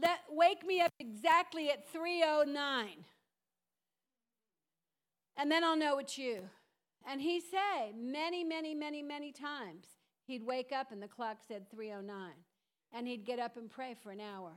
let 0.01 0.19
wake 0.29 0.65
me 0.65 0.81
up 0.81 0.91
exactly 0.99 1.69
at 1.69 1.91
309. 1.91 2.87
And 5.39 5.49
then 5.49 5.63
I'll 5.63 5.77
know 5.77 5.99
it's 5.99 6.17
you. 6.17 6.41
And 7.09 7.21
he 7.21 7.39
say 7.39 7.93
many, 7.97 8.43
many, 8.43 8.75
many, 8.75 9.01
many 9.01 9.31
times 9.31 9.85
he'd 10.25 10.45
wake 10.45 10.73
up 10.73 10.91
and 10.91 11.01
the 11.01 11.07
clock 11.07 11.37
said 11.47 11.71
309. 11.71 12.31
And 12.91 13.07
he'd 13.07 13.25
get 13.25 13.39
up 13.39 13.55
and 13.55 13.69
pray 13.69 13.95
for 14.03 14.11
an 14.11 14.19
hour. 14.19 14.51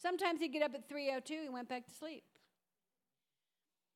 Sometimes 0.00 0.40
he'd 0.40 0.52
get 0.52 0.62
up 0.62 0.72
at 0.74 0.88
302, 0.88 1.42
he 1.42 1.48
went 1.48 1.68
back 1.68 1.84
to 1.86 1.92
sleep. 1.92 2.22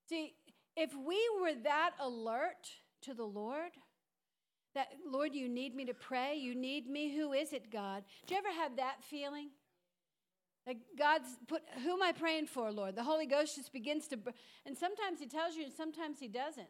See, 0.09 0.35
if 0.77 0.91
we 0.95 1.21
were 1.41 1.55
that 1.63 1.93
alert 2.01 2.69
to 3.03 3.15
the 3.15 3.25
Lord, 3.25 3.71
that, 4.75 4.89
Lord, 5.07 5.35
you 5.35 5.49
need 5.49 5.77
me 5.77 5.85
to 5.85 5.95
pray, 5.95 6.35
you 6.35 6.55
need 6.55 6.89
me, 6.89 7.17
who 7.17 7.33
is 7.33 7.53
it, 7.53 7.71
God? 7.71 8.03
Do 8.27 8.35
you 8.35 8.39
ever 8.41 8.53
have 8.61 8.77
that 8.77 9.05
feeling? 9.09 9.51
Like 10.67 10.79
God's 10.99 11.29
put, 11.47 11.63
who 11.83 11.93
am 11.93 12.03
I 12.03 12.13
praying 12.13 12.47
for, 12.47 12.71
Lord? 12.73 12.97
The 12.97 13.03
Holy 13.03 13.27
Ghost 13.27 13.57
just 13.57 13.73
begins 13.73 14.09
to, 14.09 14.19
and 14.65 14.77
sometimes 14.77 15.21
He 15.21 15.27
tells 15.27 15.57
you, 15.57 15.65
and 15.65 15.73
sometimes 15.73 16.19
He 16.19 16.29
doesn't. 16.29 16.69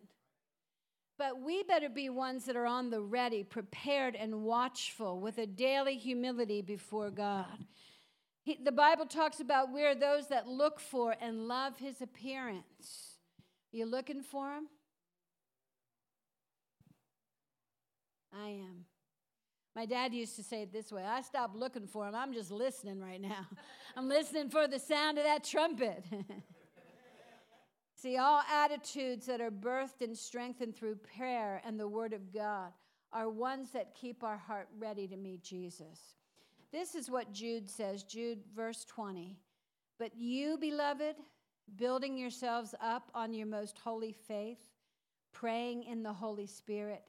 But 1.16 1.40
we 1.40 1.62
better 1.62 1.88
be 1.88 2.09
ones 2.09 2.45
that 2.47 2.57
are 2.57 2.66
on 2.66 2.90
the 2.90 3.01
ready, 3.01 3.45
prepared, 3.45 4.16
and 4.16 4.42
watchful 4.42 5.20
with 5.20 5.38
a 5.38 5.47
daily 5.47 5.97
humility 5.97 6.61
before 6.61 7.11
God. 7.11 7.66
He, 8.42 8.59
the 8.62 8.72
Bible 8.72 9.07
talks 9.07 9.38
about 9.38 9.72
we're 9.72 9.95
those 9.95 10.28
that 10.28 10.49
look 10.49 10.80
for 10.80 11.14
and 11.20 11.47
love 11.47 11.78
His 11.78 12.03
appearance. 12.03 13.14
You 13.74 13.86
looking 13.86 14.22
for 14.22 14.55
him? 14.55 14.68
I 18.32 18.49
am. 18.51 18.84
My 19.74 19.86
dad 19.86 20.14
used 20.14 20.36
to 20.36 20.42
say 20.42 20.62
it 20.62 20.72
this 20.72 20.92
way 20.92 21.04
I 21.04 21.20
stopped 21.22 21.56
looking 21.56 21.86
for 21.86 22.06
him. 22.06 22.14
I'm 22.14 22.32
just 22.32 22.50
listening 22.50 23.00
right 23.00 23.20
now. 23.20 23.46
I'm 23.96 24.08
listening 24.08 24.48
for 24.48 24.68
the 24.68 24.78
sound 24.78 25.18
of 25.18 25.24
that 25.24 25.44
trumpet. 25.44 26.04
See, 27.96 28.18
all 28.18 28.42
attitudes 28.52 29.26
that 29.26 29.40
are 29.40 29.50
birthed 29.50 30.02
and 30.02 30.16
strengthened 30.16 30.76
through 30.76 30.96
prayer 31.16 31.62
and 31.64 31.80
the 31.80 31.88
Word 31.88 32.12
of 32.12 32.32
God 32.32 32.70
are 33.12 33.30
ones 33.30 33.70
that 33.70 33.94
keep 33.94 34.22
our 34.22 34.36
heart 34.36 34.68
ready 34.78 35.08
to 35.08 35.16
meet 35.16 35.42
Jesus. 35.42 36.16
This 36.70 36.94
is 36.94 37.10
what 37.10 37.32
Jude 37.32 37.70
says, 37.70 38.02
Jude, 38.02 38.40
verse 38.54 38.84
20. 38.84 39.38
But 39.98 40.16
you, 40.16 40.58
beloved, 40.60 41.16
building 41.76 42.18
yourselves 42.18 42.74
up 42.80 43.10
on 43.14 43.32
your 43.32 43.46
most 43.46 43.78
holy 43.78 44.12
faith, 44.12 44.58
praying 45.32 45.84
in 45.84 46.02
the 46.02 46.12
Holy 46.12 46.46
Spirit. 46.46 47.02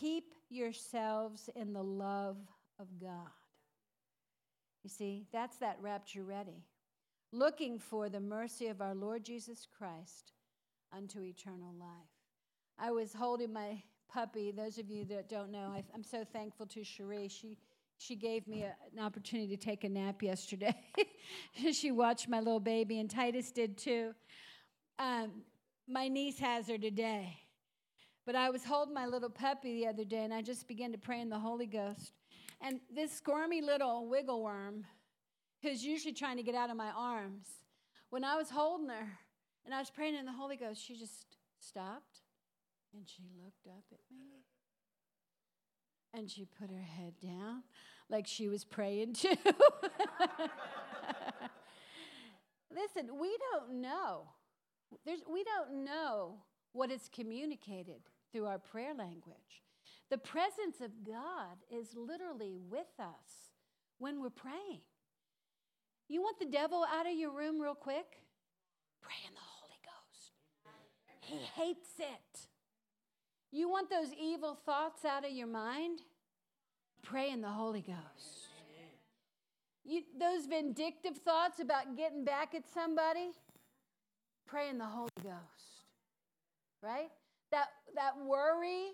Keep 0.00 0.33
yourselves 0.50 1.48
in 1.54 1.72
the 1.72 1.82
love 1.82 2.36
of 2.78 2.86
God. 3.00 3.30
You 4.82 4.90
see, 4.90 5.26
that's 5.32 5.56
that 5.58 5.78
rapture 5.80 6.24
ready. 6.24 6.64
Looking 7.32 7.78
for 7.78 8.08
the 8.08 8.20
mercy 8.20 8.68
of 8.68 8.80
our 8.80 8.94
Lord 8.94 9.24
Jesus 9.24 9.66
Christ 9.78 10.32
unto 10.94 11.20
eternal 11.20 11.74
life. 11.78 11.88
I 12.78 12.90
was 12.90 13.12
holding 13.12 13.52
my 13.52 13.82
puppy. 14.12 14.52
Those 14.52 14.78
of 14.78 14.90
you 14.90 15.04
that 15.06 15.28
don't 15.28 15.50
know, 15.50 15.72
I, 15.74 15.82
am 15.94 16.04
so 16.04 16.24
thankful 16.24 16.66
to 16.66 16.84
Cherie. 16.84 17.28
She 17.28 17.58
she 17.98 18.16
gave 18.16 18.46
me 18.48 18.62
a, 18.62 18.74
an 18.92 19.02
opportunity 19.02 19.56
to 19.56 19.62
take 19.62 19.84
a 19.84 19.88
nap 19.88 20.22
yesterday. 20.22 20.74
she 21.72 21.90
watched 21.92 22.28
my 22.28 22.38
little 22.38 22.60
baby, 22.60 22.98
and 22.98 23.08
Titus 23.08 23.50
did 23.50 23.78
too. 23.78 24.14
Um, 24.98 25.42
my 25.88 26.08
niece 26.08 26.38
has 26.38 26.68
her 26.68 26.78
today. 26.78 27.38
But 28.26 28.36
I 28.36 28.50
was 28.50 28.64
holding 28.64 28.94
my 28.94 29.06
little 29.06 29.28
puppy 29.28 29.80
the 29.80 29.86
other 29.86 30.04
day, 30.04 30.24
and 30.24 30.32
I 30.32 30.40
just 30.40 30.66
began 30.66 30.92
to 30.92 30.98
pray 30.98 31.20
in 31.20 31.28
the 31.28 31.38
Holy 31.38 31.66
Ghost. 31.66 32.12
And 32.60 32.80
this 32.94 33.12
squirmy 33.12 33.60
little 33.60 34.08
wiggle 34.08 34.42
worm, 34.42 34.86
who's 35.62 35.84
usually 35.84 36.14
trying 36.14 36.38
to 36.38 36.42
get 36.42 36.54
out 36.54 36.70
of 36.70 36.76
my 36.76 36.90
arms, 36.96 37.46
when 38.08 38.24
I 38.24 38.36
was 38.36 38.48
holding 38.48 38.88
her 38.88 39.18
and 39.64 39.74
I 39.74 39.78
was 39.78 39.90
praying 39.90 40.14
in 40.14 40.24
the 40.24 40.32
Holy 40.32 40.56
Ghost, 40.56 40.82
she 40.82 40.96
just 40.96 41.36
stopped 41.58 42.20
and 42.94 43.06
she 43.06 43.24
looked 43.42 43.66
up 43.66 43.84
at 43.92 43.98
me 44.10 44.44
and 46.14 46.30
she 46.30 46.46
put 46.46 46.70
her 46.70 46.82
head 46.82 47.14
down 47.20 47.64
like 48.08 48.26
she 48.26 48.48
was 48.48 48.64
praying 48.64 49.14
too. 49.14 49.28
Listen, 52.70 53.18
we 53.20 53.36
don't 53.52 53.80
know. 53.80 54.28
There's, 55.04 55.20
we 55.30 55.44
don't 55.44 55.84
know 55.84 56.36
what 56.72 56.90
is 56.90 57.10
communicated 57.12 58.02
through 58.34 58.46
our 58.46 58.58
prayer 58.58 58.94
language. 58.94 59.62
The 60.10 60.18
presence 60.18 60.80
of 60.82 60.90
God 61.06 61.56
is 61.70 61.94
literally 61.96 62.56
with 62.68 62.92
us 62.98 63.52
when 63.98 64.20
we're 64.20 64.30
praying. 64.30 64.80
You 66.08 66.20
want 66.20 66.40
the 66.40 66.46
devil 66.46 66.84
out 66.92 67.06
of 67.06 67.16
your 67.16 67.30
room 67.30 67.60
real 67.60 67.76
quick? 67.76 68.18
Pray 69.00 69.14
in 69.26 69.34
the 69.34 69.40
Holy 69.40 69.78
Ghost. 69.84 70.32
He 71.20 71.36
hates 71.62 71.90
it. 72.00 72.48
You 73.52 73.68
want 73.68 73.88
those 73.88 74.08
evil 74.20 74.54
thoughts 74.66 75.04
out 75.04 75.24
of 75.24 75.30
your 75.30 75.46
mind? 75.46 76.00
Pray 77.02 77.30
in 77.30 77.40
the 77.40 77.48
Holy 77.48 77.82
Ghost. 77.82 78.48
You, 79.84 80.02
those 80.18 80.46
vindictive 80.46 81.18
thoughts 81.18 81.60
about 81.60 81.96
getting 81.96 82.24
back 82.24 82.54
at 82.54 82.64
somebody, 82.72 83.30
pray 84.46 84.70
in 84.70 84.78
the 84.78 84.86
Holy 84.86 85.10
Ghost. 85.22 85.84
Right? 86.82 87.10
That, 87.50 87.68
that 87.94 88.12
worry 88.24 88.92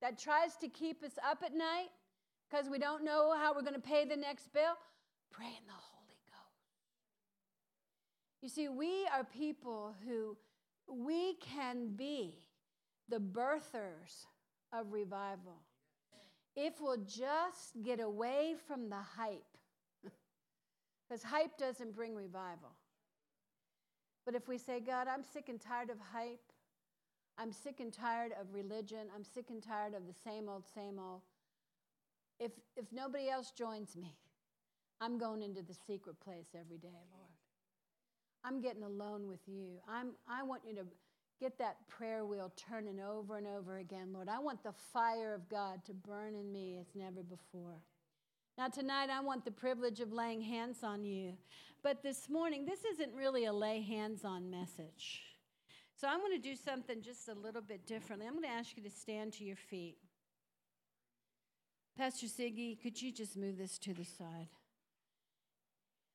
that 0.00 0.18
tries 0.18 0.56
to 0.56 0.68
keep 0.68 1.02
us 1.02 1.12
up 1.28 1.42
at 1.44 1.54
night 1.54 1.88
because 2.50 2.68
we 2.68 2.78
don't 2.78 3.04
know 3.04 3.34
how 3.36 3.54
we're 3.54 3.62
going 3.62 3.74
to 3.74 3.80
pay 3.80 4.04
the 4.04 4.16
next 4.16 4.52
bill, 4.52 4.74
pray 5.30 5.46
in 5.46 5.66
the 5.66 5.72
Holy 5.72 6.18
Ghost. 6.28 6.42
You 8.42 8.48
see, 8.48 8.68
we 8.68 9.06
are 9.14 9.24
people 9.24 9.94
who 10.06 10.36
we 10.88 11.34
can 11.34 11.94
be 11.96 12.34
the 13.08 13.18
birthers 13.18 14.26
of 14.72 14.92
revival 14.92 15.62
if 16.56 16.80
we'll 16.80 17.04
just 17.06 17.82
get 17.82 18.00
away 18.00 18.54
from 18.66 18.88
the 18.90 19.00
hype. 19.16 19.42
Because 21.08 21.22
hype 21.22 21.58
doesn't 21.58 21.94
bring 21.94 22.14
revival. 22.14 22.70
But 24.24 24.34
if 24.34 24.48
we 24.48 24.56
say, 24.56 24.80
God, 24.80 25.08
I'm 25.08 25.22
sick 25.22 25.48
and 25.48 25.60
tired 25.60 25.90
of 25.90 25.98
hype, 25.98 26.51
I'm 27.38 27.52
sick 27.52 27.80
and 27.80 27.92
tired 27.92 28.32
of 28.40 28.52
religion, 28.52 29.08
I'm 29.14 29.24
sick 29.24 29.46
and 29.50 29.62
tired 29.62 29.94
of 29.94 30.06
the 30.06 30.14
same 30.24 30.48
old, 30.48 30.64
same 30.74 30.98
old. 30.98 31.22
If, 32.38 32.52
if 32.76 32.86
nobody 32.92 33.28
else 33.28 33.52
joins 33.52 33.96
me, 33.96 34.16
I'm 35.00 35.18
going 35.18 35.42
into 35.42 35.62
the 35.62 35.74
secret 35.86 36.20
place 36.20 36.48
every 36.58 36.78
day, 36.78 36.88
Lord. 37.12 37.30
I'm 38.44 38.60
getting 38.60 38.82
alone 38.82 39.28
with 39.28 39.40
you. 39.46 39.78
I'm, 39.88 40.12
I 40.28 40.42
want 40.42 40.62
you 40.66 40.74
to 40.76 40.84
Get 41.42 41.58
that 41.58 41.88
prayer 41.88 42.24
wheel 42.24 42.52
turning 42.54 43.00
over 43.00 43.36
and 43.36 43.48
over 43.48 43.78
again, 43.78 44.12
Lord. 44.12 44.28
I 44.28 44.38
want 44.38 44.62
the 44.62 44.72
fire 44.92 45.34
of 45.34 45.48
God 45.48 45.84
to 45.86 45.92
burn 45.92 46.36
in 46.36 46.52
me 46.52 46.78
as 46.80 46.86
never 46.94 47.24
before. 47.24 47.82
Now, 48.56 48.68
tonight, 48.68 49.10
I 49.10 49.18
want 49.18 49.44
the 49.44 49.50
privilege 49.50 49.98
of 49.98 50.12
laying 50.12 50.40
hands 50.40 50.84
on 50.84 51.02
you. 51.02 51.32
But 51.82 52.00
this 52.00 52.28
morning, 52.28 52.64
this 52.64 52.84
isn't 52.84 53.12
really 53.12 53.46
a 53.46 53.52
lay 53.52 53.80
hands 53.80 54.24
on 54.24 54.52
message. 54.52 55.22
So 56.02 56.08
I'm 56.08 56.18
going 56.18 56.32
to 56.32 56.48
do 56.48 56.56
something 56.56 57.00
just 57.00 57.28
a 57.28 57.32
little 57.32 57.62
bit 57.62 57.86
differently. 57.86 58.26
I'm 58.26 58.32
going 58.32 58.42
to 58.42 58.50
ask 58.50 58.76
you 58.76 58.82
to 58.82 58.90
stand 58.90 59.34
to 59.34 59.44
your 59.44 59.54
feet. 59.54 59.98
Pastor 61.96 62.26
Siggy, 62.26 62.76
could 62.82 63.00
you 63.00 63.12
just 63.12 63.36
move 63.36 63.56
this 63.56 63.78
to 63.78 63.94
the 63.94 64.02
side? 64.02 64.48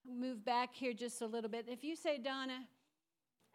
Move 0.06 0.44
back 0.44 0.76
here 0.76 0.92
just 0.92 1.22
a 1.22 1.26
little 1.26 1.50
bit. 1.50 1.68
If 1.70 1.86
you 1.86 1.96
say, 1.96 2.18
Donna, 2.18 2.66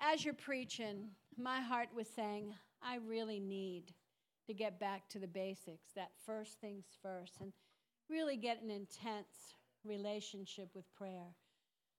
as 0.00 0.24
you're 0.24 0.32
preaching, 0.32 1.10
my 1.36 1.60
heart 1.60 1.88
was 1.94 2.08
saying, 2.08 2.54
I 2.82 2.96
really 3.06 3.38
need 3.38 3.92
to 4.46 4.54
get 4.54 4.80
back 4.80 5.10
to 5.10 5.18
the 5.18 5.28
basics, 5.28 5.90
that 5.96 6.12
first 6.24 6.58
things 6.62 6.86
first, 7.02 7.42
and 7.42 7.52
really 8.08 8.38
get 8.38 8.62
an 8.62 8.70
intense 8.70 9.58
relationship 9.84 10.70
with 10.74 10.86
prayer. 10.94 11.34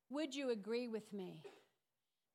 Would 0.09 0.33
you 0.33 0.49
agree 0.49 0.87
with 0.87 1.13
me 1.13 1.43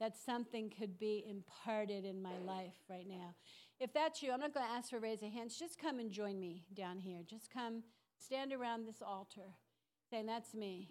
that 0.01 0.16
something 0.16 0.70
could 0.70 0.99
be 0.99 1.24
imparted 1.28 2.05
in 2.05 2.22
my 2.22 2.38
life 2.46 2.74
right 2.88 3.07
now? 3.09 3.34
If 3.80 3.92
that's 3.92 4.22
you, 4.22 4.32
I'm 4.32 4.40
not 4.40 4.55
going 4.55 4.66
to 4.66 4.72
ask 4.72 4.90
for 4.90 4.96
a 4.96 5.01
raise 5.01 5.22
of 5.22 5.30
hands. 5.30 5.59
Just 5.59 5.78
come 5.78 5.99
and 5.99 6.11
join 6.11 6.40
me 6.40 6.64
down 6.74 6.99
here. 6.99 7.20
Just 7.24 7.51
come 7.53 7.82
stand 8.18 8.53
around 8.53 8.86
this 8.86 9.03
altar 9.07 9.55
saying, 10.11 10.26
That's 10.26 10.55
me. 10.55 10.90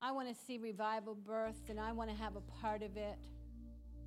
I 0.00 0.12
want 0.12 0.28
to 0.28 0.34
see 0.46 0.58
revival 0.58 1.16
birthed 1.16 1.70
and 1.70 1.80
I 1.80 1.92
want 1.92 2.08
to 2.08 2.16
have 2.16 2.36
a 2.36 2.40
part 2.62 2.82
of 2.82 2.96
it. 2.96 3.18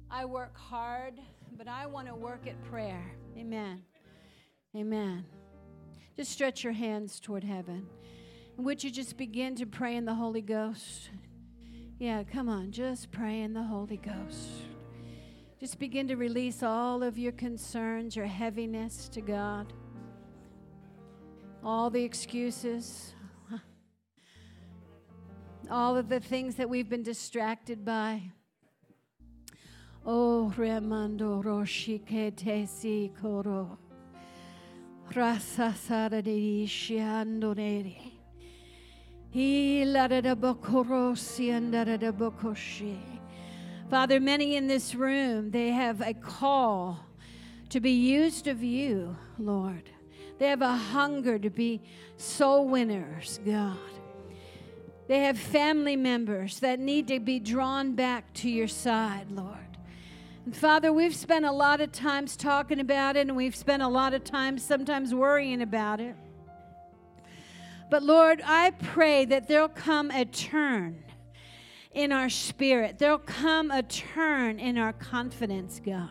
I 0.10 0.26
work 0.26 0.58
hard, 0.58 1.16
but 1.58 1.68
I 1.68 1.86
want 1.86 2.08
to 2.08 2.16
work 2.16 2.48
at 2.48 2.62
prayer. 2.64 3.04
Amen. 3.38 3.82
Amen. 4.76 5.26
Just 6.16 6.32
stretch 6.32 6.64
your 6.64 6.74
hands 6.74 7.20
toward 7.20 7.44
heaven. 7.44 7.88
And 8.58 8.66
would 8.66 8.84
you 8.84 8.90
just 8.90 9.18
begin 9.18 9.56
to 9.56 9.66
pray 9.66 9.96
in 9.96 10.06
the 10.06 10.16
Holy 10.16 10.42
Ghost? 10.42 11.10
Yeah, 12.02 12.24
come 12.24 12.50
on, 12.50 12.72
just 12.72 13.12
pray 13.12 13.42
in 13.42 13.54
the 13.54 13.62
Holy 13.62 13.98
Ghost. 13.98 14.64
Just 15.60 15.78
begin 15.78 16.08
to 16.08 16.16
release 16.16 16.64
all 16.64 17.04
of 17.04 17.16
your 17.16 17.32
concerns, 17.32 18.16
your 18.16 18.26
heaviness 18.26 19.08
to 19.10 19.22
God, 19.22 19.72
all 21.64 21.92
the 21.92 22.04
excuses, 22.04 23.14
all 25.70 25.96
of 25.96 26.10
the 26.10 26.20
things 26.20 26.56
that 26.56 26.68
we've 26.68 26.90
been 26.90 27.04
distracted 27.04 27.86
by. 27.86 28.24
Oh, 30.04 30.52
Remando 30.58 31.44
Roshikete 31.44 32.68
Si 32.68 33.12
Koro. 33.22 33.78
Rasa 35.14 35.76
Saradi 35.78 36.66
Shiandoneri. 36.66 38.21
Father, 43.90 44.20
many 44.20 44.58
in 44.58 44.68
this 44.68 44.94
room, 44.94 45.52
they 45.52 45.70
have 45.70 46.02
a 46.02 46.14
call 46.14 47.00
to 47.70 47.80
be 47.80 47.92
used 47.92 48.48
of 48.48 48.62
you, 48.62 49.16
Lord. 49.40 49.90
They 50.38 50.48
have 50.48 50.62
a 50.62 50.76
hunger 50.76 51.40
to 51.40 51.50
be 51.50 51.82
soul 52.18 52.68
winners, 52.68 53.40
God. 53.46 53.78
They 55.08 55.20
have 55.20 55.38
family 55.38 55.96
members 55.96 56.60
that 56.60 56.80
need 56.80 57.08
to 57.08 57.22
be 57.22 57.40
drawn 57.40 57.96
back 57.96 58.34
to 58.36 58.50
your 58.50 58.68
side, 58.68 59.32
Lord. 59.32 59.78
And 60.46 60.54
Father, 60.56 60.92
we've 60.92 61.16
spent 61.16 61.46
a 61.46 61.52
lot 61.52 61.80
of 61.80 61.94
times 61.94 62.36
talking 62.36 62.82
about 62.82 63.16
it, 63.16 63.22
and 63.22 63.38
we've 63.38 63.56
spent 63.56 63.82
a 63.82 63.88
lot 63.88 64.14
of 64.14 64.26
time 64.26 64.58
sometimes 64.58 65.14
worrying 65.14 65.62
about 65.62 66.02
it. 66.02 66.16
But 67.92 68.04
Lord, 68.04 68.42
I 68.46 68.70
pray 68.70 69.26
that 69.26 69.50
there'll 69.50 69.68
come 69.68 70.12
a 70.12 70.24
turn 70.24 71.04
in 71.94 72.14
our 72.14 72.30
spirit, 72.30 73.00
there'll 73.00 73.18
come 73.18 73.70
a 73.70 73.84
turn 73.84 74.60
in 74.60 74.78
our 74.78 74.94
confidence, 74.94 75.82
God. 75.86 76.08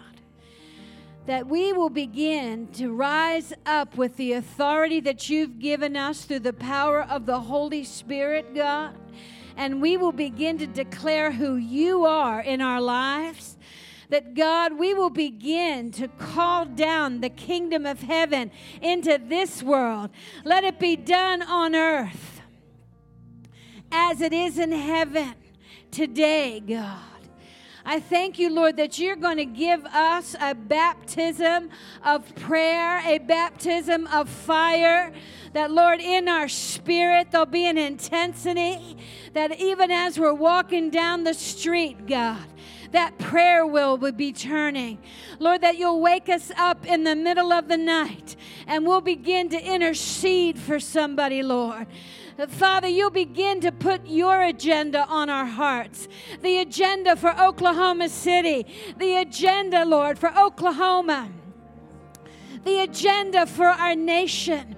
That 1.24 1.46
we 1.46 1.72
will 1.72 1.88
begin 1.88 2.66
to 2.72 2.92
rise 2.92 3.54
up 3.64 3.96
with 3.96 4.18
the 4.18 4.34
authority 4.34 5.00
that 5.00 5.30
you've 5.30 5.58
given 5.58 5.96
us 5.96 6.26
through 6.26 6.40
the 6.40 6.52
power 6.52 7.02
of 7.04 7.24
the 7.24 7.40
Holy 7.40 7.84
Spirit, 7.84 8.54
God. 8.54 8.94
And 9.56 9.80
we 9.80 9.96
will 9.96 10.12
begin 10.12 10.58
to 10.58 10.66
declare 10.66 11.32
who 11.32 11.56
you 11.56 12.04
are 12.04 12.42
in 12.42 12.60
our 12.60 12.82
lives 12.82 13.49
that 14.10 14.34
God, 14.34 14.78
we 14.78 14.92
will 14.92 15.10
begin 15.10 15.90
to 15.92 16.08
call 16.08 16.66
down 16.66 17.20
the 17.20 17.30
kingdom 17.30 17.86
of 17.86 18.00
heaven 18.00 18.50
into 18.82 19.18
this 19.18 19.62
world. 19.62 20.10
Let 20.44 20.64
it 20.64 20.78
be 20.78 20.96
done 20.96 21.42
on 21.42 21.74
earth 21.74 22.40
as 23.92 24.20
it 24.20 24.32
is 24.32 24.58
in 24.58 24.72
heaven 24.72 25.34
today, 25.90 26.60
God. 26.60 26.98
I 27.84 27.98
thank 27.98 28.38
you, 28.38 28.50
Lord, 28.50 28.76
that 28.76 28.98
you're 28.98 29.16
going 29.16 29.38
to 29.38 29.46
give 29.46 29.84
us 29.86 30.36
a 30.40 30.54
baptism 30.54 31.70
of 32.04 32.34
prayer, 32.36 33.00
a 33.06 33.18
baptism 33.18 34.06
of 34.08 34.28
fire. 34.28 35.12
That, 35.54 35.70
Lord, 35.70 36.00
in 36.00 36.28
our 36.28 36.48
spirit, 36.48 37.30
there'll 37.30 37.46
be 37.46 37.66
an 37.66 37.78
intensity 37.78 38.96
that 39.32 39.58
even 39.58 39.90
as 39.90 40.18
we're 40.18 40.34
walking 40.34 40.90
down 40.90 41.24
the 41.24 41.34
street, 41.34 42.06
God, 42.06 42.44
that 42.92 43.18
prayer 43.18 43.66
wheel 43.66 43.96
would 43.98 44.16
be 44.16 44.32
turning. 44.32 44.98
Lord, 45.38 45.60
that 45.60 45.78
you'll 45.78 46.00
wake 46.00 46.28
us 46.28 46.50
up 46.56 46.86
in 46.86 47.04
the 47.04 47.16
middle 47.16 47.52
of 47.52 47.68
the 47.68 47.76
night 47.76 48.36
and 48.66 48.86
we'll 48.86 49.00
begin 49.00 49.48
to 49.50 49.60
intercede 49.60 50.58
for 50.58 50.80
somebody, 50.80 51.42
Lord. 51.42 51.86
Father, 52.48 52.88
you'll 52.88 53.10
begin 53.10 53.60
to 53.60 53.70
put 53.70 54.06
your 54.06 54.42
agenda 54.42 55.04
on 55.06 55.28
our 55.28 55.44
hearts. 55.44 56.08
The 56.40 56.58
agenda 56.58 57.16
for 57.16 57.38
Oklahoma 57.38 58.08
City. 58.08 58.66
The 58.98 59.16
agenda, 59.16 59.84
Lord, 59.84 60.18
for 60.18 60.36
Oklahoma. 60.38 61.28
The 62.64 62.80
agenda 62.80 63.46
for 63.46 63.66
our 63.66 63.94
nation 63.94 64.76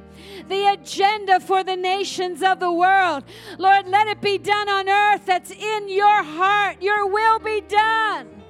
the 0.49 0.73
agenda 0.73 1.41
for 1.41 1.65
the 1.65 1.77
nations 1.77 2.43
of 2.43 2.61
the 2.61 2.73
world. 2.73 3.25
Lord, 3.59 3.89
let 3.89 4.07
it 4.09 4.21
be 4.21 4.39
done 4.39 4.69
on 4.69 4.89
earth 4.89 5.27
that's 5.27 5.51
in 5.51 5.89
your 5.89 6.23
heart. 6.23 6.83
Your 6.83 7.07
will 7.07 7.39
be 7.39 7.61
done. 7.61 8.43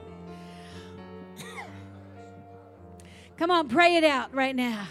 Come 3.37 3.51
on, 3.51 3.69
pray 3.69 3.97
it 3.97 4.05
out 4.05 4.35
right 4.35 4.57
now. 4.57 4.87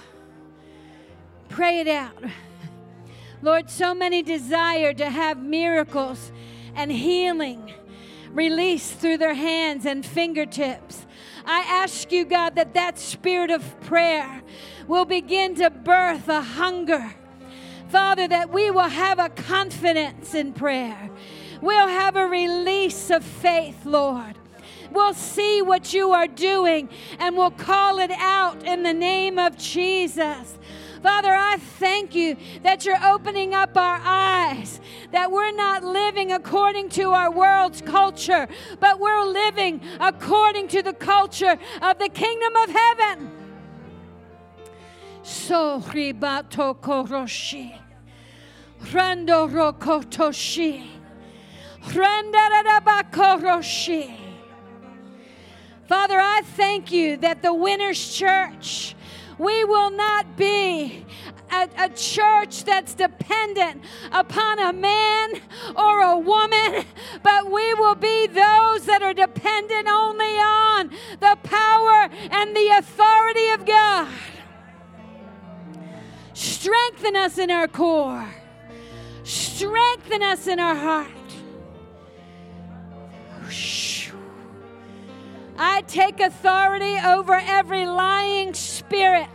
Pray 1.49 1.80
it 1.80 1.88
out. 1.88 2.16
Lord, 3.41 3.70
so 3.70 3.93
many 3.93 4.22
desire 4.22 4.93
to 4.93 5.10
have 5.10 5.41
miracles 5.41 6.32
and 6.76 6.91
healing 6.91 7.74
released 8.32 8.93
through 8.93 9.18
their 9.18 9.34
hands 9.34 9.86
and 9.86 10.06
fingertips. 10.06 11.06
I 11.45 11.62
ask 11.62 12.12
you, 12.12 12.24
God, 12.24 12.56
that 12.56 12.74
that 12.76 12.99
spirit 12.99 13.49
of 13.49 13.80
prayer 13.82 14.41
will 14.91 15.05
begin 15.05 15.55
to 15.55 15.69
birth 15.69 16.27
a 16.27 16.41
hunger. 16.41 17.13
Father, 17.87 18.27
that 18.27 18.49
we 18.49 18.69
will 18.69 18.89
have 18.89 19.19
a 19.19 19.29
confidence 19.29 20.35
in 20.35 20.51
prayer. 20.51 21.09
We'll 21.61 21.87
have 21.87 22.17
a 22.17 22.27
release 22.27 23.09
of 23.09 23.23
faith, 23.23 23.85
Lord. 23.85 24.37
We'll 24.91 25.13
see 25.13 25.61
what 25.61 25.93
you 25.93 26.11
are 26.11 26.27
doing 26.27 26.89
and 27.19 27.37
we'll 27.37 27.51
call 27.51 27.99
it 27.99 28.11
out 28.11 28.65
in 28.65 28.83
the 28.83 28.91
name 28.91 29.39
of 29.39 29.57
Jesus. 29.57 30.59
Father, 31.01 31.33
I 31.33 31.55
thank 31.55 32.13
you 32.13 32.35
that 32.63 32.83
you're 32.83 33.01
opening 33.01 33.53
up 33.53 33.77
our 33.77 34.01
eyes, 34.03 34.81
that 35.13 35.31
we're 35.31 35.53
not 35.53 35.85
living 35.85 36.33
according 36.33 36.89
to 36.89 37.11
our 37.11 37.31
world's 37.31 37.81
culture, 37.81 38.45
but 38.81 38.99
we're 38.99 39.23
living 39.23 39.79
according 40.01 40.67
to 40.67 40.83
the 40.83 40.93
culture 40.93 41.57
of 41.81 41.97
the 41.97 42.09
kingdom 42.09 42.55
of 42.57 42.69
heaven. 42.69 43.30
So 45.24 45.80
ribato 45.80 46.76
koroshi. 46.76 47.80
Rando 48.86 49.49
rokotoshi. 49.49 51.01
Randarabakoroshi. 51.82 54.17
Father, 55.88 56.19
I 56.19 56.41
thank 56.55 56.91
you 56.91 57.17
that 57.17 57.41
the 57.41 57.51
Winners 57.53 58.15
Church, 58.15 58.95
we 59.38 59.65
will 59.65 59.91
not 59.91 60.38
be 60.38 61.05
a, 61.51 61.67
a, 61.78 61.89
church 61.89 62.63
that's 62.63 62.93
dependent 62.93 63.84
upon 64.13 64.59
a 64.59 64.72
man 64.72 65.34
or 65.76 66.01
a 66.01 66.17
woman, 66.17 66.86
but 67.24 67.51
we 67.51 67.74
will 67.74 67.95
be 67.95 68.28
those 68.28 68.86
that 68.86 69.01
are 69.01 69.13
dependent 69.13 69.89
only 69.89 70.38
on 70.38 70.91
the 71.19 71.38
power 71.43 72.07
and 72.32 72.55
the 72.55 72.69
authority 72.78 73.49
of 73.49 73.65
God. 73.65 74.07
Strengthen 76.41 77.15
us 77.15 77.37
in 77.37 77.51
our 77.51 77.67
core. 77.67 78.27
Strengthen 79.23 80.23
us 80.23 80.47
in 80.47 80.59
our 80.59 80.73
heart. 80.73 81.07
I 85.55 85.81
take 85.83 86.19
authority 86.19 86.95
over 87.05 87.35
every 87.35 87.85
lying 87.85 88.55
spirit, 88.55 89.29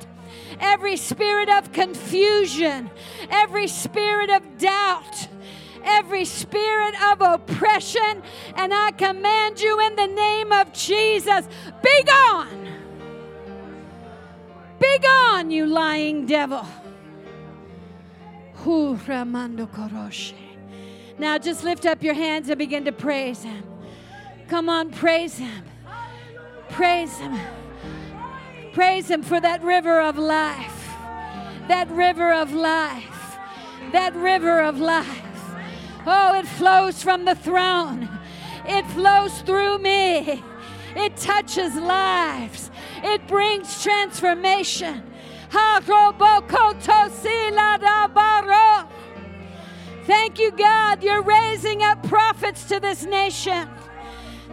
every 0.59 0.97
spirit 0.97 1.49
of 1.49 1.71
confusion, 1.71 2.91
every 3.31 3.69
spirit 3.69 4.29
of 4.29 4.59
doubt, 4.59 5.29
every 5.85 6.25
spirit 6.25 7.01
of 7.13 7.21
oppression, 7.21 8.21
and 8.57 8.75
I 8.75 8.91
command 8.91 9.61
you 9.61 9.79
in 9.79 9.95
the 9.95 10.09
name 10.09 10.51
of 10.51 10.73
Jesus 10.73 11.47
be 11.85 12.03
gone! 12.03 12.67
Be 14.81 14.99
gone, 14.99 15.53
you 15.53 15.67
lying 15.67 16.27
devil. 16.27 16.67
Now 21.19 21.39
just 21.39 21.65
lift 21.65 21.87
up 21.87 22.03
your 22.03 22.15
hands 22.15 22.49
and 22.49 22.59
begin 22.59 22.85
to 22.85 22.93
praise 22.93 23.43
Him. 23.43 23.65
Come 24.49 24.69
on, 24.69 24.91
praise 24.91 25.39
Him. 25.39 25.65
Praise 26.71 27.17
Him. 27.17 27.39
Praise 28.73 29.11
Him 29.11 29.23
for 29.23 29.41
that 29.41 29.63
river 29.63 30.01
of 30.01 30.19
life. 30.19 30.89
That 31.69 31.91
river 31.91 32.33
of 32.33 32.53
life. 32.53 33.39
That 33.93 34.15
river 34.15 34.61
of 34.61 34.79
life. 34.79 35.27
Oh, 36.09 36.39
it 36.39 36.47
flows 36.47 37.03
from 37.03 37.25
the 37.25 37.35
throne, 37.35 38.09
it 38.65 38.87
flows 38.93 39.43
through 39.43 39.79
me, 39.79 40.41
it 40.95 41.17
touches 41.17 41.75
lives, 41.75 42.71
it 43.03 43.27
brings 43.27 43.83
transformation. 43.83 45.03
Thank 50.05 50.39
you, 50.39 50.51
God. 50.51 51.03
You're 51.03 51.23
raising 51.23 51.83
up 51.83 52.03
prophets 52.07 52.65
to 52.65 52.79
this 52.79 53.05
nation. 53.05 53.69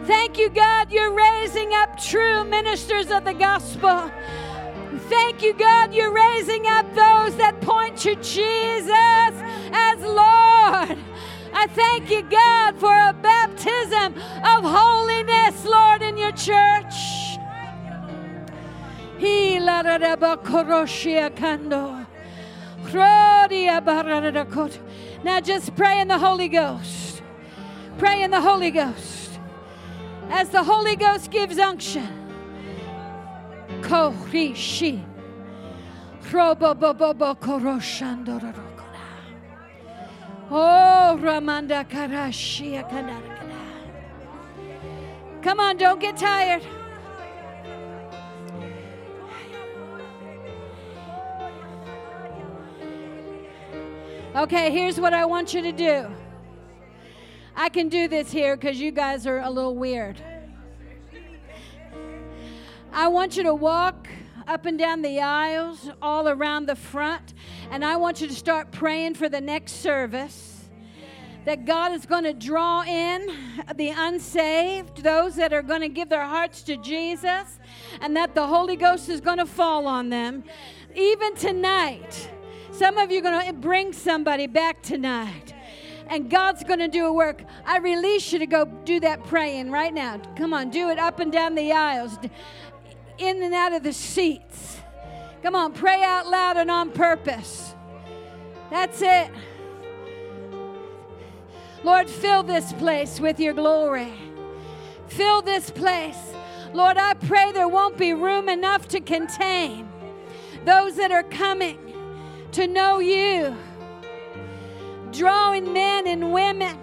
Thank 0.04 0.38
you, 0.38 0.48
God. 0.48 0.90
You're 0.90 1.12
raising 1.12 1.72
up 1.74 2.00
true 2.00 2.44
ministers 2.44 3.10
of 3.10 3.24
the 3.24 3.34
gospel. 3.34 4.10
Thank 5.08 5.42
you, 5.42 5.52
God. 5.54 5.94
You're 5.94 6.12
raising 6.12 6.66
up 6.66 6.86
those 6.94 7.36
that 7.36 7.60
point 7.60 7.96
to 7.98 8.14
Jesus 8.16 8.90
as 8.90 10.00
Lord. 10.00 10.98
I 11.52 11.66
thank 11.70 12.10
you, 12.10 12.22
God, 12.22 12.78
for 12.78 12.94
a 12.94 13.12
baptism 13.12 14.14
of 14.42 14.64
holiness, 14.64 15.64
Lord, 15.64 16.02
in 16.02 16.16
your 16.16 16.32
church. 16.32 17.13
Now 25.24 25.40
just 25.40 25.74
pray 25.74 26.00
in 26.00 26.08
the 26.08 26.18
Holy 26.18 26.48
Ghost. 26.48 27.22
Pray 27.96 28.22
in 28.22 28.30
the 28.30 28.40
Holy 28.40 28.70
Ghost. 28.70 29.40
As 30.28 30.50
the 30.50 30.62
Holy 30.62 30.96
Ghost 30.96 31.30
gives 31.30 31.58
unction. 31.58 32.08
Korishi. 33.80 35.02
Oh, 40.50 41.18
Ramanda 41.20 41.88
Karashia 41.88 42.82
Come 45.42 45.60
on, 45.60 45.76
don't 45.76 46.00
get 46.00 46.16
tired. 46.16 46.62
Okay, 54.36 54.72
here's 54.72 54.98
what 54.98 55.14
I 55.14 55.24
want 55.26 55.54
you 55.54 55.62
to 55.62 55.70
do. 55.70 56.08
I 57.54 57.68
can 57.68 57.88
do 57.88 58.08
this 58.08 58.32
here 58.32 58.56
because 58.56 58.80
you 58.80 58.90
guys 58.90 59.28
are 59.28 59.38
a 59.38 59.48
little 59.48 59.76
weird. 59.76 60.20
I 62.92 63.06
want 63.06 63.36
you 63.36 63.44
to 63.44 63.54
walk 63.54 64.08
up 64.48 64.66
and 64.66 64.76
down 64.76 65.02
the 65.02 65.20
aisles, 65.20 65.88
all 66.02 66.28
around 66.28 66.66
the 66.66 66.74
front, 66.74 67.34
and 67.70 67.84
I 67.84 67.94
want 67.94 68.20
you 68.20 68.26
to 68.26 68.34
start 68.34 68.72
praying 68.72 69.14
for 69.14 69.28
the 69.28 69.40
next 69.40 69.74
service. 69.74 70.68
That 71.44 71.64
God 71.64 71.92
is 71.92 72.04
going 72.04 72.24
to 72.24 72.32
draw 72.32 72.82
in 72.82 73.28
the 73.76 73.90
unsaved, 73.90 75.04
those 75.04 75.36
that 75.36 75.52
are 75.52 75.62
going 75.62 75.82
to 75.82 75.88
give 75.88 76.08
their 76.08 76.26
hearts 76.26 76.62
to 76.62 76.76
Jesus, 76.78 77.60
and 78.00 78.16
that 78.16 78.34
the 78.34 78.48
Holy 78.48 78.74
Ghost 78.74 79.08
is 79.08 79.20
going 79.20 79.38
to 79.38 79.46
fall 79.46 79.86
on 79.86 80.08
them. 80.08 80.42
Even 80.96 81.36
tonight, 81.36 82.30
some 82.74 82.98
of 82.98 83.10
you 83.10 83.20
are 83.20 83.22
going 83.22 83.46
to 83.46 83.52
bring 83.52 83.92
somebody 83.92 84.46
back 84.46 84.82
tonight. 84.82 85.54
And 86.08 86.28
God's 86.28 86.64
going 86.64 86.80
to 86.80 86.88
do 86.88 87.06
a 87.06 87.12
work. 87.12 87.42
I 87.64 87.78
release 87.78 88.32
you 88.32 88.38
to 88.40 88.46
go 88.46 88.66
do 88.66 89.00
that 89.00 89.24
praying 89.24 89.70
right 89.70 89.94
now. 89.94 90.18
Come 90.36 90.52
on, 90.52 90.70
do 90.70 90.90
it 90.90 90.98
up 90.98 91.20
and 91.20 91.32
down 91.32 91.54
the 91.54 91.72
aisles, 91.72 92.18
in 93.16 93.42
and 93.42 93.54
out 93.54 93.72
of 93.72 93.82
the 93.82 93.92
seats. 93.92 94.80
Come 95.42 95.54
on, 95.54 95.72
pray 95.72 96.02
out 96.02 96.26
loud 96.26 96.56
and 96.56 96.70
on 96.70 96.90
purpose. 96.90 97.74
That's 98.70 99.00
it. 99.00 99.30
Lord, 101.84 102.08
fill 102.08 102.42
this 102.42 102.72
place 102.72 103.20
with 103.20 103.38
your 103.38 103.54
glory. 103.54 104.12
Fill 105.08 105.42
this 105.42 105.70
place. 105.70 106.18
Lord, 106.72 106.96
I 106.96 107.14
pray 107.14 107.52
there 107.52 107.68
won't 107.68 107.96
be 107.96 108.14
room 108.14 108.48
enough 108.48 108.88
to 108.88 109.00
contain 109.00 109.88
those 110.64 110.96
that 110.96 111.12
are 111.12 111.22
coming 111.22 111.93
to 112.54 112.68
know 112.68 113.00
you, 113.00 113.56
drawing 115.10 115.72
men 115.72 116.06
and 116.06 116.32
women, 116.32 116.78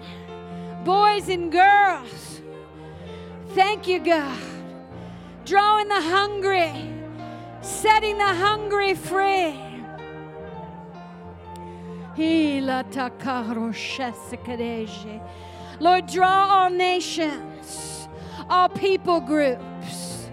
boys 0.84 1.30
and 1.30 1.50
girls. 1.50 2.42
Thank 3.54 3.88
you, 3.88 3.98
God. 3.98 4.38
Drawing 5.46 5.88
the 5.88 6.02
hungry, 6.02 6.74
setting 7.62 8.18
the 8.18 8.34
hungry 8.34 8.94
free. 8.94 9.58
Lord, 15.80 16.06
draw 16.06 16.48
all 16.50 16.70
nations, 16.70 18.08
all 18.50 18.68
people 18.68 19.20
groups. 19.20 20.28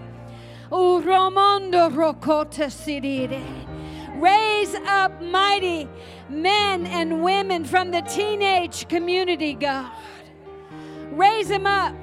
Raise 4.20 4.74
up 4.74 5.22
mighty 5.22 5.88
men 6.28 6.86
and 6.86 7.22
women 7.22 7.64
from 7.64 7.90
the 7.90 8.02
teenage 8.02 8.86
community, 8.86 9.54
God. 9.54 9.90
Raise 11.12 11.48
them 11.48 11.66
up. 11.66 11.96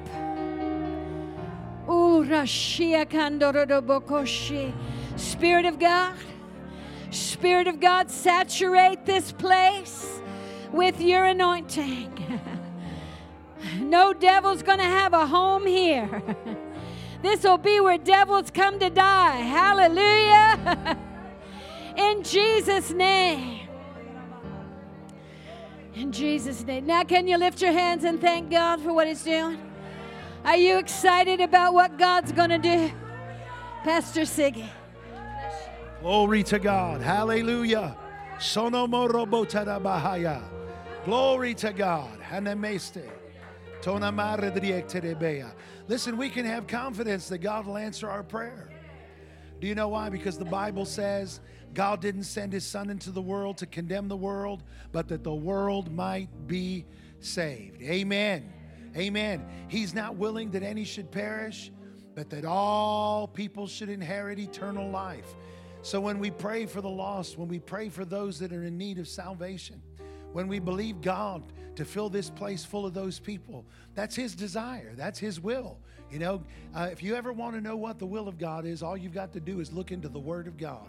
Spirit 5.16 5.64
of 5.64 5.78
God, 5.78 6.14
Spirit 7.10 7.68
of 7.68 7.78
God, 7.78 8.10
saturate 8.10 9.06
this 9.06 9.30
place 9.30 10.20
with 10.72 11.00
your 11.00 11.24
anointing. 11.24 12.12
No 13.80 14.12
devil's 14.12 14.62
going 14.62 14.78
to 14.78 14.84
have 14.84 15.12
a 15.12 15.26
home 15.26 15.66
here. 15.66 16.22
This 17.22 17.42
will 17.42 17.58
be 17.58 17.80
where 17.80 17.98
devils 17.98 18.52
come 18.52 18.78
to 18.78 18.90
die. 18.90 19.38
Hallelujah. 19.38 20.96
In 21.98 22.22
Jesus' 22.22 22.92
name. 22.92 23.68
In 25.94 26.12
Jesus' 26.12 26.64
name. 26.64 26.86
Now, 26.86 27.02
can 27.02 27.26
you 27.26 27.36
lift 27.36 27.60
your 27.60 27.72
hands 27.72 28.04
and 28.04 28.20
thank 28.20 28.50
God 28.50 28.80
for 28.80 28.92
what 28.92 29.08
He's 29.08 29.24
doing? 29.24 29.58
Are 30.44 30.56
you 30.56 30.78
excited 30.78 31.40
about 31.40 31.74
what 31.74 31.98
God's 31.98 32.30
going 32.30 32.50
to 32.50 32.58
do? 32.58 32.92
Pastor 33.82 34.20
Siggy. 34.20 34.68
Glory 36.00 36.44
to 36.44 36.60
God. 36.60 37.00
Hallelujah. 37.00 37.96
Glory 41.04 41.54
to 41.54 41.72
God. 41.72 42.20
Listen, 45.88 46.16
we 46.16 46.30
can 46.30 46.46
have 46.46 46.66
confidence 46.68 47.28
that 47.28 47.38
God 47.38 47.66
will 47.66 47.76
answer 47.76 48.08
our 48.08 48.22
prayer. 48.22 48.70
Do 49.60 49.66
you 49.66 49.74
know 49.74 49.88
why? 49.88 50.08
Because 50.08 50.38
the 50.38 50.44
Bible 50.44 50.84
says 50.84 51.40
God 51.78 52.00
didn't 52.00 52.24
send 52.24 52.52
his 52.52 52.66
son 52.66 52.90
into 52.90 53.12
the 53.12 53.22
world 53.22 53.58
to 53.58 53.66
condemn 53.66 54.08
the 54.08 54.16
world, 54.16 54.64
but 54.90 55.06
that 55.06 55.22
the 55.22 55.32
world 55.32 55.92
might 55.92 56.28
be 56.48 56.84
saved. 57.20 57.80
Amen. 57.82 58.52
Amen. 58.96 59.46
He's 59.68 59.94
not 59.94 60.16
willing 60.16 60.50
that 60.50 60.64
any 60.64 60.82
should 60.82 61.12
perish, 61.12 61.70
but 62.16 62.30
that 62.30 62.44
all 62.44 63.28
people 63.28 63.68
should 63.68 63.90
inherit 63.90 64.40
eternal 64.40 64.90
life. 64.90 65.36
So 65.82 66.00
when 66.00 66.18
we 66.18 66.32
pray 66.32 66.66
for 66.66 66.80
the 66.80 66.88
lost, 66.88 67.38
when 67.38 67.46
we 67.46 67.60
pray 67.60 67.90
for 67.90 68.04
those 68.04 68.40
that 68.40 68.52
are 68.52 68.64
in 68.64 68.76
need 68.76 68.98
of 68.98 69.06
salvation, 69.06 69.80
when 70.32 70.48
we 70.48 70.58
believe 70.58 71.00
God 71.00 71.44
to 71.76 71.84
fill 71.84 72.10
this 72.10 72.28
place 72.28 72.64
full 72.64 72.86
of 72.86 72.92
those 72.92 73.20
people, 73.20 73.64
that's 73.94 74.16
His 74.16 74.34
desire, 74.34 74.94
that's 74.96 75.20
His 75.20 75.40
will. 75.40 75.78
You 76.10 76.18
know, 76.18 76.42
uh, 76.74 76.88
if 76.90 77.04
you 77.04 77.14
ever 77.14 77.32
want 77.32 77.54
to 77.54 77.60
know 77.60 77.76
what 77.76 78.00
the 78.00 78.06
will 78.06 78.26
of 78.26 78.36
God 78.36 78.66
is, 78.66 78.82
all 78.82 78.96
you've 78.96 79.14
got 79.14 79.32
to 79.34 79.40
do 79.40 79.60
is 79.60 79.72
look 79.72 79.92
into 79.92 80.08
the 80.08 80.18
Word 80.18 80.48
of 80.48 80.56
God. 80.56 80.88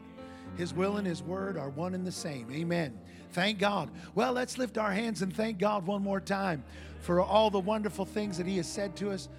His 0.58 0.74
will 0.74 0.98
and 0.98 1.08
His 1.08 1.24
word 1.24 1.58
are 1.58 1.70
one 1.70 1.94
and 1.94 2.06
the 2.06 2.12
same. 2.12 2.52
Amen. 2.52 2.98
Thank 3.32 3.60
God. 3.60 3.90
Well, 4.16 4.34
let's 4.34 4.58
lift 4.58 4.78
our 4.78 4.92
hands 4.92 5.22
and 5.22 5.36
thank 5.36 5.60
God 5.60 5.86
one 5.86 6.02
more 6.02 6.20
time 6.20 6.64
for 7.02 7.22
all 7.22 7.50
the 7.50 7.60
wonderful 7.60 8.06
things 8.06 8.38
that 8.38 8.48
He 8.48 8.58
has 8.58 8.68
said 8.68 8.96
to 8.98 9.12
us. 9.12 9.30